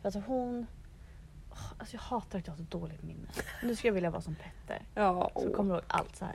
För 0.00 0.08
alltså 0.08 0.20
hon... 0.26 0.66
Alltså 1.78 1.94
jag 1.96 2.02
hatar 2.02 2.38
att 2.38 2.46
jag 2.46 2.52
har 2.52 2.58
så 2.58 2.78
dåligt 2.78 3.02
minne. 3.02 3.28
Nu 3.62 3.76
skulle 3.76 3.88
jag 3.88 3.94
vilja 3.94 4.10
vara 4.10 4.22
som 4.22 4.34
Petter. 4.34 4.82
Ja, 4.94 5.30
Så 5.34 5.52
kommer 5.52 5.74
ihåg 5.74 5.84
allt 5.86 6.16
så 6.16 6.24
här. 6.24 6.34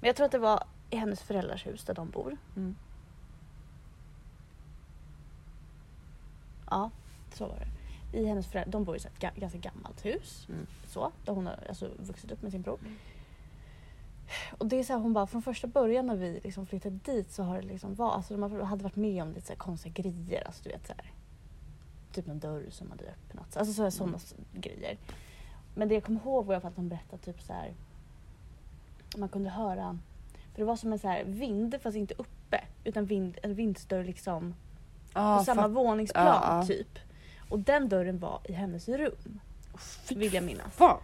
Men 0.00 0.06
jag 0.06 0.16
tror 0.16 0.24
att 0.26 0.32
det 0.32 0.38
var 0.38 0.64
i 0.90 0.96
hennes 0.96 1.22
föräldrars 1.22 1.66
hus 1.66 1.84
där 1.84 1.94
de 1.94 2.10
bor. 2.10 2.36
Mm. 2.56 2.76
Ja, 6.70 6.90
så 7.34 7.46
var 7.46 7.56
det. 7.56 8.18
I 8.18 8.26
hennes 8.26 8.46
föräldrar, 8.46 8.72
de 8.72 8.84
bor 8.84 8.96
i 8.96 8.98
ett 8.98 9.18
ga- 9.20 9.40
ganska 9.40 9.58
gammalt 9.58 10.04
hus. 10.04 10.46
Mm. 10.48 10.66
Så, 10.86 11.12
där 11.24 11.32
hon 11.32 11.46
har 11.46 11.58
alltså, 11.68 11.90
vuxit 11.98 12.30
upp 12.30 12.42
med 12.42 12.52
sin 12.52 12.62
bror. 12.62 12.78
Och 14.58 14.66
det 14.66 14.76
är 14.78 14.84
så 14.84 14.92
här, 14.92 15.00
hon 15.00 15.12
bara 15.12 15.26
från 15.26 15.42
första 15.42 15.66
början 15.66 16.06
när 16.06 16.16
vi 16.16 16.40
liksom 16.44 16.66
flyttade 16.66 16.98
dit 17.04 17.30
så 17.32 17.42
har 17.42 17.56
det 17.56 17.66
liksom 17.68 17.94
var, 17.94 18.12
alltså 18.12 18.36
de 18.36 18.62
hade 18.62 18.82
varit 18.84 18.96
med 18.96 19.22
om 19.22 19.28
lite 19.32 19.46
så 19.46 19.52
här 19.52 19.58
konstiga 19.58 20.02
grejer. 20.02 20.46
Alltså 20.46 20.62
du 20.64 20.70
vet 20.70 20.86
så 20.86 20.92
här, 20.92 21.12
Typ 22.12 22.26
någon 22.26 22.38
dörr 22.40 22.66
som 22.70 22.90
hade 22.90 23.04
öppnats. 23.04 23.56
Alltså 23.56 23.90
sådana 23.90 24.16
s- 24.16 24.34
grejer. 24.52 24.98
Men 25.74 25.88
det 25.88 25.94
jag 25.94 26.04
kommer 26.04 26.20
ihåg 26.20 26.46
var 26.46 26.54
att 26.54 26.76
de 26.76 26.88
berättade 26.88 27.22
typ 27.22 27.42
så 27.42 27.52
här. 27.52 27.74
Man 29.16 29.28
kunde 29.28 29.50
höra, 29.50 29.98
för 30.52 30.58
det 30.58 30.64
var 30.64 30.76
som 30.76 30.92
en 30.92 30.98
så 30.98 31.08
här 31.08 31.24
vind 31.24 31.74
fast 31.82 31.96
inte 31.96 32.14
uppe. 32.14 32.60
Utan 32.84 33.04
vind, 33.06 33.38
en 33.42 33.54
vindsdörr 33.54 34.04
liksom 34.04 34.54
Ja, 35.14 35.38
på 35.38 35.44
samma 35.44 35.62
fatt- 35.62 35.70
våningsplan 35.70 36.26
Ja, 36.26 36.56
ja. 36.60 36.66
typ. 36.66 36.98
Och 37.48 37.58
den 37.58 37.88
dörren 37.88 38.18
var 38.18 38.40
i 38.44 38.52
hennes 38.52 38.88
rum. 38.88 39.40
Vill 40.10 40.34
jag 40.34 40.44
minnas. 40.44 40.74
Fan. 40.74 40.98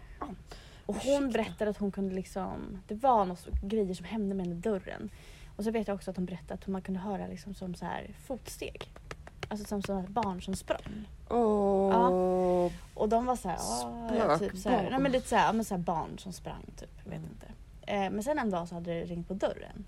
Och 0.90 0.96
hon 0.96 1.30
berättade 1.30 1.70
att 1.70 1.76
hon 1.76 1.92
kunde 1.92 2.14
liksom, 2.14 2.82
det 2.88 2.94
var 2.94 3.24
något 3.24 3.46
grejer 3.62 3.94
som 3.94 4.04
hände 4.06 4.34
med 4.34 4.48
den 4.48 4.60
dörren. 4.60 5.10
Och 5.56 5.64
så 5.64 5.70
vet 5.70 5.88
jag 5.88 5.94
också 5.94 6.10
att 6.10 6.16
hon 6.16 6.26
berättade 6.26 6.54
att 6.54 6.66
man 6.66 6.82
kunde 6.82 7.00
höra 7.00 7.26
liksom 7.26 7.54
som 7.54 7.74
så 7.74 7.84
här 7.84 8.14
fotsteg. 8.24 8.90
Alltså 9.48 9.66
som 9.66 9.82
sådana 9.82 10.08
barn 10.08 10.42
som 10.42 10.54
sprang. 10.56 11.08
Åh. 11.28 12.72
Och 12.94 13.08
de 13.08 13.26
var 13.26 13.36
så 13.36 13.48
här, 13.48 13.58
"Ah", 13.60 14.14
ja, 14.16 14.38
typ 14.38 14.56
så 14.58 14.68
här, 14.68 14.90
nej 14.90 15.00
men 15.00 15.12
lite 15.12 15.28
så 15.28 15.36
här, 15.36 15.46
ja, 15.46 15.52
men 15.52 15.64
så 15.64 15.74
här 15.74 15.82
barn 15.82 16.18
som 16.18 16.32
sprang 16.32 16.64
typ. 16.76 16.90
Jag 17.04 17.10
vet 17.10 17.18
Mm. 17.18 17.30
inte. 17.30 17.46
Eh, 17.92 18.10
men 18.10 18.22
sen 18.22 18.38
en 18.38 18.50
dag 18.50 18.68
så 18.68 18.74
hade 18.74 18.94
det 18.94 19.04
ringt 19.04 19.28
på 19.28 19.34
dörren. 19.34 19.84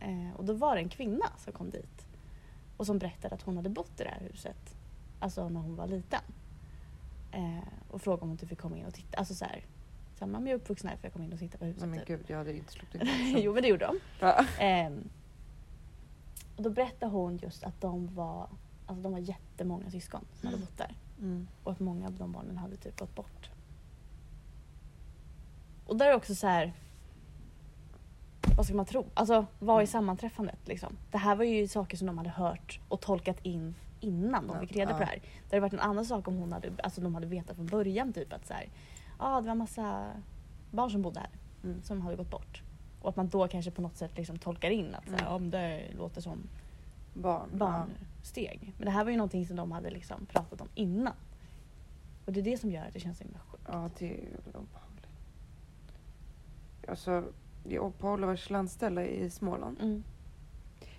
Eh, 0.00 0.36
och 0.36 0.44
då 0.44 0.52
var 0.52 0.74
det 0.74 0.80
en 0.80 0.88
kvinna 0.88 1.26
som 1.38 1.52
kom 1.52 1.70
dit. 1.70 2.06
Och 2.76 2.86
som 2.86 2.98
berättade 2.98 3.34
att 3.34 3.42
hon 3.42 3.56
hade 3.56 3.68
bott 3.68 4.00
i 4.00 4.02
det 4.04 4.10
här 4.10 4.20
huset. 4.32 4.74
Alltså 5.20 5.48
när 5.48 5.60
hon 5.60 5.76
var 5.76 5.86
liten. 5.86 6.20
Eh, 7.32 7.68
och 7.90 8.02
frågade 8.02 8.22
om 8.22 8.28
hon 8.28 8.34
inte 8.34 8.46
fick 8.46 8.60
komma 8.60 8.76
in 8.76 8.86
och 8.86 8.94
titta. 8.94 9.18
Alltså 9.18 9.34
så 9.34 9.44
här. 9.44 9.64
Så 10.22 10.26
här, 10.26 10.32
"Mamma, 10.32 10.48
jag 10.48 10.54
är 10.54 10.60
uppvuxen 10.60 10.90
här 10.90 10.96
för 10.96 11.06
jag 11.06 11.12
kom 11.12 11.22
in 11.22 11.32
och 11.32 11.38
titta 11.38 11.58
på 11.58 11.64
huset. 11.64 11.80
Nej 11.80 11.90
men 11.90 11.98
typ. 11.98 12.08
gud, 12.08 12.24
jag 12.26 12.38
hade 12.38 12.56
inte 12.56 12.72
sluppit. 12.72 13.02
jo 13.36 13.52
men 13.54 13.62
det 13.62 13.68
gjorde 13.68 13.86
de. 13.86 13.98
Ja. 14.20 14.44
Ehm, 14.58 15.08
och 16.56 16.62
då 16.62 16.70
berättade 16.70 17.12
hon 17.12 17.36
just 17.36 17.64
att 17.64 17.80
de 17.80 18.14
var, 18.14 18.48
alltså 18.86 19.02
de 19.02 19.12
var 19.12 19.18
jättemånga 19.18 19.90
syskon 19.90 20.24
som 20.34 20.46
hade 20.46 20.60
bott 20.60 20.78
där. 20.78 20.96
Mm. 21.18 21.48
Och 21.62 21.72
att 21.72 21.80
många 21.80 22.06
av 22.06 22.12
de 22.12 22.32
barnen 22.32 22.56
hade 22.56 22.76
typ 22.76 22.98
gått 22.98 23.14
bort. 23.14 23.50
Och 25.86 25.96
där 25.96 26.06
är 26.06 26.14
också 26.14 26.34
så 26.34 26.46
här. 26.46 26.72
Vad 28.56 28.66
ska 28.66 28.74
man 28.74 28.86
tro? 28.86 29.06
Alltså 29.14 29.46
vad 29.58 29.82
är 29.82 29.86
sammanträffandet 29.86 30.58
liksom? 30.64 30.96
Det 31.10 31.18
här 31.18 31.36
var 31.36 31.44
ju 31.44 31.68
saker 31.68 31.96
som 31.96 32.06
de 32.06 32.18
hade 32.18 32.30
hört 32.30 32.80
och 32.88 33.00
tolkat 33.00 33.38
in 33.42 33.74
innan 34.00 34.46
de 34.46 34.60
fick 34.60 34.76
reda 34.76 34.90
på 34.90 34.96
ja. 34.96 34.98
det 34.98 35.04
här. 35.04 35.22
Det 35.48 35.56
hade 35.56 35.60
varit 35.60 35.72
en 35.72 35.80
annan 35.80 36.04
sak 36.04 36.28
om 36.28 36.36
hon 36.36 36.52
hade, 36.52 36.72
alltså 36.82 37.00
de 37.00 37.14
hade 37.14 37.26
vetat 37.26 37.56
från 37.56 37.66
början 37.66 38.12
typ 38.12 38.32
att 38.32 38.46
så 38.46 38.54
här, 38.54 38.68
ah, 39.22 39.40
det 39.40 39.48
var 39.48 39.54
massa 39.54 40.10
barn 40.70 40.90
som 40.90 41.02
bodde 41.02 41.20
här 41.20 41.30
Mm. 41.64 41.82
som 41.82 42.00
hade 42.00 42.16
gått 42.16 42.30
bort. 42.30 42.62
Och 43.00 43.08
att 43.08 43.16
man 43.16 43.28
då 43.28 43.48
kanske 43.48 43.70
på 43.70 43.82
något 43.82 43.96
sätt 43.96 44.16
liksom 44.16 44.38
tolkar 44.38 44.70
in 44.70 44.94
att 44.94 45.08
Mm. 45.08 45.26
om 45.26 45.50
det 45.50 45.82
låter 45.96 46.20
som 46.20 46.38
Barn. 47.14 47.48
barnsteg. 47.52 48.72
Men 48.76 48.84
det 48.84 48.90
här 48.90 49.04
var 49.04 49.10
ju 49.10 49.16
någonting 49.16 49.46
som 49.46 49.56
de 49.56 49.72
hade 49.72 49.90
liksom 49.90 50.26
pratat 50.26 50.60
om 50.60 50.68
innan. 50.74 51.14
Och 52.26 52.32
det 52.32 52.40
är 52.40 52.44
det 52.44 52.58
som 52.58 52.70
gör 52.70 52.84
att 52.86 52.92
det 52.92 53.00
känns 53.00 53.18
så 53.18 53.24
himla 53.24 53.38
sjukt. 53.38 53.64
Ja, 53.68 53.90
det 53.98 54.06
är 54.06 54.28
obehagligt. 54.46 55.06
Alltså, 56.88 57.24
är 57.68 57.90
på 57.90 58.08
Olivers 58.10 58.50
landställe 58.50 59.06
i 59.06 59.30
Småland. 59.30 59.80
Mm. 59.80 60.02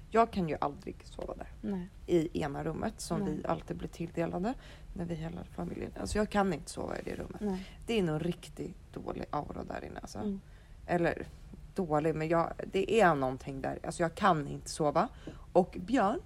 Jag 0.09 0.31
kan 0.31 0.49
ju 0.49 0.57
aldrig 0.61 0.95
sova 1.05 1.33
där. 1.35 1.47
Nej. 1.61 1.89
I 2.07 2.41
ena 2.41 2.63
rummet 2.63 3.01
som 3.01 3.19
Nej. 3.19 3.33
vi 3.37 3.45
alltid 3.45 3.77
blir 3.77 3.89
tilldelade 3.89 4.53
när 4.93 5.05
vi 5.05 5.15
hela 5.15 5.43
familjen. 5.43 5.91
Alltså 5.99 6.17
jag 6.17 6.29
kan 6.29 6.53
inte 6.53 6.69
sova 6.69 6.97
i 6.99 7.01
det 7.05 7.15
rummet. 7.15 7.41
Nej. 7.41 7.65
Det 7.85 7.99
är 7.99 8.03
nog 8.03 8.25
riktigt 8.25 8.75
dålig 8.93 9.25
aura 9.29 9.63
där 9.63 9.85
inne 9.85 9.99
alltså. 9.99 10.19
Mm. 10.19 10.41
Eller 10.87 11.27
dålig, 11.75 12.15
men 12.15 12.27
jag, 12.27 12.53
det 12.71 13.01
är 13.01 13.15
någonting 13.15 13.61
där. 13.61 13.79
Alltså 13.83 14.03
jag 14.03 14.15
kan 14.15 14.47
inte 14.47 14.69
sova. 14.69 15.07
Och 15.53 15.77
Björn 15.79 16.19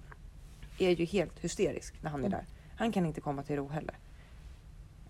är 0.78 0.90
ju 0.90 1.04
helt 1.04 1.38
hysterisk 1.38 2.02
när 2.02 2.10
han 2.10 2.20
är 2.20 2.26
Mm. 2.26 2.38
där. 2.38 2.46
Han 2.76 2.92
kan 2.92 3.06
inte 3.06 3.20
komma 3.20 3.42
till 3.42 3.56
ro 3.56 3.68
heller. 3.68 3.96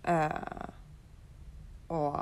Eh, 0.03 0.69
och 1.87 2.17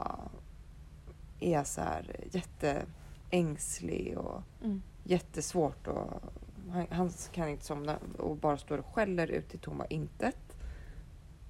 är 1.40 1.64
så 1.64 1.82
här 1.82 2.16
jätteängslig 2.32 4.18
och 4.18 4.44
Mm. 4.64 4.82
jättesvårt 5.04 5.88
att 5.88 6.24
Han, 6.72 6.88
han 6.92 7.10
kan 7.32 7.50
inte 7.50 7.66
somna 7.66 7.98
och 8.18 8.36
bara 8.36 8.58
står 8.58 8.78
och 8.78 8.86
skäller 8.96 9.28
ut 9.28 9.56
i 9.56 9.58
tomma 9.58 9.86
intet. 9.86 10.38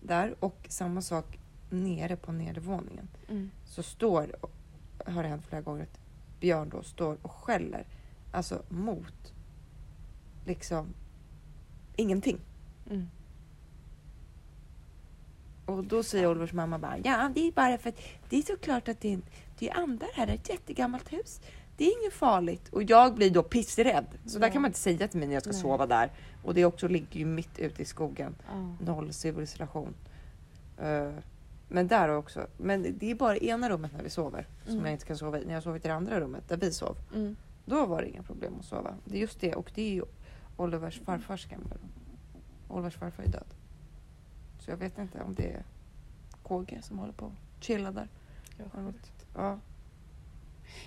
Där. 0.07 0.35
Och 0.39 0.65
samma 0.69 1.01
sak 1.01 1.39
nere 1.69 2.15
på 2.15 2.31
nedervåningen. 2.31 3.07
Mm. 3.29 3.51
Så 3.65 3.83
står, 3.83 4.35
har 5.05 5.23
det 5.23 5.29
hänt 5.29 5.45
flera 5.45 5.61
gånger, 5.61 5.83
att 5.83 5.99
Björn 6.39 6.69
då 6.69 6.83
står 6.83 7.17
och 7.21 7.31
skäller. 7.31 7.85
Alltså 8.31 8.61
mot 8.69 9.33
liksom 10.45 10.93
ingenting. 11.95 12.39
Mm. 12.89 13.09
Och 15.65 15.83
då 15.83 16.03
säger 16.03 16.27
Olivers 16.27 16.53
mamma 16.53 16.79
bara, 16.79 16.97
ja 16.97 17.31
det 17.35 17.47
är 17.47 17.51
bara 17.51 17.77
för 17.77 17.89
att 17.89 17.99
det 18.29 18.37
är 18.37 18.41
såklart 18.41 18.87
att 18.87 19.01
det 19.01 19.13
är, 19.13 19.19
det 19.59 19.69
är 19.69 19.77
andar 19.77 20.09
här, 20.13 20.25
det 20.25 20.31
är 20.31 20.35
ett 20.35 20.49
jättegammalt 20.49 21.13
hus. 21.13 21.41
Det 21.77 21.83
är 21.85 22.01
inget 22.01 22.13
farligt. 22.13 22.69
Och 22.69 22.83
jag 22.83 23.15
blir 23.15 23.29
då 23.31 23.43
pissrädd. 23.43 24.05
Så 24.25 24.39
där 24.39 24.49
kan 24.49 24.61
man 24.61 24.69
inte 24.69 24.79
säga 24.79 25.07
till 25.07 25.19
mig 25.19 25.27
när 25.27 25.33
jag 25.35 25.43
ska 25.43 25.51
Nej. 25.51 25.61
sova 25.61 25.85
där. 25.87 26.11
Och 26.43 26.53
det 26.53 26.65
också 26.65 26.87
ligger 26.87 27.19
ju 27.19 27.25
mitt 27.25 27.59
ute 27.59 27.81
i 27.81 27.85
skogen. 27.85 28.35
Noll 28.79 29.13
civilisation. 29.13 29.93
Eh, 30.77 31.11
men 31.67 31.87
där 31.87 32.09
också. 32.09 32.47
Men 32.57 32.95
det 32.97 33.11
är 33.11 33.15
bara 33.15 33.37
ena 33.37 33.69
rummet 33.69 33.91
när 33.93 34.03
vi 34.03 34.09
sover 34.09 34.47
som 34.63 34.73
Mm. 34.73 34.85
jag 34.85 34.93
inte 34.93 35.05
kan 35.05 35.17
sova 35.17 35.39
i. 35.39 35.45
När 35.45 35.53
jag 35.53 35.63
sovit 35.63 35.85
i 35.85 35.87
det 35.87 35.93
andra 35.93 36.19
rummet 36.19 36.49
där 36.49 36.57
vi 36.57 36.71
sov. 36.71 36.97
Mm. 37.15 37.35
Då 37.65 37.85
var 37.85 38.01
det 38.01 38.09
inga 38.09 38.23
problem 38.23 38.53
att 38.59 38.65
sova. 38.65 38.95
Det 39.05 39.17
är 39.17 39.21
just 39.21 39.39
det. 39.39 39.55
Och 39.55 39.71
det 39.75 39.81
är 39.81 39.93
ju 39.93 40.03
Olivers 40.57 40.99
farfars 41.05 41.45
gamla 41.45 41.69
rum. 41.75 41.89
Olivers 42.67 42.95
farfar 42.95 43.23
är 43.23 43.27
död. 43.27 43.53
Så 44.59 44.71
jag 44.71 44.77
vet 44.77 44.97
inte 44.97 45.21
om 45.21 45.33
det 45.35 45.51
är 45.51 45.63
KG 46.43 46.79
som 46.81 46.99
håller 46.99 47.13
på 47.13 47.25
att 47.25 47.63
chilla 47.63 47.91
där. 47.91 48.07
Ja. 49.35 49.59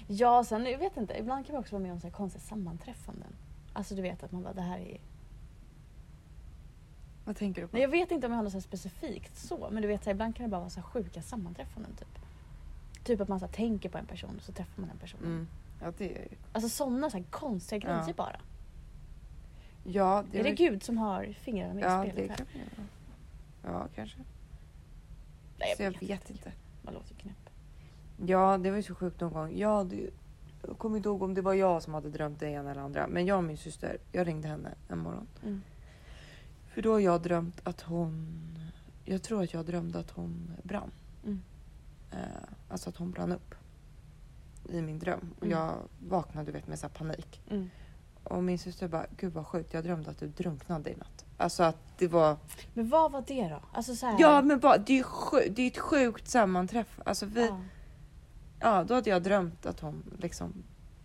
Ja, 0.06 0.44
sen 0.44 0.66
jag 0.66 0.78
vet 0.78 0.96
inte. 0.96 1.18
Ibland 1.18 1.46
kan 1.46 1.54
man 1.54 1.60
också 1.60 1.74
vara 1.74 1.82
med 1.82 1.92
om 1.92 2.00
så 2.00 2.06
här 2.06 2.14
konstiga 2.14 2.42
sammanträffanden. 2.42 3.32
Alltså 3.72 3.94
du 3.94 4.02
vet 4.02 4.22
att 4.22 4.32
man 4.32 4.42
bara, 4.42 4.52
det 4.54 4.62
här 4.62 4.78
är... 4.78 5.00
Vad 7.24 7.36
tänker 7.36 7.62
du 7.62 7.68
på? 7.68 7.72
Nej, 7.76 7.82
jag 7.82 7.88
vet 7.90 8.10
inte 8.10 8.26
om 8.26 8.32
jag 8.32 8.38
har 8.38 8.42
något 8.44 8.52
så 8.52 8.58
här 8.58 8.62
specifikt 8.62 9.36
så. 9.38 9.68
Men 9.72 9.82
du 9.82 9.88
vet, 9.88 10.04
så 10.04 10.10
här, 10.10 10.14
ibland 10.14 10.36
kan 10.36 10.44
det 10.44 10.50
bara 10.50 10.60
vara 10.60 10.70
så 10.70 10.80
här 10.80 10.86
sjuka 10.86 11.22
sammanträffanden 11.22 11.92
typ. 11.96 12.18
Typ 13.04 13.20
att 13.20 13.28
man 13.28 13.40
så 13.40 13.46
här, 13.46 13.52
tänker 13.52 13.88
på 13.88 13.98
en 13.98 14.06
person 14.06 14.36
och 14.36 14.42
så 14.42 14.52
träffar 14.52 14.80
man 14.80 14.88
den 14.88 14.98
personen. 14.98 15.24
Mm. 15.26 15.48
Ja, 15.82 15.92
det 15.98 16.18
är 16.18 16.28
Alltså 16.52 16.68
sådana 16.68 17.10
så 17.10 17.16
här 17.16 17.24
konstiga 17.30 17.78
grejer 17.78 18.04
Ja. 18.06 18.14
bara. 18.16 18.40
Ja, 19.84 20.18
är 20.18 20.24
det 20.32 20.42
väl- 20.42 20.54
Gud 20.54 20.82
som 20.82 20.98
har 20.98 21.24
fingrarna 21.32 21.74
med 21.74 21.84
Ja, 21.84 22.04
i 22.04 22.06
det 22.06 22.12
spelet 22.12 22.30
här? 22.30 22.36
kan. 22.36 22.46
Ja, 23.72 23.86
kanske. 23.94 24.18
Nej, 25.58 25.74
Så 25.76 25.82
jag 25.82 26.00
vet 26.00 26.30
inte. 26.30 26.52
Man 26.82 26.94
låter 26.94 27.10
ju 27.10 27.16
knäpp. 27.16 27.49
Ja, 28.26 28.58
det 28.58 28.70
var 28.70 28.76
ju 28.76 28.82
så 28.82 28.94
sjukt 28.94 29.20
någon 29.20 29.32
gång. 29.32 29.58
Ja, 29.58 29.84
det, 29.84 30.10
jag 30.66 30.78
kommer 30.78 30.96
inte 30.96 31.08
ihåg 31.08 31.22
om 31.22 31.34
det 31.34 31.42
var 31.42 31.54
jag 31.54 31.82
som 31.82 31.94
hade 31.94 32.10
drömt 32.10 32.40
det 32.40 32.46
ena 32.46 32.70
eller 32.70 32.80
andra. 32.80 33.06
Men 33.06 33.26
jag 33.26 33.36
och 33.38 33.44
min 33.44 33.56
syster, 33.56 33.98
jag 34.12 34.26
ringde 34.26 34.48
henne 34.48 34.74
en 34.88 34.98
morgon. 34.98 35.26
Mm. 35.42 35.62
För 36.74 36.82
då 36.82 36.92
har 36.92 37.00
jag 37.00 37.22
drömt 37.22 37.60
att 37.64 37.80
hon... 37.80 38.38
Jag 39.04 39.22
tror 39.22 39.42
att 39.42 39.52
jag 39.54 39.66
drömde 39.66 39.98
att 39.98 40.10
hon 40.10 40.50
brann. 40.62 40.90
Mm. 41.24 41.42
Eh, 42.12 42.18
alltså 42.68 42.88
att 42.90 42.96
hon 42.96 43.10
brann 43.10 43.32
upp. 43.32 43.54
I 44.68 44.82
min 44.82 44.98
dröm. 44.98 45.34
Och 45.38 45.46
Mm. 45.46 45.58
jag 45.58 45.74
vaknade 46.08 46.46
du 46.46 46.52
vet, 46.52 46.66
med 46.66 46.78
så 46.78 46.88
panik. 46.88 47.42
Mm. 47.50 47.70
Och 48.24 48.44
min 48.44 48.58
syster 48.58 48.88
bara, 48.88 49.06
gud 49.16 49.32
vad 49.32 49.46
sjukt, 49.46 49.74
jag 49.74 49.84
drömde 49.84 50.10
att 50.10 50.18
du 50.18 50.28
drunknade 50.28 50.90
i 50.90 50.96
natt. 50.96 51.24
Alltså 51.36 51.62
att 51.62 51.76
det 51.98 52.08
var... 52.08 52.36
Men 52.74 52.88
vad 52.88 53.12
var 53.12 53.24
det 53.26 53.48
då? 53.48 53.60
Alltså 53.72 53.94
så 53.94 54.06
här, 54.06 54.16
Ja 54.20 54.42
men 54.42 54.60
bara, 54.60 54.78
det 54.78 54.92
är 54.92 54.96
ju 54.96 55.48
det 55.50 55.62
är 55.62 55.66
ett 55.66 55.78
sjukt 55.78 56.28
sammanträff. 56.28 57.00
Alltså 57.04 57.26
vi, 57.26 57.46
ja. 57.46 57.60
Ja. 58.60 58.84
då 58.84 58.94
hade 58.94 59.10
jag 59.10 59.22
drömt 59.22 59.66
att 59.66 59.80
hon 59.80 60.02
liksom 60.18 60.52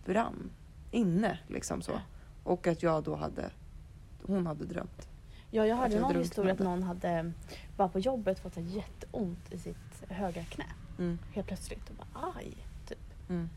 brann 0.04 0.50
inne 0.90 1.38
liksom 1.48 1.82
så. 1.82 2.00
Och 2.44 2.66
att 2.66 2.82
jag 2.82 3.04
då 3.04 3.16
hade, 3.16 3.50
hon 4.26 4.46
hade 4.46 4.64
drömt. 4.64 5.08
Ja, 5.50 5.66
jag 5.66 5.76
hörde 5.76 5.94
jag 5.94 6.00
någon 6.00 6.08
drunknade. 6.12 6.24
historia 6.24 6.52
att 6.52 6.58
någon 6.58 6.82
hade 6.82 7.32
bara 7.76 7.88
på 7.88 7.98
jobbet 7.98 8.38
fått 8.38 8.56
jätteont 8.56 9.52
i 9.52 9.58
sitt 9.58 10.02
högra 10.08 10.44
knä. 10.44 10.64
Mm, 10.98 11.18
Helt 11.34 11.46
plötsligt. 11.46 11.90
Och 11.90 11.96
bara 11.96 12.32
aj. 12.36 12.56
Typ. 12.88 12.98
mm, 13.28 13.48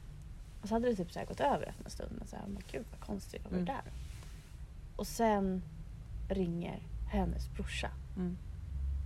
Och 0.62 0.68
så 0.68 0.74
hade 0.76 0.90
det 0.90 0.96
typ 0.96 1.12
så 1.12 1.20
här 1.20 1.26
gått 1.26 1.40
över 1.40 1.66
efter 1.68 1.84
en 1.86 1.90
stund. 1.92 2.20
Och 2.22 2.28
så 2.28 2.36
här, 2.36 2.44
men 2.48 2.64
gud 2.72 2.86
vad 2.92 3.00
konstigt, 3.00 3.42
vad 3.44 3.52
var 3.52 3.60
det 3.66 3.72
Mm. 3.72 3.84
där? 3.86 3.92
Och 4.96 5.08
sen 5.08 5.62
ringer 6.30 6.80
hennes 7.12 7.50
brorsa 7.54 7.92
mm. 8.16 8.38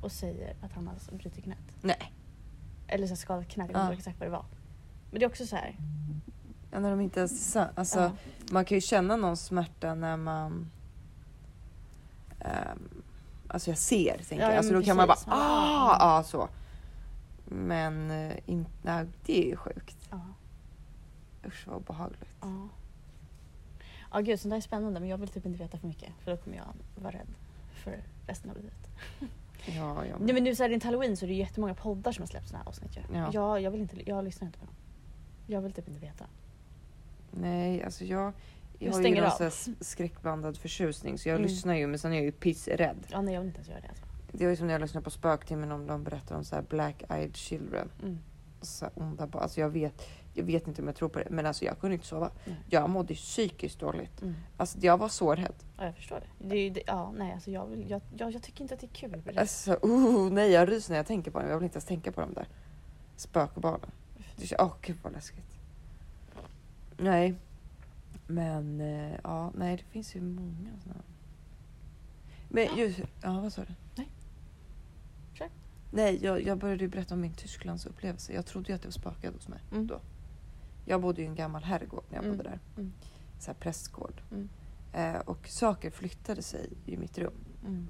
och 0.01 0.11
säger 0.11 0.55
att 0.61 0.71
han 0.73 0.87
har 0.87 1.17
brutit 1.17 1.43
knät. 1.43 1.57
Nej, 1.81 2.13
Eller 2.87 3.07
så 3.07 3.15
skadat 3.15 3.47
knät, 3.47 3.57
jag 3.57 3.69
Ja. 3.69 3.73
kommer 3.73 3.83
inte 3.85 3.93
ihåg 3.93 3.99
exakt 3.99 4.19
vad 4.19 4.27
det 4.27 4.31
var. 4.31 4.45
Men 5.13 5.19
det 5.19 5.25
är 5.25 5.29
också 5.29 5.45
så 5.45 5.55
här. 5.55 5.75
ja, 6.71 6.79
när 6.79 6.89
de 6.89 7.01
inte 7.01 7.19
ens 7.19 7.55
är 7.55 7.69
Alltså 7.75 7.99
ja. 7.99 8.11
man 8.51 8.65
kan 8.65 8.77
ju 8.77 8.81
känna 8.81 9.15
någon 9.15 9.37
smärta 9.37 9.95
när 9.95 10.17
man 10.17 10.71
ehm, 12.39 13.01
Alltså 13.47 13.69
jag 13.71 13.77
ser, 13.77 14.17
tänker 14.17 14.35
Ja, 14.35 14.41
jag. 14.41 14.53
ja, 14.53 14.57
Alltså 14.57 14.73
men 14.73 14.81
då 14.81 14.85
kan 14.85 14.97
man 14.97 15.07
bara, 15.07 15.13
precis. 15.15 15.27
Ah, 15.31 16.17
ah. 16.19 16.23
så. 16.23 16.49
Men 17.45 18.11
eh, 18.11 18.35
in, 18.45 18.65
nej, 18.81 19.05
det 19.25 19.45
är 19.45 19.49
ju 19.49 19.55
sjukt. 19.55 20.07
Ja. 20.11 20.19
Usch 21.47 21.67
vad 21.67 21.77
obehagligt. 21.77 22.29
Ja. 22.41 22.67
Ja 24.11 24.19
gud, 24.19 24.39
sånt 24.39 24.49
där 24.49 24.57
är 24.57 24.61
spännande 24.61 24.99
men 24.99 25.09
jag 25.09 25.17
vill 25.17 25.29
typ 25.29 25.45
inte 25.45 25.59
veta 25.59 25.77
för 25.77 25.87
mycket 25.87 26.09
för 26.23 26.31
då 26.31 26.37
kommer 26.37 26.57
jag 26.57 26.73
vara 27.03 27.13
rädd 27.13 27.27
för 27.83 28.03
resten 28.27 28.49
av 28.49 28.57
livet. 28.57 28.87
Ja, 29.65 30.05
ja. 30.05 30.15
Nej 30.19 30.33
men 30.33 30.43
nu 30.43 30.55
så 30.55 30.63
är 30.63 30.69
det 30.69 30.73
inte 30.73 30.87
halloween 30.87 31.17
så 31.17 31.25
det 31.25 31.31
är 31.31 31.35
jättemånga 31.35 31.73
poddar 31.73 32.11
som 32.11 32.21
har 32.21 32.27
släppt 32.27 32.47
såna 32.47 32.59
här 32.59 32.67
avsnitt 32.67 32.97
ju. 32.97 33.01
Ja. 33.17 33.29
Jag, 33.33 33.61
jag 33.61 33.71
vill 33.71 33.81
inte, 33.81 34.09
jag 34.09 34.23
lyssnar 34.23 34.45
inte 34.47 34.59
på 34.59 34.65
dem. 34.65 34.75
Jag 35.47 35.61
vill 35.61 35.71
typ 35.73 35.87
inte 35.87 35.99
veta. 35.99 36.25
Nej, 37.31 37.83
alltså 37.83 38.05
jag, 38.05 38.19
jag, 38.23 38.33
Jag 38.79 38.93
har 38.93 39.01
ju 39.01 39.15
någon 39.15 39.23
här 39.23 39.83
skräckblandad 39.83 40.57
förtjusning 40.57 41.17
så 41.17 41.29
jag 41.29 41.35
Mm. 41.35 41.47
lyssnar 41.47 41.73
ju 41.73 41.87
men 41.87 41.99
sen 41.99 42.11
är 42.11 42.15
jag 42.15 42.25
ju 42.25 42.31
pissrädd. 42.31 43.07
Ja 43.11 43.21
nej 43.21 43.33
jag 43.33 43.41
vill 43.41 43.47
inte 43.47 43.57
ens 43.57 43.69
göra 43.69 43.81
det 43.81 43.87
alltså. 43.87 44.05
Det 44.31 44.43
var 44.45 44.49
ju 44.51 44.55
som 44.55 44.67
när 44.67 44.73
jag 44.73 44.81
lyssnade 44.81 45.03
på 45.03 45.09
Spöktimmen 45.09 45.71
om 45.71 45.87
de 45.87 46.03
berättar 46.03 46.35
om 46.35 46.43
så 46.43 46.55
här 46.55 46.63
black 46.69 47.03
eyed 47.09 47.35
children. 47.35 47.89
Mm. 48.01 48.19
Så 48.61 48.85
här 48.85 48.91
onda 48.95 49.27
barn. 49.27 49.43
Alltså 49.43 49.59
jag 49.59 49.69
vet, 49.69 50.07
jag 50.33 50.43
vet 50.43 50.67
inte 50.67 50.81
om 50.81 50.87
jag 50.87 50.95
tror 50.95 51.09
på 51.09 51.19
det 51.19 51.29
men 51.29 51.45
alltså 51.45 51.65
jag 51.65 51.79
kunde 51.79 51.93
inte 51.93 52.07
sova. 52.07 52.31
Nej. 52.45 52.55
Jag 52.69 52.89
mådde 52.89 53.13
psykiskt 53.13 53.79
dåligt. 53.79 54.21
Mm. 54.21 54.35
Alltså 54.57 54.77
jag 54.81 54.97
var 54.97 55.09
så 55.09 55.35
rädd. 55.35 55.53
Ja 55.77 55.85
jag 55.85 55.95
förstår 55.95 56.19
det. 56.19 56.47
det, 56.47 56.55
är 56.57 56.71
det 56.71 56.83
ja 56.87 57.11
nej 57.17 57.33
alltså 57.33 57.51
jag, 57.51 57.65
vill, 57.65 57.89
jag, 57.89 58.01
jag, 58.17 58.31
jag 58.31 58.43
tycker 58.43 58.61
inte 58.61 58.73
att 58.73 58.79
det 58.79 58.85
är 58.87 59.09
kul. 59.09 59.37
Alltså, 59.37 59.79
uh, 59.85 60.31
nej 60.31 60.51
jag 60.51 60.71
ryser 60.71 60.91
när 60.91 60.97
jag 60.97 61.07
tänker 61.07 61.31
på 61.31 61.39
det. 61.39 61.49
Jag 61.49 61.55
vill 61.57 61.63
inte 61.63 61.75
ens 61.75 61.85
tänka 61.85 62.11
på 62.11 62.21
de 62.21 62.33
där 62.33 62.47
spökbarnen. 63.15 63.91
Det 64.35 64.47
känns, 64.47 64.61
åh 64.61 64.73
gud 64.81 64.97
vad 65.03 65.13
läskigt. 65.13 65.59
Nej. 66.97 67.35
Men 68.27 68.81
eh, 68.81 69.15
ja, 69.23 69.51
nej 69.55 69.77
det 69.77 69.83
finns 69.83 70.15
ju 70.15 70.21
många 70.21 70.69
sådana. 70.83 71.01
Men 72.49 72.77
just, 72.77 72.99
ja 73.21 73.39
vad 73.39 73.53
sa 73.53 73.61
du? 73.61 73.73
Nej. 73.95 74.09
Kör. 75.33 75.49
Nej, 75.91 76.19
jag, 76.23 76.43
jag 76.43 76.57
började 76.57 76.83
ju 76.83 76.89
berätta 76.89 77.13
om 77.13 77.21
min 77.21 77.33
Tysklands 77.33 77.85
upplevelse. 77.85 78.33
Jag 78.33 78.45
trodde 78.45 78.69
ju 78.69 78.75
att 78.75 78.81
det 78.81 78.87
var 78.87 78.91
spökade 78.91 79.33
hos 79.37 79.47
mig 79.47 79.59
Mm. 79.71 79.87
då. 79.87 79.99
Jag 80.85 81.01
bodde 81.01 81.21
ju 81.21 81.27
i 81.27 81.29
en 81.29 81.35
gammal 81.35 81.63
herrgård 81.63 82.03
när 82.09 82.17
jag 82.17 82.25
Mm. 82.25 82.37
bodde 82.37 82.49
där. 82.49 82.59
Mm. 82.77 82.93
Så 83.39 83.47
här 83.51 83.53
prästgård. 83.59 84.21
Mm. 84.31 84.49
Eh, 84.93 85.15
och 85.21 85.47
saker 85.47 85.91
flyttade 85.91 86.41
sig 86.41 86.69
i 86.85 86.97
mitt 86.97 87.17
rum. 87.17 87.33
Mm. 87.65 87.87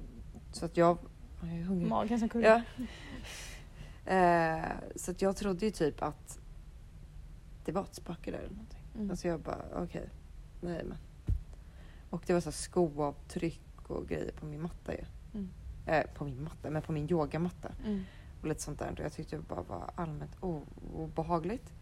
Så 0.52 0.66
att 0.66 0.78
jag, 0.78 0.98
jag 1.42 1.52
är 1.52 1.62
hungrig. 1.64 1.90
Magen 1.90 2.20
som 2.20 2.30
kurrar. 2.30 2.64
Ja. 2.78 2.86
Eh, 4.06 4.72
så 4.96 5.12
att 5.12 5.22
jag 5.22 5.36
trodde 5.36 5.66
ju 5.66 5.72
typ 5.72 6.02
att 6.04 6.40
det 7.66 7.72
var 7.72 7.84
ett 7.84 7.96
spöke 7.96 8.32
där 8.32 8.38
eller 8.38 8.50
någonting. 8.50 8.80
Mm. 8.96 9.10
Alltså 9.12 9.28
jag 9.28 9.40
bara, 9.40 9.66
okej. 9.76 10.10
Nej 10.62 10.84
men. 10.84 10.98
Och 12.10 12.24
det 12.28 12.34
var 12.34 12.40
så 12.42 12.52
skoavtryck 12.52 13.62
och 13.90 14.08
grejer 14.08 14.32
på 14.32 14.46
min 14.46 14.62
matta 14.62 14.94
ju. 14.94 15.04
Mm. 15.34 15.50
Eh, 15.86 16.04
på 16.16 16.24
min 16.26 16.44
matta, 16.44 16.70
men 16.70 16.82
på 16.82 16.92
min 16.92 17.10
yogamatta. 17.12 17.72
Mm. 17.86 18.04
Och 18.42 18.48
lite 18.48 18.62
sånt 18.62 18.80
där. 18.80 18.96
Jag 18.98 19.14
tyckte 19.14 19.36
det 19.36 19.42
bara 19.42 19.62
var 19.62 19.92
allmänt 19.96 20.36
obehagligt. 20.94 21.74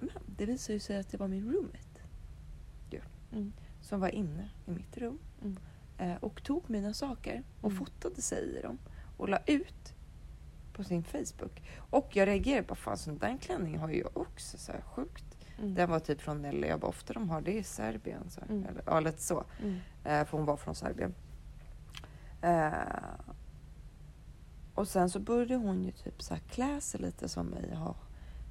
Men 0.00 0.10
det 0.36 0.46
visade 0.46 0.72
ju 0.72 0.80
sig 0.80 0.98
att 0.98 1.08
det 1.10 1.16
var 1.16 1.28
min 1.28 1.52
roommate. 1.52 2.00
Ju, 2.90 3.00
Mm. 3.32 3.52
som 3.82 4.00
var 4.00 4.08
inne 4.08 4.50
i 4.66 4.70
mitt 4.70 4.96
rum. 4.98 5.18
Mm. 5.42 5.56
Eh, 5.98 6.16
och 6.16 6.42
tog 6.42 6.70
mina 6.70 6.94
saker 6.94 7.42
och 7.60 7.70
Mm. 7.70 7.84
fotade 7.84 8.22
sig 8.22 8.58
i 8.58 8.62
dem. 8.62 8.78
Och 9.16 9.28
la 9.28 9.38
ut 9.46 9.94
på 10.80 10.84
sin 10.88 11.02
Facebook. 11.04 11.62
Och 11.90 12.16
jag 12.16 12.28
reagerade 12.28 12.62
på 12.62 12.74
fan 12.74 12.96
sån 12.96 13.18
där 13.18 13.38
klänning 13.40 13.78
har 13.78 13.88
ju 13.88 13.98
jag 14.00 14.16
också 14.16 14.58
så 14.58 14.72
här 14.72 14.80
sjukt. 14.80 15.24
Mm. 15.58 15.74
Den 15.74 15.90
var 15.90 15.98
typ 16.00 16.20
från 16.20 16.42
Nelly. 16.42 16.66
Jag 16.68 16.80
bara 16.80 16.86
ofta 16.88 17.12
de 17.12 17.30
har 17.30 17.40
det 17.40 17.52
i 17.52 17.62
Serbien. 17.62 18.30
Så 18.30 18.40
här. 18.40 18.48
Mm. 18.48 18.66
Eller, 18.66 18.82
ja 18.86 19.00
lite 19.00 19.22
så. 19.22 19.44
Mm. 19.62 19.76
Eh, 20.04 20.24
för 20.26 20.36
hon 20.36 20.46
var 20.46 20.56
från 20.56 20.74
Serbien. 20.74 21.14
Eh, 22.42 22.70
och 24.74 24.88
sen 24.88 25.10
så 25.10 25.18
började 25.20 25.54
hon 25.56 25.84
ju 25.84 25.90
typ 25.92 26.22
så 26.22 26.34
här 26.34 26.40
klä 26.50 26.80
sig 26.80 27.00
lite 27.00 27.28
som 27.28 27.46
mig. 27.46 27.74
Ha 27.74 27.94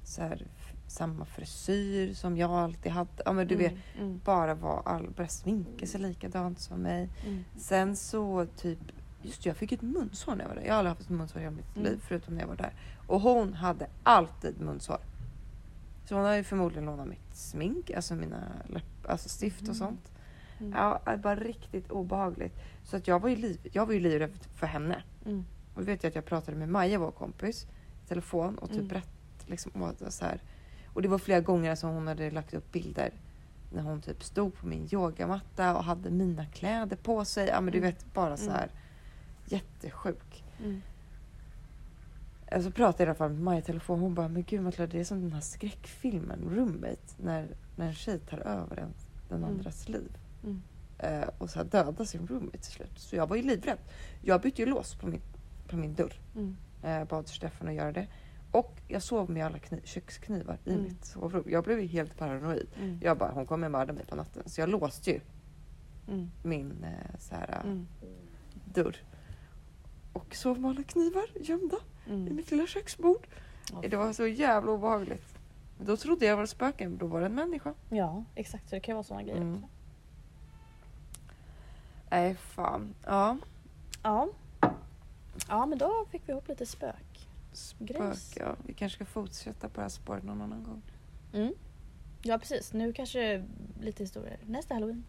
så 0.04 0.22
här, 0.22 0.46
samma 0.86 1.24
frisyr 1.24 2.14
som 2.14 2.36
jag 2.36 2.50
alltid 2.50 2.92
hade. 2.92 3.10
Ja 3.24 3.32
men 3.32 3.46
du 3.46 3.56
vet, 3.56 3.74
Mm. 3.98 4.20
bara 4.24 4.54
var 4.54 4.82
all, 4.84 5.10
började 5.10 5.32
sminka 5.32 5.86
sig 5.86 6.00
likadant 6.00 6.60
som 6.60 6.78
mig. 6.80 7.08
Mm. 7.26 7.44
Sen 7.58 7.96
så 7.96 8.46
typ, 8.56 8.78
just 9.22 9.42
det, 9.42 9.48
jag 9.50 9.56
fick 9.56 9.72
ett 9.72 9.82
munsår 9.82 10.34
när 10.34 10.42
jag 10.44 10.48
var 10.48 10.54
där. 10.56 10.62
Jag 10.64 10.72
har 10.72 10.78
aldrig 10.78 10.90
haft 10.90 11.00
ett 11.02 11.08
munsår 11.10 11.40
i 11.40 11.44
hela 11.44 11.56
mitt 11.56 11.76
Mm. 11.76 11.88
liv 11.92 12.00
förutom 12.08 12.34
när 12.34 12.40
jag 12.40 12.48
var 12.48 12.56
där. 12.56 12.72
Och 13.06 13.20
hon 13.20 13.54
hade 13.54 13.86
alltid 14.02 14.60
munsår. 14.60 14.98
Så 16.08 16.14
hon 16.14 16.24
har 16.24 16.34
ju 16.34 16.44
förmodligen 16.44 16.84
lånat 16.84 17.08
mitt 17.08 17.36
smink, 17.36 17.90
alltså 17.90 18.14
mina 18.14 18.42
läpp, 18.68 19.06
alltså 19.08 19.28
stift 19.28 19.60
och 19.60 19.66
Mhm. 19.68 19.74
sånt. 19.74 20.12
Mm. 20.60 20.72
Ja, 20.76 21.00
det 21.04 21.16
var 21.16 21.36
riktigt 21.36 21.90
obehagligt. 21.90 22.54
Så 22.84 22.96
att 22.96 23.08
jag 23.08 23.20
var 23.20 23.28
ju, 23.28 23.36
liv, 23.36 23.68
jag 23.72 23.86
var 23.86 23.92
ju 23.94 24.00
livrädd 24.00 24.30
för 24.54 24.66
henne. 24.66 25.02
Mm. 25.26 25.44
Och 25.74 25.88
vet 25.88 26.02
jag 26.02 26.08
att 26.10 26.14
jag 26.14 26.24
pratade 26.24 26.56
med 26.56 26.68
Maja, 26.68 26.98
vår 26.98 27.10
kompis, 27.10 27.66
i 28.04 28.08
telefon 28.08 28.58
och 28.58 28.68
typ 28.68 28.76
Mm. 28.78 28.88
berättade 28.88 29.10
liksom, 29.46 29.82
och 29.82 30.12
så 30.12 30.24
här. 30.24 30.40
Och 30.94 31.02
det 31.02 31.08
var 31.08 31.18
flera 31.18 31.40
gånger 31.40 31.74
som 31.74 31.90
hon 31.90 32.06
hade 32.06 32.30
lagt 32.30 32.54
upp 32.54 32.72
bilder 32.72 33.12
när 33.72 33.82
hon 33.82 34.00
typ 34.00 34.24
stod 34.24 34.54
på 34.54 34.66
min 34.66 34.88
yogamatta 34.92 35.76
och 35.76 35.84
hade 35.84 36.10
mina 36.10 36.46
kläder 36.46 36.96
på 36.96 37.24
sig. 37.24 37.48
Ja 37.48 37.60
men 37.60 37.72
du 37.72 37.78
Mm. 37.78 37.90
vet 37.90 38.14
bara 38.14 38.36
så 38.36 38.44
Mm. 38.44 38.54
här 38.56 38.70
jättesjuk. 39.52 40.44
Mm. 40.64 40.80
Och 42.56 42.62
så 42.62 42.70
pratade 42.70 43.04
i 43.04 43.06
alla 43.06 43.14
fall 43.14 43.30
med 43.32 43.40
Maja 43.42 43.58
i 43.58 43.62
telefon. 43.62 44.00
Hon 44.00 44.14
bara, 44.14 44.28
men 44.28 44.42
gud 44.42 44.62
Matilda 44.62 44.86
det 44.86 45.00
är 45.00 45.04
som 45.04 45.20
den 45.20 45.32
här 45.32 45.40
skräckfilmen 45.40 46.40
Roommate. 46.56 47.14
När, 47.16 47.48
när 47.76 47.86
en 47.86 47.94
tjej 47.94 48.18
tar 48.18 48.38
över 48.38 48.76
en, 48.76 48.94
den 49.28 49.38
Mm. 49.38 49.50
andras 49.50 49.88
liv. 49.88 50.16
Mm. 50.44 50.62
Eh, 50.98 51.28
och 51.38 51.50
så 51.50 51.58
här 51.58 51.66
dödar 51.66 52.04
sin 52.04 52.26
roommate 52.26 52.58
till 52.58 52.72
slut. 52.72 52.98
Så 52.98 53.16
jag 53.16 53.26
var 53.26 53.36
ju 53.36 53.42
livrädd. 53.42 53.78
Jag 54.22 54.40
bytte 54.40 54.62
ju 54.62 54.68
lås 54.68 54.94
på 54.94 55.06
min, 55.06 55.20
på 55.68 55.76
min 55.76 55.94
dörr. 55.94 56.14
Mm. 56.36 56.56
Eh, 56.82 57.04
bad 57.08 57.28
Stefan 57.28 57.68
att 57.68 57.74
göra 57.74 57.92
det. 57.92 58.06
Och 58.52 58.80
jag 58.88 59.02
sov 59.02 59.30
med 59.30 59.46
alla 59.46 59.58
kniv, 59.58 59.80
köksknivar 59.84 60.58
i 60.64 60.70
Mm. 60.70 60.82
mitt 60.82 61.04
sovrum. 61.04 61.44
Jag 61.46 61.64
blev 61.64 61.80
ju 61.80 61.86
helt 61.86 62.16
paranoid. 62.18 62.66
Mm. 62.80 62.98
Jag 63.02 63.18
bara, 63.18 63.30
hon 63.30 63.46
kommer 63.46 63.68
mörda 63.68 63.92
mig 63.92 64.04
på 64.06 64.16
natten. 64.16 64.42
Så 64.46 64.60
jag 64.60 64.68
låste 64.68 65.10
ju 65.10 65.20
Mm. 66.08 66.30
min 66.42 66.84
eh, 66.84 67.18
så 67.18 67.34
här, 67.34 67.60
Mm. 67.64 67.86
dörr. 68.74 68.96
Och 70.12 70.34
sov 70.34 70.60
med 70.60 70.70
alla 70.70 70.82
knivar 70.82 71.26
gömda 71.40 71.76
i 72.06 72.10
Mm. 72.10 72.36
mitt 72.36 72.50
lilla 72.50 72.66
köksbord. 72.66 73.26
Ja. 73.72 73.88
Det 73.88 73.96
var 73.96 74.12
så 74.12 74.26
jävla 74.26 74.72
obehagligt. 74.72 75.34
Då 75.78 75.96
trodde 75.96 76.26
jag 76.26 76.36
var 76.36 76.44
ett 76.44 76.50
spöke, 76.50 76.88
men 76.88 76.98
då 76.98 77.06
var 77.06 77.20
det 77.20 77.26
en 77.26 77.34
människa. 77.34 77.74
Ja, 77.90 78.24
exakt. 78.34 78.68
Så 78.68 78.74
det 78.74 78.80
kan 78.80 78.92
ju 78.92 78.94
vara 78.94 79.04
sådana 79.04 79.22
grejer 79.22 79.36
Mm. 79.40 79.54
också. 79.54 79.66
Nej, 82.10 82.34
fan. 82.34 82.94
Ja, 83.06 83.36
Ja. 84.02 84.28
Ja, 85.48 85.66
men 85.66 85.78
då 85.78 86.06
fick 86.10 86.22
vi 86.28 86.32
ihop 86.32 86.48
lite 86.48 86.66
spök. 86.66 87.28
Spöke. 87.52 88.14
Ja. 88.36 88.56
Vi 88.66 88.72
kanske 88.74 88.96
ska 88.96 89.04
fortsätta 89.04 89.68
på 89.68 89.74
det 89.74 89.82
här 89.82 89.88
spåret 89.88 90.24
någon 90.24 90.42
annan 90.42 90.64
gång. 90.64 90.82
Mm. 91.32 91.52
Ja, 92.22 92.38
precis. 92.38 92.72
Nu 92.72 92.92
kanske 92.92 93.44
lite 93.80 94.02
historier. 94.02 94.38
Nästa 94.46 94.74
halloween. 94.74 95.04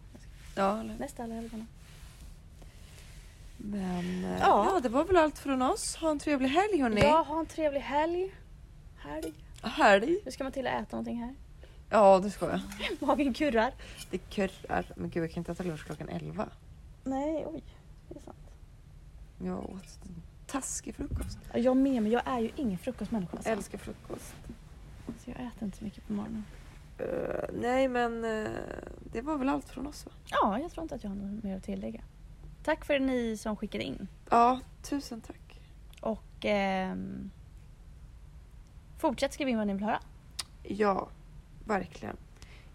Ja, 0.56 0.80
eller? 0.80 0.98
Nästa 1.00 1.24
helgona. 1.24 1.66
Men 3.64 4.26
eh, 4.26 4.40
Ja. 4.40 4.72
ja. 4.74 4.80
det 4.84 4.90
var 4.90 5.06
väl 5.06 5.18
allt 5.18 5.40
från 5.40 5.62
oss. 5.62 5.96
Ha 5.96 6.12
en 6.12 6.20
trevlig 6.20 6.50
helg 6.50 6.82
hörni. 6.82 7.02
Ja, 7.02 7.22
ha 7.28 7.40
en 7.40 7.46
trevlig 7.46 7.80
helg. 7.82 8.36
Helg. 8.98 9.34
Helg. 9.64 10.18
Nu 10.26 10.32
ska 10.32 10.44
man 10.44 10.54
till 10.54 10.68
att 10.68 10.74
äta 10.88 10.96
någonting 10.96 11.18
här. 11.24 11.36
Ja, 11.90 12.20
det 12.20 12.30
ska 12.32 12.50
jag. 12.50 12.60
Magen 13.08 13.34
kurrar. 13.34 13.74
Det 14.12 14.18
kurrar. 14.18 14.86
Men 14.96 15.10
gud, 15.10 15.24
jag 15.24 15.32
kan 15.32 15.42
inte 15.42 15.52
äta 15.52 15.64
lunch 15.64 15.86
klockan 15.86 16.10
11. 16.10 16.48
Nej, 17.04 17.46
oj. 17.48 17.64
Det 18.10 18.20
är 18.20 18.24
sant. 18.24 18.38
Jag 19.44 19.60
åt 19.70 20.00
en 20.06 20.22
taskig 20.48 20.96
frukost. 20.96 21.38
Ja, 21.54 21.60
Jag 21.60 21.78
med, 21.78 22.04
men 22.04 22.12
jag 22.12 22.22
är 22.26 22.40
ju 22.40 22.52
ingen 22.56 22.78
frukostmänniska. 22.78 23.38
Jag 23.44 23.54
älskar 23.54 23.78
frukost. 23.78 24.36
Så 25.06 25.30
jag 25.30 25.36
äter 25.36 25.64
inte 25.64 25.78
så 25.78 25.84
mycket 25.84 26.08
på 26.08 26.14
morgonen. 26.14 26.46
Eh, 26.98 27.50
nej, 27.62 27.88
men 27.88 28.26
eh, 28.26 28.50
det 29.12 29.22
var 29.22 29.38
väl 29.38 29.50
allt 29.50 29.70
från 29.70 29.88
oss 29.88 30.06
va? 30.06 30.12
Ja, 30.26 30.60
jag 30.60 30.72
tror 30.72 30.84
inte 30.84 30.96
att 30.96 31.04
jag 31.04 31.10
har 31.12 31.16
något 31.18 31.44
mer 31.44 31.58
att 31.58 31.64
tillägga. 31.64 32.02
Tack 32.64 32.86
för 32.86 33.00
ni 33.00 33.38
som 33.38 33.56
skickade 33.56 33.84
in. 33.84 34.08
Ja, 34.30 34.60
tusen 34.82 35.22
tack. 35.22 35.62
Och 36.02 36.46
ehm, 36.46 37.32
fortsätt 38.98 39.34
skriva 39.34 39.50
in 39.50 39.58
vad 39.58 39.68
ni 39.68 39.74
vill 39.74 39.84
höra. 39.84 40.00
Ja, 40.64 41.10
verkligen. 41.66 42.18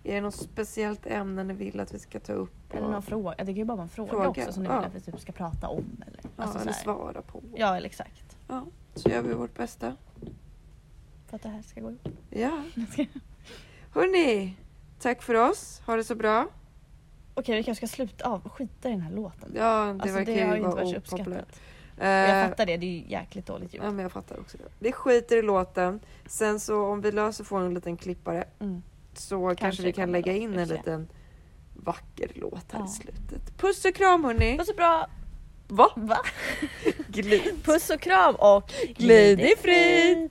Är 0.05 0.15
det 0.15 0.21
något 0.21 0.35
speciellt 0.35 1.07
ämne 1.07 1.45
ni 1.45 1.55
vill 1.55 1.81
att 1.81 1.95
vi 1.95 1.99
ska 1.99 2.21
ta 2.21 2.33
upp? 2.33 2.75
Eller 2.75 2.89
någon 2.89 3.03
fråga. 3.03 3.35
Det 3.39 3.45
kan 3.45 3.55
ju 3.55 3.65
bara 3.65 3.77
vara 3.77 3.83
en 3.83 3.89
fråga, 3.89 4.11
Fråga, 4.11 4.29
också 4.29 4.53
som 4.53 4.63
ni 4.63 4.69
ja. 4.69 4.79
vill 4.79 4.87
att 4.87 4.95
vi 4.95 5.01
typ 5.01 5.21
ska 5.21 5.33
prata 5.33 5.69
om. 5.69 6.03
Eller, 6.07 6.21
Ja, 6.23 6.43
alltså 6.43 6.59
eller 6.59 6.73
svara 6.73 7.23
på. 7.23 7.43
Ja, 7.55 7.77
eller 7.77 7.87
exakt. 7.87 8.37
Ja, 8.49 8.67
så 8.95 9.09
gör 9.09 9.23
vi 9.23 9.35
vårt 9.35 9.57
bästa. 9.57 9.97
För 11.27 11.37
att 11.37 11.43
det 11.43 11.49
här 11.49 11.63
ska 11.63 11.81
gå 11.81 11.91
ihop. 11.91 12.09
Ja. 12.31 12.63
Hörni, 13.93 14.57
tack 14.99 15.23
för 15.23 15.35
oss. 15.35 15.83
Ha 15.87 15.97
det 15.97 16.05
så 16.05 16.15
bra. 16.15 16.49
Okej, 17.39 17.57
vi 17.57 17.63
kanske 17.63 17.87
ska 17.87 17.97
sluta 17.97 18.29
av 18.29 18.49
skita 18.49 18.89
i 18.89 18.93
den 18.93 19.01
här 19.01 19.11
låten. 19.13 19.53
Ja, 19.57 19.63
det 19.63 19.91
alltså, 19.91 20.09
verkar 20.19 20.33
det 20.35 20.43
har 20.43 20.57
ju 20.57 20.63
inte 20.63 20.77
varit 20.77 20.91
så 20.91 20.97
uppskattat. 20.97 21.61
Eh, 22.01 22.09
Jag 22.09 22.49
fattar 22.51 22.67
det, 22.67 22.77
det 22.77 22.87
är 22.87 22.91
ju 22.91 23.05
jäkligt 23.11 23.47
dåligt 23.47 23.75
ljud. 23.75 23.83
Ja, 23.85 23.91
men 23.91 24.03
jag 24.03 24.13
fattar 24.13 24.41
också 24.41 24.57
det. 24.59 24.65
Det 24.79 24.93
skiter 24.93 25.37
i 25.37 25.43
låten. 25.43 26.01
Sen 26.27 26.61
så 26.61 26.85
om 26.87 27.01
vi 27.01 27.13
löser 27.13 27.45
få 27.45 27.57
en 27.57 27.75
liten 27.75 27.97
klippare 27.97 28.45
Mm. 28.61 28.83
så 29.15 29.55
kanske, 29.59 29.83
vi 29.83 29.93
kan 29.93 30.13
lägga 30.13 30.33
in 30.33 30.51
vi 30.51 30.55
får 30.57 30.63
en 30.63 30.69
liten 30.69 31.09
vacker 31.75 32.31
låt 32.35 32.73
här 32.73 32.79
Ja. 32.81 32.87
i 32.87 32.89
slutet. 32.89 33.57
Puss 33.59 33.85
och 33.85 33.95
kram 33.95 34.25
hörni! 34.25 34.59
Puss 34.59 34.69
och 34.69 34.77
bra! 34.77 35.07
Va? 35.69 35.91
Va? 35.97 36.19
Glid! 37.09 37.65
Puss 37.65 37.91
och 37.91 38.01
kram 38.01 38.35
och 38.35 38.73
Glid 38.97 39.41
i 39.41 39.55
frid! 39.59 40.31